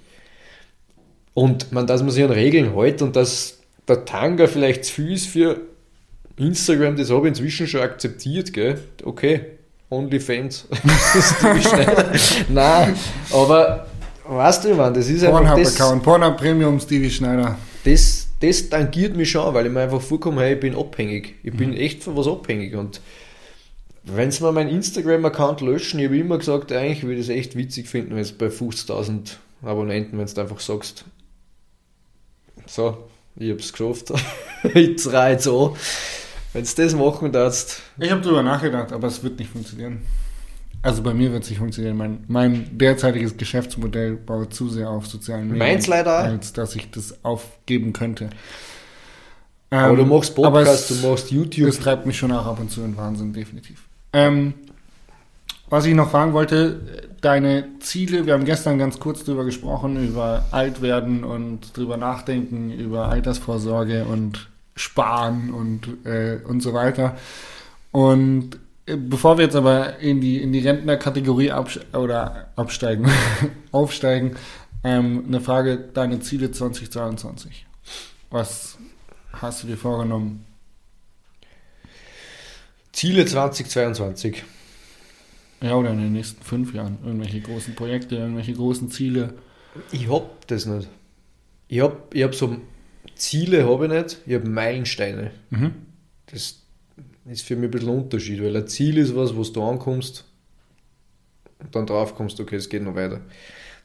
[1.34, 5.12] Und man, dass man sich an Regeln hält und dass der Tanga vielleicht zu viel
[5.12, 5.60] ist für
[6.36, 8.78] Instagram, das habe ich inzwischen schon akzeptiert, gell?
[9.02, 9.40] Okay,
[9.92, 10.66] OnlyFans.
[11.38, 12.12] Stevie Schneider.
[12.48, 12.96] Nein,
[13.32, 13.86] aber
[14.24, 17.58] weißt du, ich meine, das ist einfach Pornhub-Account, Pornhub Premium, Stevie Schneider.
[17.84, 21.36] das, das tangiert mich schon, weil ich mir einfach vorkomme, hey, ich bin abhängig.
[21.42, 22.74] Ich bin echt von was abhängig.
[22.74, 23.00] Und
[24.04, 27.56] wenn sie mal meinen Instagram-Account löschen, ich habe immer gesagt, eigentlich würde ich es echt
[27.56, 31.04] witzig finden, wenn es bei 50.000 Abonnenten, wenn du einfach sagst,
[32.66, 34.12] so, ich habe es geschafft,
[34.74, 35.70] ich trage jetzt an.
[36.52, 40.02] Wenn du das machen darfst, Ich habe drüber nachgedacht, aber es wird nicht funktionieren.
[40.82, 41.96] Also bei mir wird es nicht funktionieren.
[41.96, 46.90] Mein, mein derzeitiges Geschäftsmodell baut zu sehr auf sozialen Medien, Meins leider als dass ich
[46.90, 48.30] das aufgeben könnte.
[49.70, 51.66] aber Ähm, du machst aber Podcast, es- du machst YouTube.
[51.66, 53.82] Das treibt mich schon auch ab und zu in Wahnsinn, definitiv.
[54.12, 54.54] Ähm,
[55.70, 56.80] was ich noch fragen wollte,
[57.22, 63.08] deine Ziele, wir haben gestern ganz kurz drüber gesprochen, über Altwerden und drüber nachdenken, über
[63.08, 67.16] Altersvorsorge und Sparen und, äh, und so weiter.
[67.90, 73.08] Und Bevor wir jetzt aber in die, in die Rentnerkategorie abs oder absteigen,
[73.70, 74.34] aufsteigen,
[74.82, 77.64] ähm, eine Frage, deine Ziele 2022.
[78.30, 78.78] Was
[79.32, 80.44] hast du dir vorgenommen?
[82.92, 84.42] Ziele 2022.
[85.60, 86.98] Ja, oder in den nächsten fünf Jahren.
[87.04, 89.34] Irgendwelche großen Projekte, irgendwelche großen Ziele.
[89.92, 90.88] Ich hab das nicht.
[91.68, 92.56] Ich hab, ich hab so
[93.22, 95.30] Ziele habe ich nicht, ich habe Meilensteine.
[95.50, 95.74] Mhm.
[96.26, 96.58] Das
[97.30, 100.24] ist für mich ein bisschen ein Unterschied, weil ein Ziel ist was, wo du ankommst
[101.60, 103.20] und dann drauf kommst, okay, es geht noch weiter.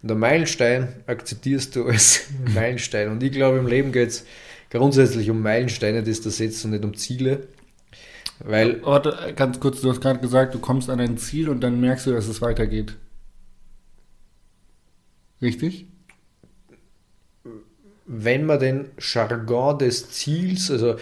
[0.01, 3.09] Und der Meilenstein akzeptierst du als Meilenstein.
[3.09, 4.25] Und ich glaube, im Leben geht es
[4.71, 7.47] grundsätzlich um Meilensteine, die du setzt und nicht um Ziele.
[8.39, 11.79] Weil, Warte, ganz kurz, du hast gerade gesagt, du kommst an ein Ziel und dann
[11.79, 12.95] merkst du, dass es weitergeht.
[15.43, 15.85] Richtig?
[18.07, 20.95] Wenn man den Jargon des Ziels, also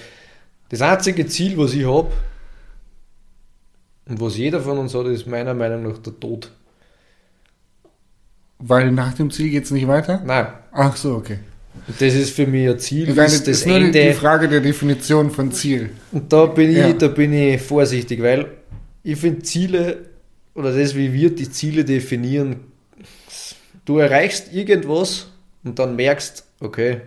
[0.69, 2.11] das einzige Ziel, was ich habe
[4.07, 6.51] und was jeder von uns hat, ist meiner Meinung nach der Tod.
[8.59, 10.21] Weil nach dem Ziel geht es nicht weiter?
[10.25, 11.39] Nein, Ach so, okay.
[11.99, 13.91] das ist für mich ein Ziel, Ich meine, das ist nur Ende.
[14.07, 15.89] die Frage der Definition von Ziel.
[16.11, 16.93] Und da bin ich, Ja.
[16.93, 18.47] da bin ich vorsichtig, weil
[19.03, 20.05] ich finde Ziele
[20.53, 22.61] oder das, wie wir die Ziele definieren,
[23.83, 25.27] du erreichst irgendwas
[25.63, 27.01] und dann merkst, okay,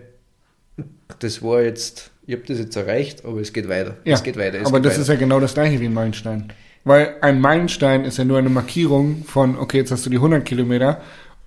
[1.19, 3.97] das war jetzt, ich habe das jetzt erreicht, aber es geht weiter.
[4.05, 4.59] Ja, es geht weiter.
[4.61, 5.01] Es aber geht das weiter.
[5.01, 6.51] ist ja genau das gleiche wie ein Meilenstein.
[6.85, 10.45] Weil ein Meilenstein ist ja nur eine Markierung von, okay, jetzt hast du die 100
[10.45, 11.01] Kilometer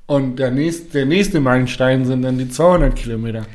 [0.07, 3.47] und der nächste, der nächste Meilenstein sind dann die 200 Kilometer.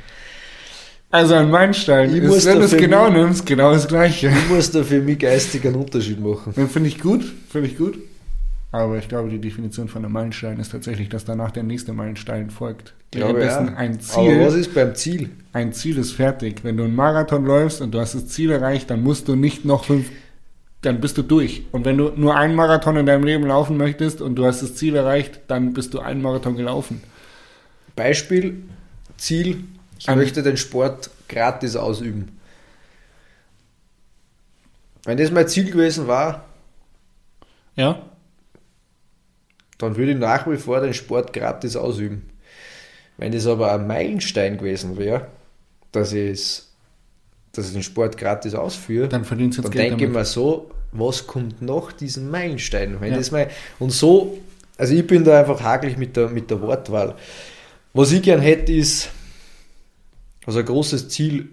[1.10, 4.28] Also ein Meilenstein Ich ist, wenn du es genau nie- nimmst, genau das gleiche.
[4.30, 6.54] Ich muss da für mich geistig einen Unterschied machen.
[6.54, 7.98] Finde ich gut, finde ich gut.
[8.72, 12.50] Aber ich glaube, die Definition von einem Meilenstein ist tatsächlich, dass danach der nächste Meilenstein
[12.50, 12.94] folgt.
[13.12, 13.74] Glaube, Währenddessen ja.
[13.76, 15.30] ein Aber was Ziel, ist beim Ziel?
[15.54, 16.64] ein Ziel ist fertig.
[16.64, 19.64] Wenn du einen Marathon läufst und du hast das Ziel erreicht, dann musst du nicht
[19.64, 20.10] noch fünf,
[20.82, 21.64] dann bist du durch.
[21.72, 24.76] Und wenn du nur einen Marathon in deinem Leben laufen möchtest und du hast das
[24.76, 27.02] Ziel erreicht, dann bist du einen Marathon gelaufen.
[27.96, 28.64] Beispiel,
[29.18, 29.64] Ziel,
[29.98, 32.38] ich Ein- möchte den Sport gratis ausüben.
[35.06, 36.44] Wenn das mein Ziel gewesen war,
[37.78, 38.02] Ja?
[39.78, 42.30] Dann würde ich nach wie vor den Sport gratis ausüben.
[43.18, 45.28] Wenn das aber ein Meilenstein gewesen wäre,
[45.92, 46.72] dass ich, es-
[47.54, 51.62] dass ich den Sport gratis ausführe, Dann dann Geld denke ich mir so, was kommt
[51.62, 53.00] nach diesem Meilenstein?
[53.02, 53.18] Wenn Ja.
[53.18, 53.48] das mein,
[53.80, 54.38] und so,
[54.78, 57.16] also ich bin da einfach hakelig mit der, mit der Wortwahl.
[57.94, 59.10] Was ich gern hätte, ist,
[60.46, 61.50] also ein großes Ziel,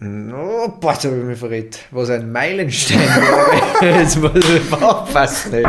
[0.00, 3.98] no, boah, jetzt habe ich mich verrät, was ein Meilenstein wäre.
[4.00, 5.64] Jetzt muss ich aufpassen, ey.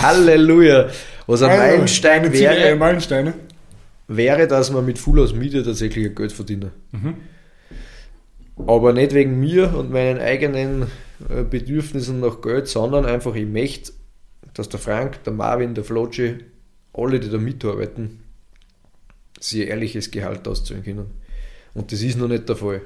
[0.00, 0.88] Halleluja.
[1.26, 3.34] Was ein Also, Meilenstein wäre, Meilensteine.
[4.08, 6.70] wäre, dass man mit Full House Media tatsächlich ein Geld verdienen.
[6.92, 7.14] Mhm.
[8.66, 10.86] Aber nicht wegen mir und meinen eigenen
[11.28, 13.92] äh, Bedürfnissen nach Geld, sondern einfach, ich möchte,
[14.54, 16.36] dass der Frank, der Marvin, der Flotschi,
[16.94, 18.20] alle, die da mitarbeiten,
[19.52, 21.10] ein ehrliches Gehalt auszahlen können.
[21.74, 22.80] Und das ist noch nicht der Fall.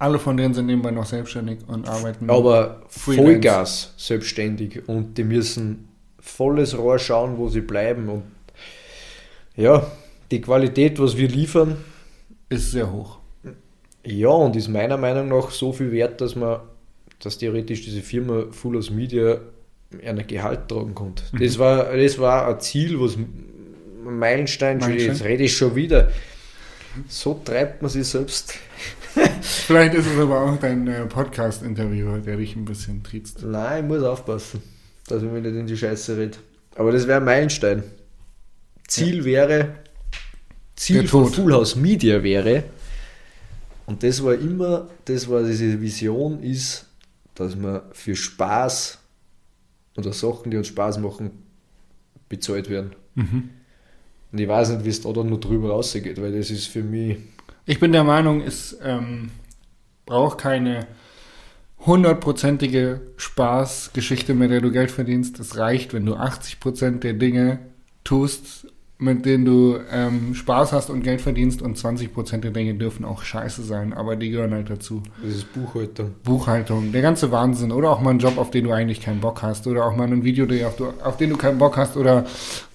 [0.00, 2.30] Alle von denen sind nebenbei noch selbstständig und arbeiten.
[2.30, 3.22] Aber Freelance.
[3.22, 5.88] Vollgas selbstständig und die müssen
[6.18, 8.08] volles Rohr schauen, wo sie bleiben.
[8.08, 8.22] Und
[9.56, 9.86] ja,
[10.30, 11.76] die Qualität, was wir liefern,
[12.48, 13.18] ist sehr hoch.
[14.02, 16.60] Ja, und ist meiner Meinung nach so viel wert, dass man,
[17.22, 19.38] dass theoretisch diese Firma Full House Media
[20.02, 21.24] ein Gehalt tragen konnte.
[21.32, 21.40] Mhm.
[21.40, 25.10] Das, war, das war ein Ziel, was ein Meilenstein, Meilenstein.
[25.10, 26.10] jetzt rede ich schon wieder.
[27.06, 28.54] So treibt man sich selbst.
[29.40, 33.42] Vielleicht ist es aber auch dein äh, Podcast-Interview, der dich ein bisschen triezt.
[33.42, 34.62] Nein, ich muss aufpassen,
[35.06, 36.38] dass ich mir nicht in die Scheiße rede.
[36.76, 37.82] Aber das wäre ein Meilenstein.
[38.86, 39.74] Ziel wäre,
[40.76, 41.26] Ziel von.
[41.32, 42.64] Full House Media wäre,
[43.90, 46.86] und das war immer, das war diese Vision, ist,
[47.34, 48.98] dass wir für Spaß
[49.96, 51.32] oder Sachen, die uns Spaß machen,
[52.28, 52.94] bezahlt werden.
[53.16, 53.50] Mhm.
[54.30, 56.84] Und ich weiß nicht, wie es da dann noch drüber rausgeht, weil das ist für
[56.84, 57.18] mich,
[57.70, 59.30] Ich bin der Meinung, es ähm,
[60.04, 60.88] braucht keine
[61.86, 65.38] hundertprozentige Spaßgeschichte, mit der du Geld verdienst.
[65.38, 67.60] Es reicht, wenn du 80% der Dinge
[68.02, 68.66] tust,
[69.00, 73.22] mit denen du ähm, Spaß hast und Geld verdienst und 20% der Dinge dürfen auch
[73.22, 75.02] scheiße sein, aber die gehören halt dazu.
[75.22, 76.10] das ist Buchhaltung.
[76.22, 79.42] Buchhaltung, der ganze Wahnsinn oder auch mal einen Job, auf den du eigentlich keinen Bock
[79.42, 82.26] hast oder auch mal ein Video, auf, du, auf den du keinen Bock hast oder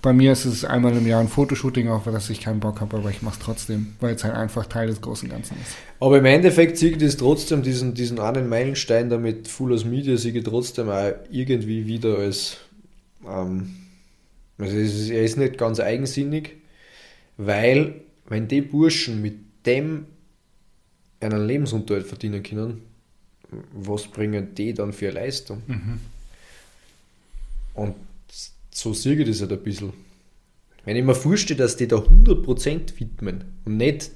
[0.02, 2.98] bei mir ist es einmal im Jahr ein Fotoshooting, auf das ich keinen Bock habe,
[2.98, 5.76] aber ich mache es trotzdem, weil es halt einfach Teil des großen Ganzen ist.
[6.00, 10.16] Aber im Endeffekt ich das trotzdem, diesen, diesen einen Meilenstein da mit Full House Media,
[10.16, 12.58] ich trotzdem auch irgendwie wieder als,
[13.28, 13.85] ähm,
[14.58, 16.58] also es ist, er ist nicht ganz eigensinnig,
[17.38, 19.36] weil wenn die Burschen mit
[19.66, 20.06] dem
[21.20, 22.82] einen Lebensunterhalt verdienen können,
[23.74, 25.62] was bringen die dann für eine Leistung?
[27.74, 27.96] Und
[28.72, 29.94] so sehe ich das halt ein bisschen.
[30.84, 34.12] Wenn ich mir vorstelle, dass die da 100% widmen und nicht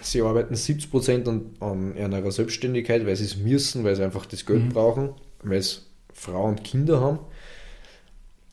[0.00, 4.46] sie arbeiten 70% an, an ihrer Selbstständigkeit, weil sie es müssen, weil sie einfach das
[4.46, 4.68] Geld Mhm.
[4.70, 5.10] brauchen,
[5.42, 5.78] weil sie
[6.12, 7.18] Frau und Kinder haben.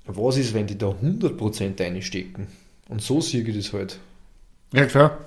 [0.06, 2.48] Was ist, wenn die da 100% reinstecken?
[2.90, 4.00] Und so sehe ich das halt.
[4.74, 5.18] Ja, klar.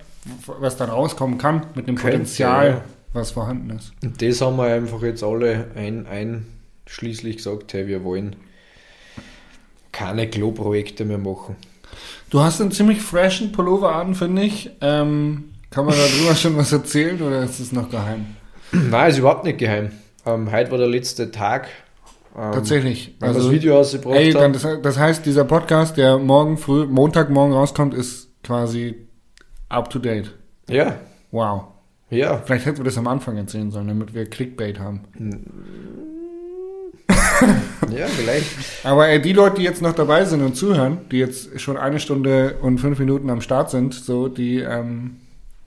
[0.46, 2.84] Was da rauskommen kann mit dem Könnte, Potenzial, ja.
[3.12, 3.92] was vorhanden ist.
[4.02, 8.36] Und das haben wir einfach jetzt alle ein, einschließlich gesagt, hey, wir wollen
[9.92, 11.56] keine Klo-Projekte mehr machen.
[12.28, 14.70] Du hast einen ziemlich freshen Pullover an, finde ich.
[14.80, 18.26] Ähm, kann man darüber schon was erzählen oder ist es noch geheim?
[18.72, 19.92] Nein, ist überhaupt nicht geheim.
[20.26, 21.68] Ähm, heute war der letzte Tag.
[22.36, 23.16] Ähm, Tatsächlich.
[23.18, 26.86] Weil Also, das Video ausgebracht ey, dann, das, das heißt, dieser Podcast, der morgen früh,
[26.86, 28.94] Montagmorgen rauskommt, ist quasi
[29.68, 30.34] up to date.
[30.68, 30.96] Ja,
[31.30, 31.64] Wow.
[32.10, 32.38] ja.
[32.44, 35.00] Vielleicht hätten wir das am Anfang erzählen sollen, damit wir Clickbait haben.
[37.90, 38.46] Ja, vielleicht.
[38.84, 42.00] Aber ey, die Leute, die jetzt noch dabei sind und zuhören, die jetzt schon eine
[42.00, 45.16] Stunde und fünf Minuten am Start sind, so, die, ähm,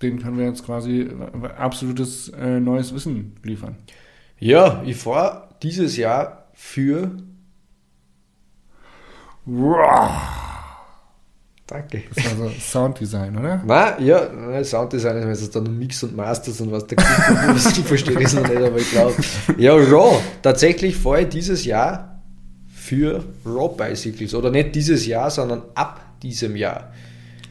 [0.02, 3.76] denen können wir jetzt quasi äh, absolutes äh, neues Wissen liefern.
[4.40, 7.12] Ja, ich fahre dieses Jahr für.
[11.66, 12.04] Danke.
[12.14, 13.64] Das war so Sounddesign, oder?
[13.66, 16.98] Nein, ja, nein, Sounddesign ist meistens dann Mix und Masters und was der
[17.56, 17.78] ist.
[17.78, 19.16] Ich verstehe das noch nicht, aber ich glaube.
[19.58, 20.20] Ja, Raw.
[20.42, 22.22] Tatsächlich fahre ich dieses Jahr
[22.68, 24.36] für Raw Bicycles.
[24.36, 26.92] Oder nicht dieses Jahr, sondern ab diesem Jahr.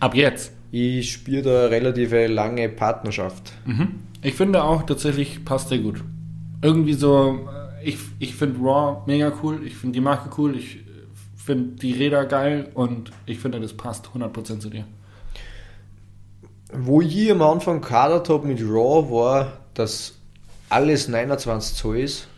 [0.00, 0.52] Ab jetzt.
[0.70, 3.52] Ich spüre da eine relativ lange Partnerschaft.
[3.64, 4.00] Mhm.
[4.22, 6.04] Ich finde auch tatsächlich passt der gut.
[6.60, 7.48] Irgendwie so,
[7.82, 10.80] ich, ich finde Raw mega cool, ich finde die Marke cool, ich äh,
[11.36, 14.84] finde die Räder geil und ich finde, das passt 100% zu dir.
[16.72, 20.18] Wo ich am Anfang kadert habe mit Raw, war, dass
[20.68, 22.28] alles 29 Zoll ist.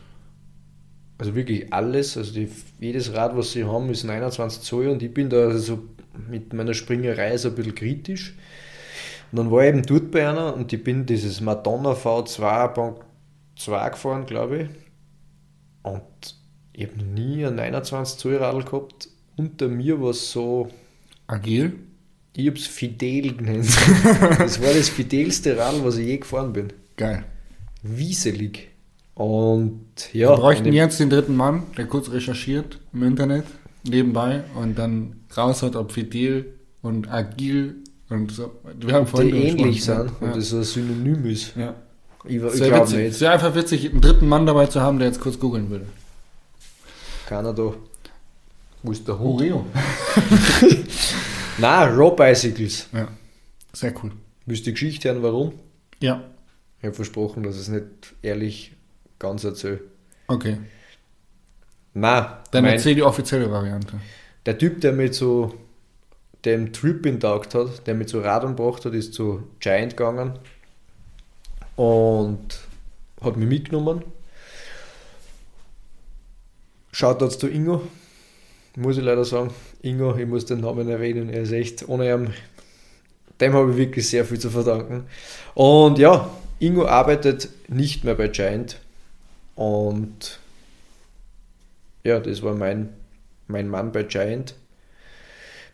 [1.17, 2.17] Also wirklich alles.
[2.17, 5.59] Also die, jedes Rad, was sie haben, ist 29 Zoll und ich bin da also
[5.59, 5.83] so
[6.29, 8.35] mit meiner Springerei so ein bisschen kritisch.
[9.31, 13.05] Und dann war ich eben dort bei einer und ich bin dieses Madonna V2 Bank
[13.55, 14.90] 2 gefahren, glaube ich.
[15.83, 16.01] Und
[16.73, 19.09] ich habe noch nie ein 29 Zoll Radl gehabt.
[19.35, 20.69] Unter mir war es so,
[21.27, 21.73] Agil?
[22.35, 23.67] ich habe es Fidel genannt.
[24.37, 26.73] Das war das fidelste Radl, was ich je gefahren bin.
[26.97, 27.25] Geil.
[27.83, 28.69] Wieselig.
[29.13, 33.45] Und ja, Wir bräuchten und jetzt den dritten Mann, der kurz recherchiert im Internet,
[33.83, 37.75] nebenbei und dann raushört, ob fidel und agil
[38.09, 38.51] und so.
[38.79, 40.27] Wir haben vorhin die ähnlich sind ja.
[40.27, 41.55] und das ein Synonym ist.
[41.55, 41.75] Ja.
[42.25, 42.97] Ich, ich Sehr glaube witzig.
[42.99, 43.15] nicht.
[43.17, 45.85] Sehr einfach witzig, einen dritten Mann dabei zu haben, der jetzt kurz googeln würde.
[47.27, 47.73] Keiner da.
[48.83, 49.41] Wo ist der Hund?
[49.41, 49.65] Oreo.
[51.57, 52.87] Nein, Raw Bicycles.
[52.93, 53.07] Ja.
[53.73, 54.11] Sehr cool.
[54.45, 55.53] Willst du die Geschichte hören, warum?
[55.99, 56.23] Ja.
[56.79, 57.85] Ich habe versprochen, dass ich es nicht
[58.21, 58.73] ehrlich
[59.19, 59.81] ganz erzähle.
[60.27, 60.57] Okay.
[61.93, 63.99] Nein, Dann mein- erzähl die offizielle Variante.
[64.45, 65.53] der Typ, der mit so
[66.45, 70.39] dem Trip intaugt hat, der mit so Radern gebracht hat, ist zu Giant gegangen
[71.81, 72.59] und
[73.21, 74.03] hat mich mitgenommen.
[76.93, 77.81] Jetzt zu Ingo,
[78.75, 79.51] muss ich leider sagen.
[79.81, 82.33] Ingo, ich muss den Namen erwähnen, er ist echt, ohne ihm,
[83.39, 85.05] dem habe ich wirklich sehr viel zu verdanken.
[85.55, 86.29] Und ja,
[86.59, 88.77] Ingo arbeitet nicht mehr bei Giant
[89.55, 90.39] und
[92.03, 92.89] ja, das war mein,
[93.47, 94.53] mein Mann bei Giant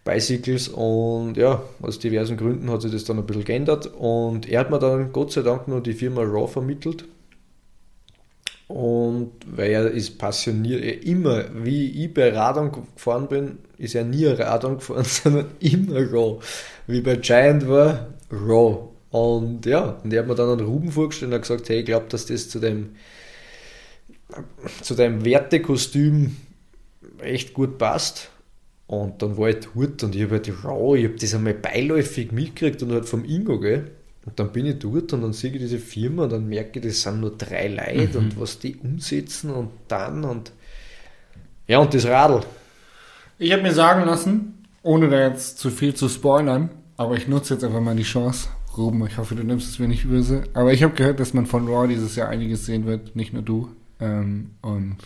[0.07, 4.61] Bicycles und ja, aus diversen Gründen hat sich das dann ein bisschen geändert und er
[4.61, 7.03] hat mir dann Gott sei Dank nur die Firma Raw vermittelt
[8.67, 14.03] und weil er ist passioniert, er immer, wie ich bei Radon gefahren bin, ist er
[14.03, 16.39] nie Radon gefahren, sondern immer Raw.
[16.85, 18.89] Wie bei Giant war, Raw.
[19.09, 21.85] Und ja, und er hat mir dann einen Ruben vorgestellt und hat gesagt, hey, ich
[21.85, 22.95] glaube, dass das zu dem
[24.81, 26.35] zu deinem Wertekostüm
[27.19, 28.29] echt gut passt.
[28.87, 32.31] Und dann war ich dort und ich habe halt, wow, ich habe das einmal beiläufig
[32.31, 33.91] mitgekriegt und halt vom Ingo, gell.
[34.25, 36.85] Und dann bin ich dort und dann sehe ich diese Firma und dann merke ich,
[36.85, 40.51] das sind nur drei Leute und was die umsetzen und dann und
[41.67, 42.41] ja, und das Radl.
[43.37, 47.53] Ich habe mir sagen lassen, ohne da jetzt zu viel zu spoilern, aber ich nutze
[47.53, 48.47] jetzt einfach mal die Chance.
[48.77, 50.43] Ruben, ich hoffe, du nimmst es mir nicht böse.
[50.53, 53.41] Aber ich habe gehört, dass man von Raw dieses Jahr einiges sehen wird, nicht nur
[53.41, 53.69] du.
[53.99, 54.97] Ähm, und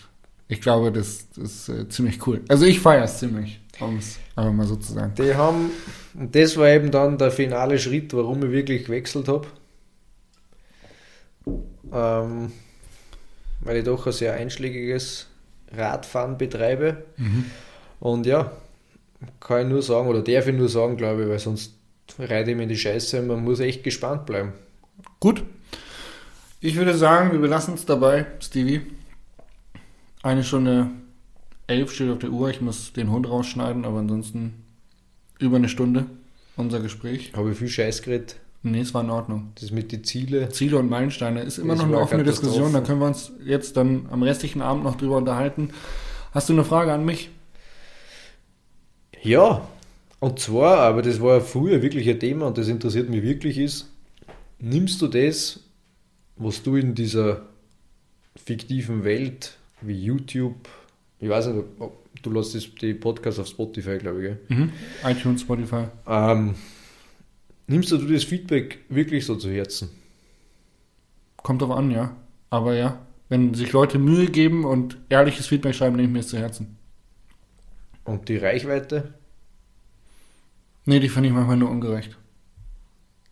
[0.47, 2.41] ich glaube, das, das ist äh, ziemlich cool.
[2.49, 5.13] Also ich feiere es ziemlich, um es einfach mal so zu sagen.
[5.17, 5.71] Die haben,
[6.13, 9.47] und das war eben dann der finale Schritt, warum ich wirklich gewechselt habe.
[11.91, 12.51] Ähm,
[13.61, 15.27] weil ich doch ein sehr einschlägiges
[15.73, 17.03] Radfahren betreibe.
[17.99, 18.51] Und ja,
[19.39, 21.73] kann ich nur sagen, oder darf ich nur sagen, glaube ich, weil sonst
[22.17, 23.21] reite ich mir in die Scheiße.
[23.21, 24.53] Man muss echt gespannt bleiben.
[25.19, 25.43] Gut.
[26.59, 28.81] Ich würde sagen, wir belassen es dabei, Stevie.
[30.21, 30.91] Eine Stunde
[31.71, 32.49] elf steht auf der Uhr.
[32.49, 34.53] Ich muss den Hund rausschneiden, aber ansonsten
[35.39, 36.05] über eine Stunde
[36.57, 37.31] unser Gespräch.
[37.35, 38.37] Habe ich viel Scheiß geredet.
[38.63, 39.53] Nee, es war in Ordnung.
[39.59, 40.49] Das mit den Ziele.
[40.49, 42.23] Ziele und Meilensteine ist immer Das noch eine offene.
[42.23, 42.73] Diskussion.
[42.73, 45.71] Da können wir uns jetzt dann am restlichen Abend noch drüber unterhalten.
[46.31, 47.29] Hast du eine Frage an mich?
[49.23, 49.67] Ja,
[50.19, 53.91] und zwar, aber das war früher wirklich ein Thema und das interessiert mich wirklich ist,
[54.59, 55.61] nimmst du das,
[56.35, 57.43] was du in dieser
[58.35, 60.69] fiktiven Welt wie YouTube,
[61.21, 64.49] ich weiß nicht, ob- du lässt die Podcasts auf Spotify, glaube ich?
[64.55, 64.71] Mhm.
[65.05, 65.85] iTunes, Spotify.
[66.07, 66.55] Ähm,
[67.67, 69.89] nimmst du das Feedback wirklich so zu Herzen?
[71.37, 72.15] Kommt drauf an, ja.
[72.49, 72.99] Aber ja,
[73.29, 76.77] wenn sich Leute Mühe geben und ehrliches Feedback schreiben, nehme ich mir es zu Herzen.
[78.03, 79.13] Und die Reichweite?
[80.85, 82.17] Nee, die finde ich manchmal nur ungerecht.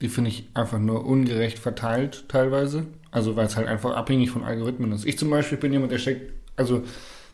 [0.02, 2.86] Die finde ich einfach nur ungerecht verteilt teilweise.
[3.12, 5.06] Also weil es halt einfach abhängig von Algorithmen ist.
[5.06, 6.84] Ich zum Beispiel bin jemand, der steckt, also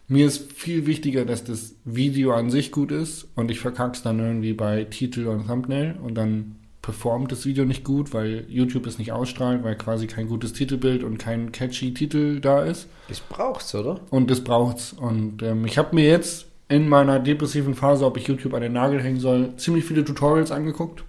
[0.07, 4.19] mir ist viel wichtiger, dass das Video an sich gut ist und ich verkack's dann
[4.19, 6.55] irgendwie bei Titel und Thumbnail und dann
[6.85, 11.03] performt das Video nicht gut, weil YouTube es nicht ausstrahlt, weil quasi kein gutes Titelbild
[11.03, 12.87] und kein catchy Titel da ist.
[13.07, 14.01] Das braucht's, oder?
[14.11, 14.93] Und das braucht's.
[14.93, 18.73] Und ähm, ich habe mir jetzt in meiner depressiven Phase, ob ich YouTube an den
[18.73, 21.03] Nagel hängen soll, ziemlich viele Tutorials angeguckt.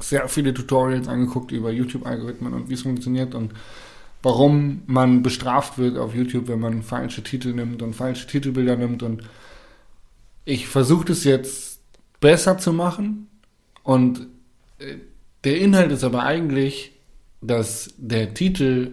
[0.00, 3.52] Sehr viele Tutorials angeguckt über YouTube-Algorithmen und wie es funktioniert und
[4.22, 9.02] warum man bestraft wird auf YouTube, wenn man falsche Titel nimmt und falsche Titelbilder nimmt.
[9.02, 9.22] Und
[10.44, 11.80] ich versuche das jetzt
[12.20, 13.28] besser zu machen.
[13.82, 14.26] Und
[14.78, 14.96] äh,
[15.44, 16.92] der Inhalt ist aber eigentlich,
[17.40, 18.92] dass der Titel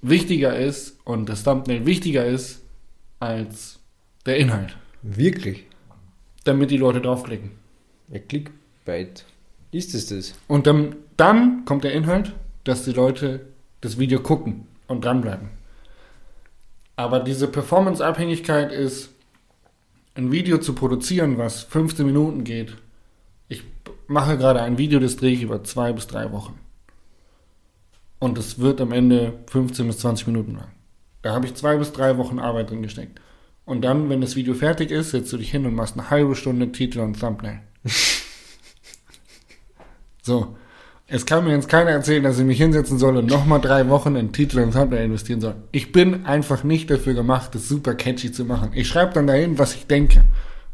[0.00, 2.62] wichtiger ist und das Thumbnail wichtiger ist
[3.18, 3.80] als
[4.24, 5.64] der Inhalt, Wirklich?
[6.44, 7.50] damit die Leute draufklicken.
[8.08, 9.24] Ja, Clickbait.
[9.72, 10.34] Ist es das?
[10.46, 12.32] Und dann, dann kommt der Inhalt,
[12.64, 13.46] dass die Leute
[13.86, 15.48] das Video gucken und dranbleiben.
[16.96, 19.10] Aber diese Performance-Abhängigkeit ist,
[20.14, 22.76] ein Video zu produzieren, was 15 Minuten geht.
[23.48, 23.62] Ich
[24.08, 26.58] mache gerade ein Video, das drehe ich über zwei bis drei Wochen.
[28.18, 30.68] Und es wird am Ende 15 bis 20 Minuten lang.
[31.22, 33.20] Da habe ich zwei bis drei Wochen Arbeit drin gesteckt.
[33.66, 36.34] Und dann, wenn das Video fertig ist, setzt du dich hin und machst eine halbe
[36.34, 37.60] Stunde Titel und Thumbnail.
[40.22, 40.56] So.
[41.08, 44.16] Es kann mir jetzt keiner erzählen, dass ich mich hinsetzen soll und nochmal drei Wochen
[44.16, 45.54] in Titel und Thumbnail investieren soll.
[45.70, 48.70] Ich bin einfach nicht dafür gemacht, das super catchy zu machen.
[48.74, 50.24] Ich schreibe dann dahin, was ich denke.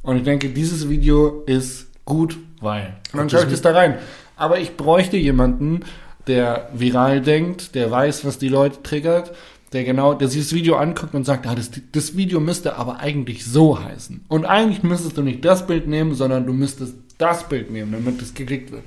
[0.01, 2.95] Und ich denke, dieses Video ist gut, weil.
[3.13, 3.99] Und dann schaue ich das da rein.
[4.37, 5.81] Aber ich bräuchte jemanden,
[6.27, 9.33] der viral denkt, der weiß, was die Leute triggert,
[9.75, 13.01] der genau, der sich das Video anguckt und sagt, ah, das, das Video müsste aber
[13.01, 14.25] eigentlich so heißen.
[14.29, 18.23] Und eigentlich müsstest du nicht das Bild nehmen, sondern du müsstest das Bild nehmen, damit
[18.23, 18.85] es geklickt wird.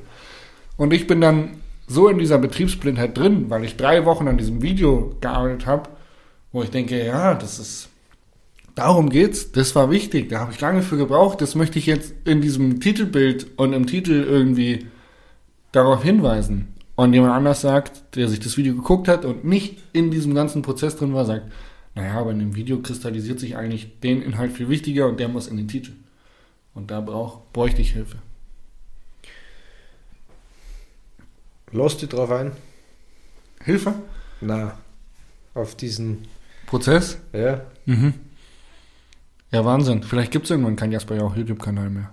[0.77, 1.57] Und ich bin dann
[1.87, 5.89] so in dieser Betriebsblindheit drin, weil ich drei Wochen an diesem Video gearbeitet habe,
[6.51, 7.89] wo ich denke, ja, das ist,
[8.75, 12.13] darum geht's, das war wichtig, da habe ich lange für gebraucht, das möchte ich jetzt
[12.25, 14.87] in diesem Titelbild und im Titel irgendwie
[15.71, 16.73] darauf hinweisen.
[16.95, 20.61] Und jemand anders sagt, der sich das Video geguckt hat und nicht in diesem ganzen
[20.61, 21.51] Prozess drin war, sagt,
[21.93, 25.47] naja, aber in dem Video kristallisiert sich eigentlich den Inhalt viel wichtiger und der muss
[25.47, 25.91] in den Titel.
[26.73, 28.17] Und da brauch, bräuchte ich Hilfe.
[31.75, 32.53] Lass dich drauf ein?
[33.61, 33.93] Hilfe?
[34.39, 34.77] Na,
[35.53, 36.25] auf diesen,
[36.67, 37.17] Prozess?
[37.33, 38.13] ja, Mhm.
[39.51, 40.01] Ja, Wahnsinn.
[40.03, 42.11] Vielleicht gibt es irgendwann keinen Jasper ja auch YouTube-Kanal mehr.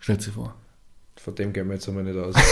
[0.00, 0.54] Stellt sie vor.
[1.16, 2.34] von dem gehen wir jetzt einmal nicht aus.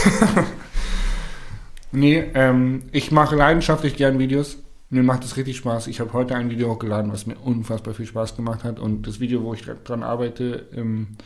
[1.92, 4.58] Nee, ähm, ich mache leidenschaftlich gern Videos.
[4.90, 5.86] Mir macht es richtig Spaß.
[5.86, 8.78] Ich habe heute ein Video hochgeladen, was mir unfassbar viel Spaß gemacht hat.
[8.80, 11.16] Und das Video, wo ich dran arbeite, im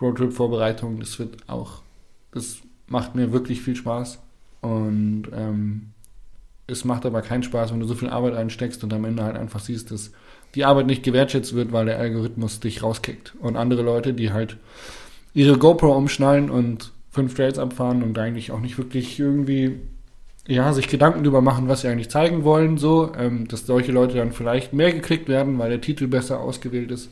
[0.00, 1.82] Roadtrip-Vorbereitung, das wird auch,
[2.32, 2.58] das
[2.88, 4.18] macht mir wirklich viel Spaß.
[4.60, 5.90] Und ähm,
[6.66, 9.36] es macht aber keinen Spaß, wenn du so viel Arbeit einsteckst und am Ende halt
[9.36, 10.12] einfach siehst, dass
[10.54, 13.34] die Arbeit nicht gewertschätzt wird, weil der Algorithmus dich rauskickt.
[13.40, 14.56] Und andere Leute, die halt
[15.34, 19.78] ihre GoPro umschnallen und fünf Trails abfahren und eigentlich auch nicht wirklich irgendwie
[20.48, 24.16] ja, sich Gedanken darüber machen, was sie eigentlich zeigen wollen, so, ähm, dass solche Leute
[24.16, 27.10] dann vielleicht mehr geklickt werden, weil der Titel besser ausgewählt ist.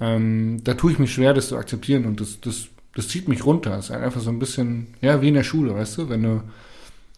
[0.00, 3.44] Ähm, da tue ich mich schwer, das zu akzeptieren und das, das, das zieht mich
[3.44, 3.76] runter.
[3.78, 6.42] Es ist einfach so ein bisschen, ja, wie in der Schule, weißt du, wenn du,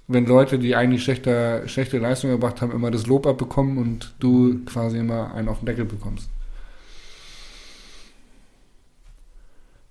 [0.09, 4.65] wenn Leute, die eigentlich schlechter, schlechte Leistung erbracht haben, immer das Lob abbekommen und du
[4.65, 6.29] quasi immer einen auf den Deckel bekommst.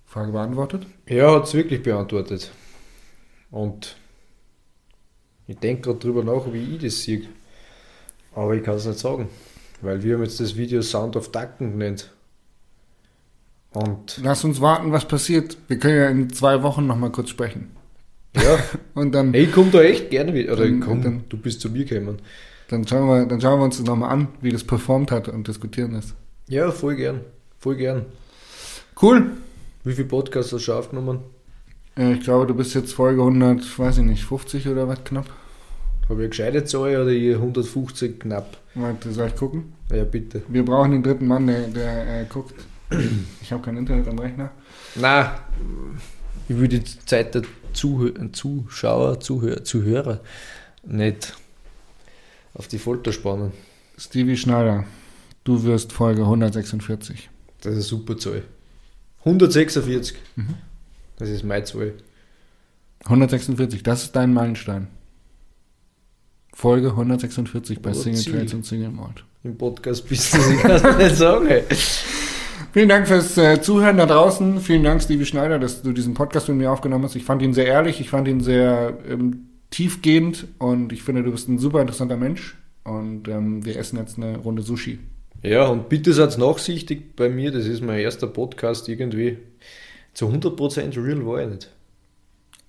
[0.06, 0.86] Frage beantwortet?
[1.08, 2.52] Ja, hat es wirklich beantwortet.
[3.50, 3.96] Und
[5.46, 7.28] ich denke gerade drüber nach, wie ich das sehe.
[8.34, 9.30] Aber ich kann es nicht sagen.
[9.80, 12.12] Weil wir haben jetzt das Video Sound of Ducken genannt.
[13.72, 15.56] Und Lass uns warten, was passiert.
[15.68, 17.70] Wir können ja in zwei Wochen nochmal kurz sprechen.
[18.36, 18.58] ja,
[18.94, 20.52] Und dann, ich komme da echt gerne wieder.
[20.54, 22.18] Oder Dann- komm, dann- du bist zu mir gekommen.
[22.68, 25.48] dann, schauen wir, dann schauen wir uns das nochmal an, wie das performt hat und
[25.48, 26.14] diskutieren das.
[26.48, 27.20] Ja, voll gern.
[27.58, 28.04] Voll gern.
[29.00, 29.30] Cool.
[29.84, 31.20] Wie viele Podcasts hast du schon aufgenommen?
[31.96, 35.26] Äh, Ich glaube, du bist jetzt Folge 100, weiß ich nicht, 50 oder was knapp.
[36.08, 38.58] Habe ich gescheite Zahl oder ich 150 knapp?
[38.74, 39.72] Warte, soll ich gucken?
[39.90, 40.42] Ja, bitte.
[40.48, 42.54] Wir brauchen den dritten Mann, der, der äh, guckt.
[43.40, 44.50] Ich habe kein Internet am Rechner.
[44.94, 45.38] Na,
[46.48, 47.42] ich will die Zeit der
[47.72, 50.20] Zuhö Zuschauer, Zuhörer, Zuhörer
[50.84, 51.34] nicht
[52.54, 53.52] auf die Folter spannen.
[53.96, 54.84] Stevie Schneider,
[55.44, 57.30] du wirst Folge 146.
[57.60, 58.42] Das ist eine super Zahl.
[59.20, 60.16] 146.
[60.36, 60.54] Mhm.
[61.16, 61.94] Das ist meine Zahl.
[63.04, 64.88] 146, das ist dein Meilenstein.
[66.54, 68.22] Folge 146 bei Single.
[68.22, 69.24] Trades und Single Malt.
[69.42, 71.48] Im Podcast-Business, ich kann es nicht sagen.
[72.72, 74.58] Vielen Dank fürs äh, Zuhören da draußen.
[74.60, 77.14] Vielen Dank, Stevie Schneider, dass du diesen Podcast mit mir aufgenommen hast.
[77.16, 81.32] Ich fand ihn sehr ehrlich, ich fand ihn sehr ähm, tiefgehend und ich finde, du
[81.32, 82.56] bist ein super interessanter Mensch.
[82.84, 84.98] Und ähm, wir essen jetzt eine Runde Sushi.
[85.42, 89.36] Ja, und bitte seid nachsichtig bei mir, das ist mein erster Podcast irgendwie.
[90.14, 91.70] Zu 100% real war ich nicht.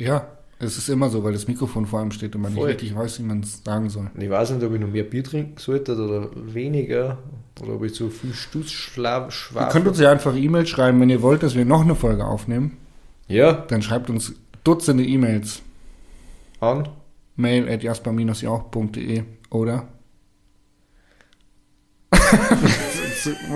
[0.01, 0.27] Ja,
[0.63, 2.67] es ist immer so, weil das Mikrofon vor einem steht und man Voll.
[2.67, 4.09] nicht richtig weiß, wie man es sagen soll.
[4.13, 7.17] Und ich weiß nicht, ob ich noch mehr Bier trinken sollte oder weniger.
[7.61, 9.87] Oder ob ich zu viel Stuss Ihr schla- könnt schwafel.
[9.87, 12.77] uns ja einfach E-Mails schreiben, wenn ihr wollt, dass wir noch eine Folge aufnehmen.
[13.27, 14.33] Ja, Dann schreibt uns
[14.63, 15.61] Dutzende E-Mails.
[16.59, 16.87] an.
[17.35, 19.87] Mail at jasper-jauch.de oder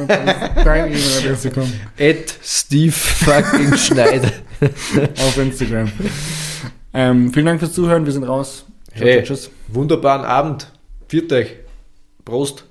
[0.07, 4.31] deine E-Mail-Adresse kommen At Steve fucking Schneider.
[4.61, 5.91] auf Instagram.
[6.99, 8.65] Ähm, vielen Dank fürs Zuhören, wir sind raus.
[8.91, 9.21] Hey.
[9.21, 9.51] Tschüss.
[9.67, 10.71] Wunderbaren Abend.
[11.07, 11.53] Viert euch.
[12.25, 12.65] Prost.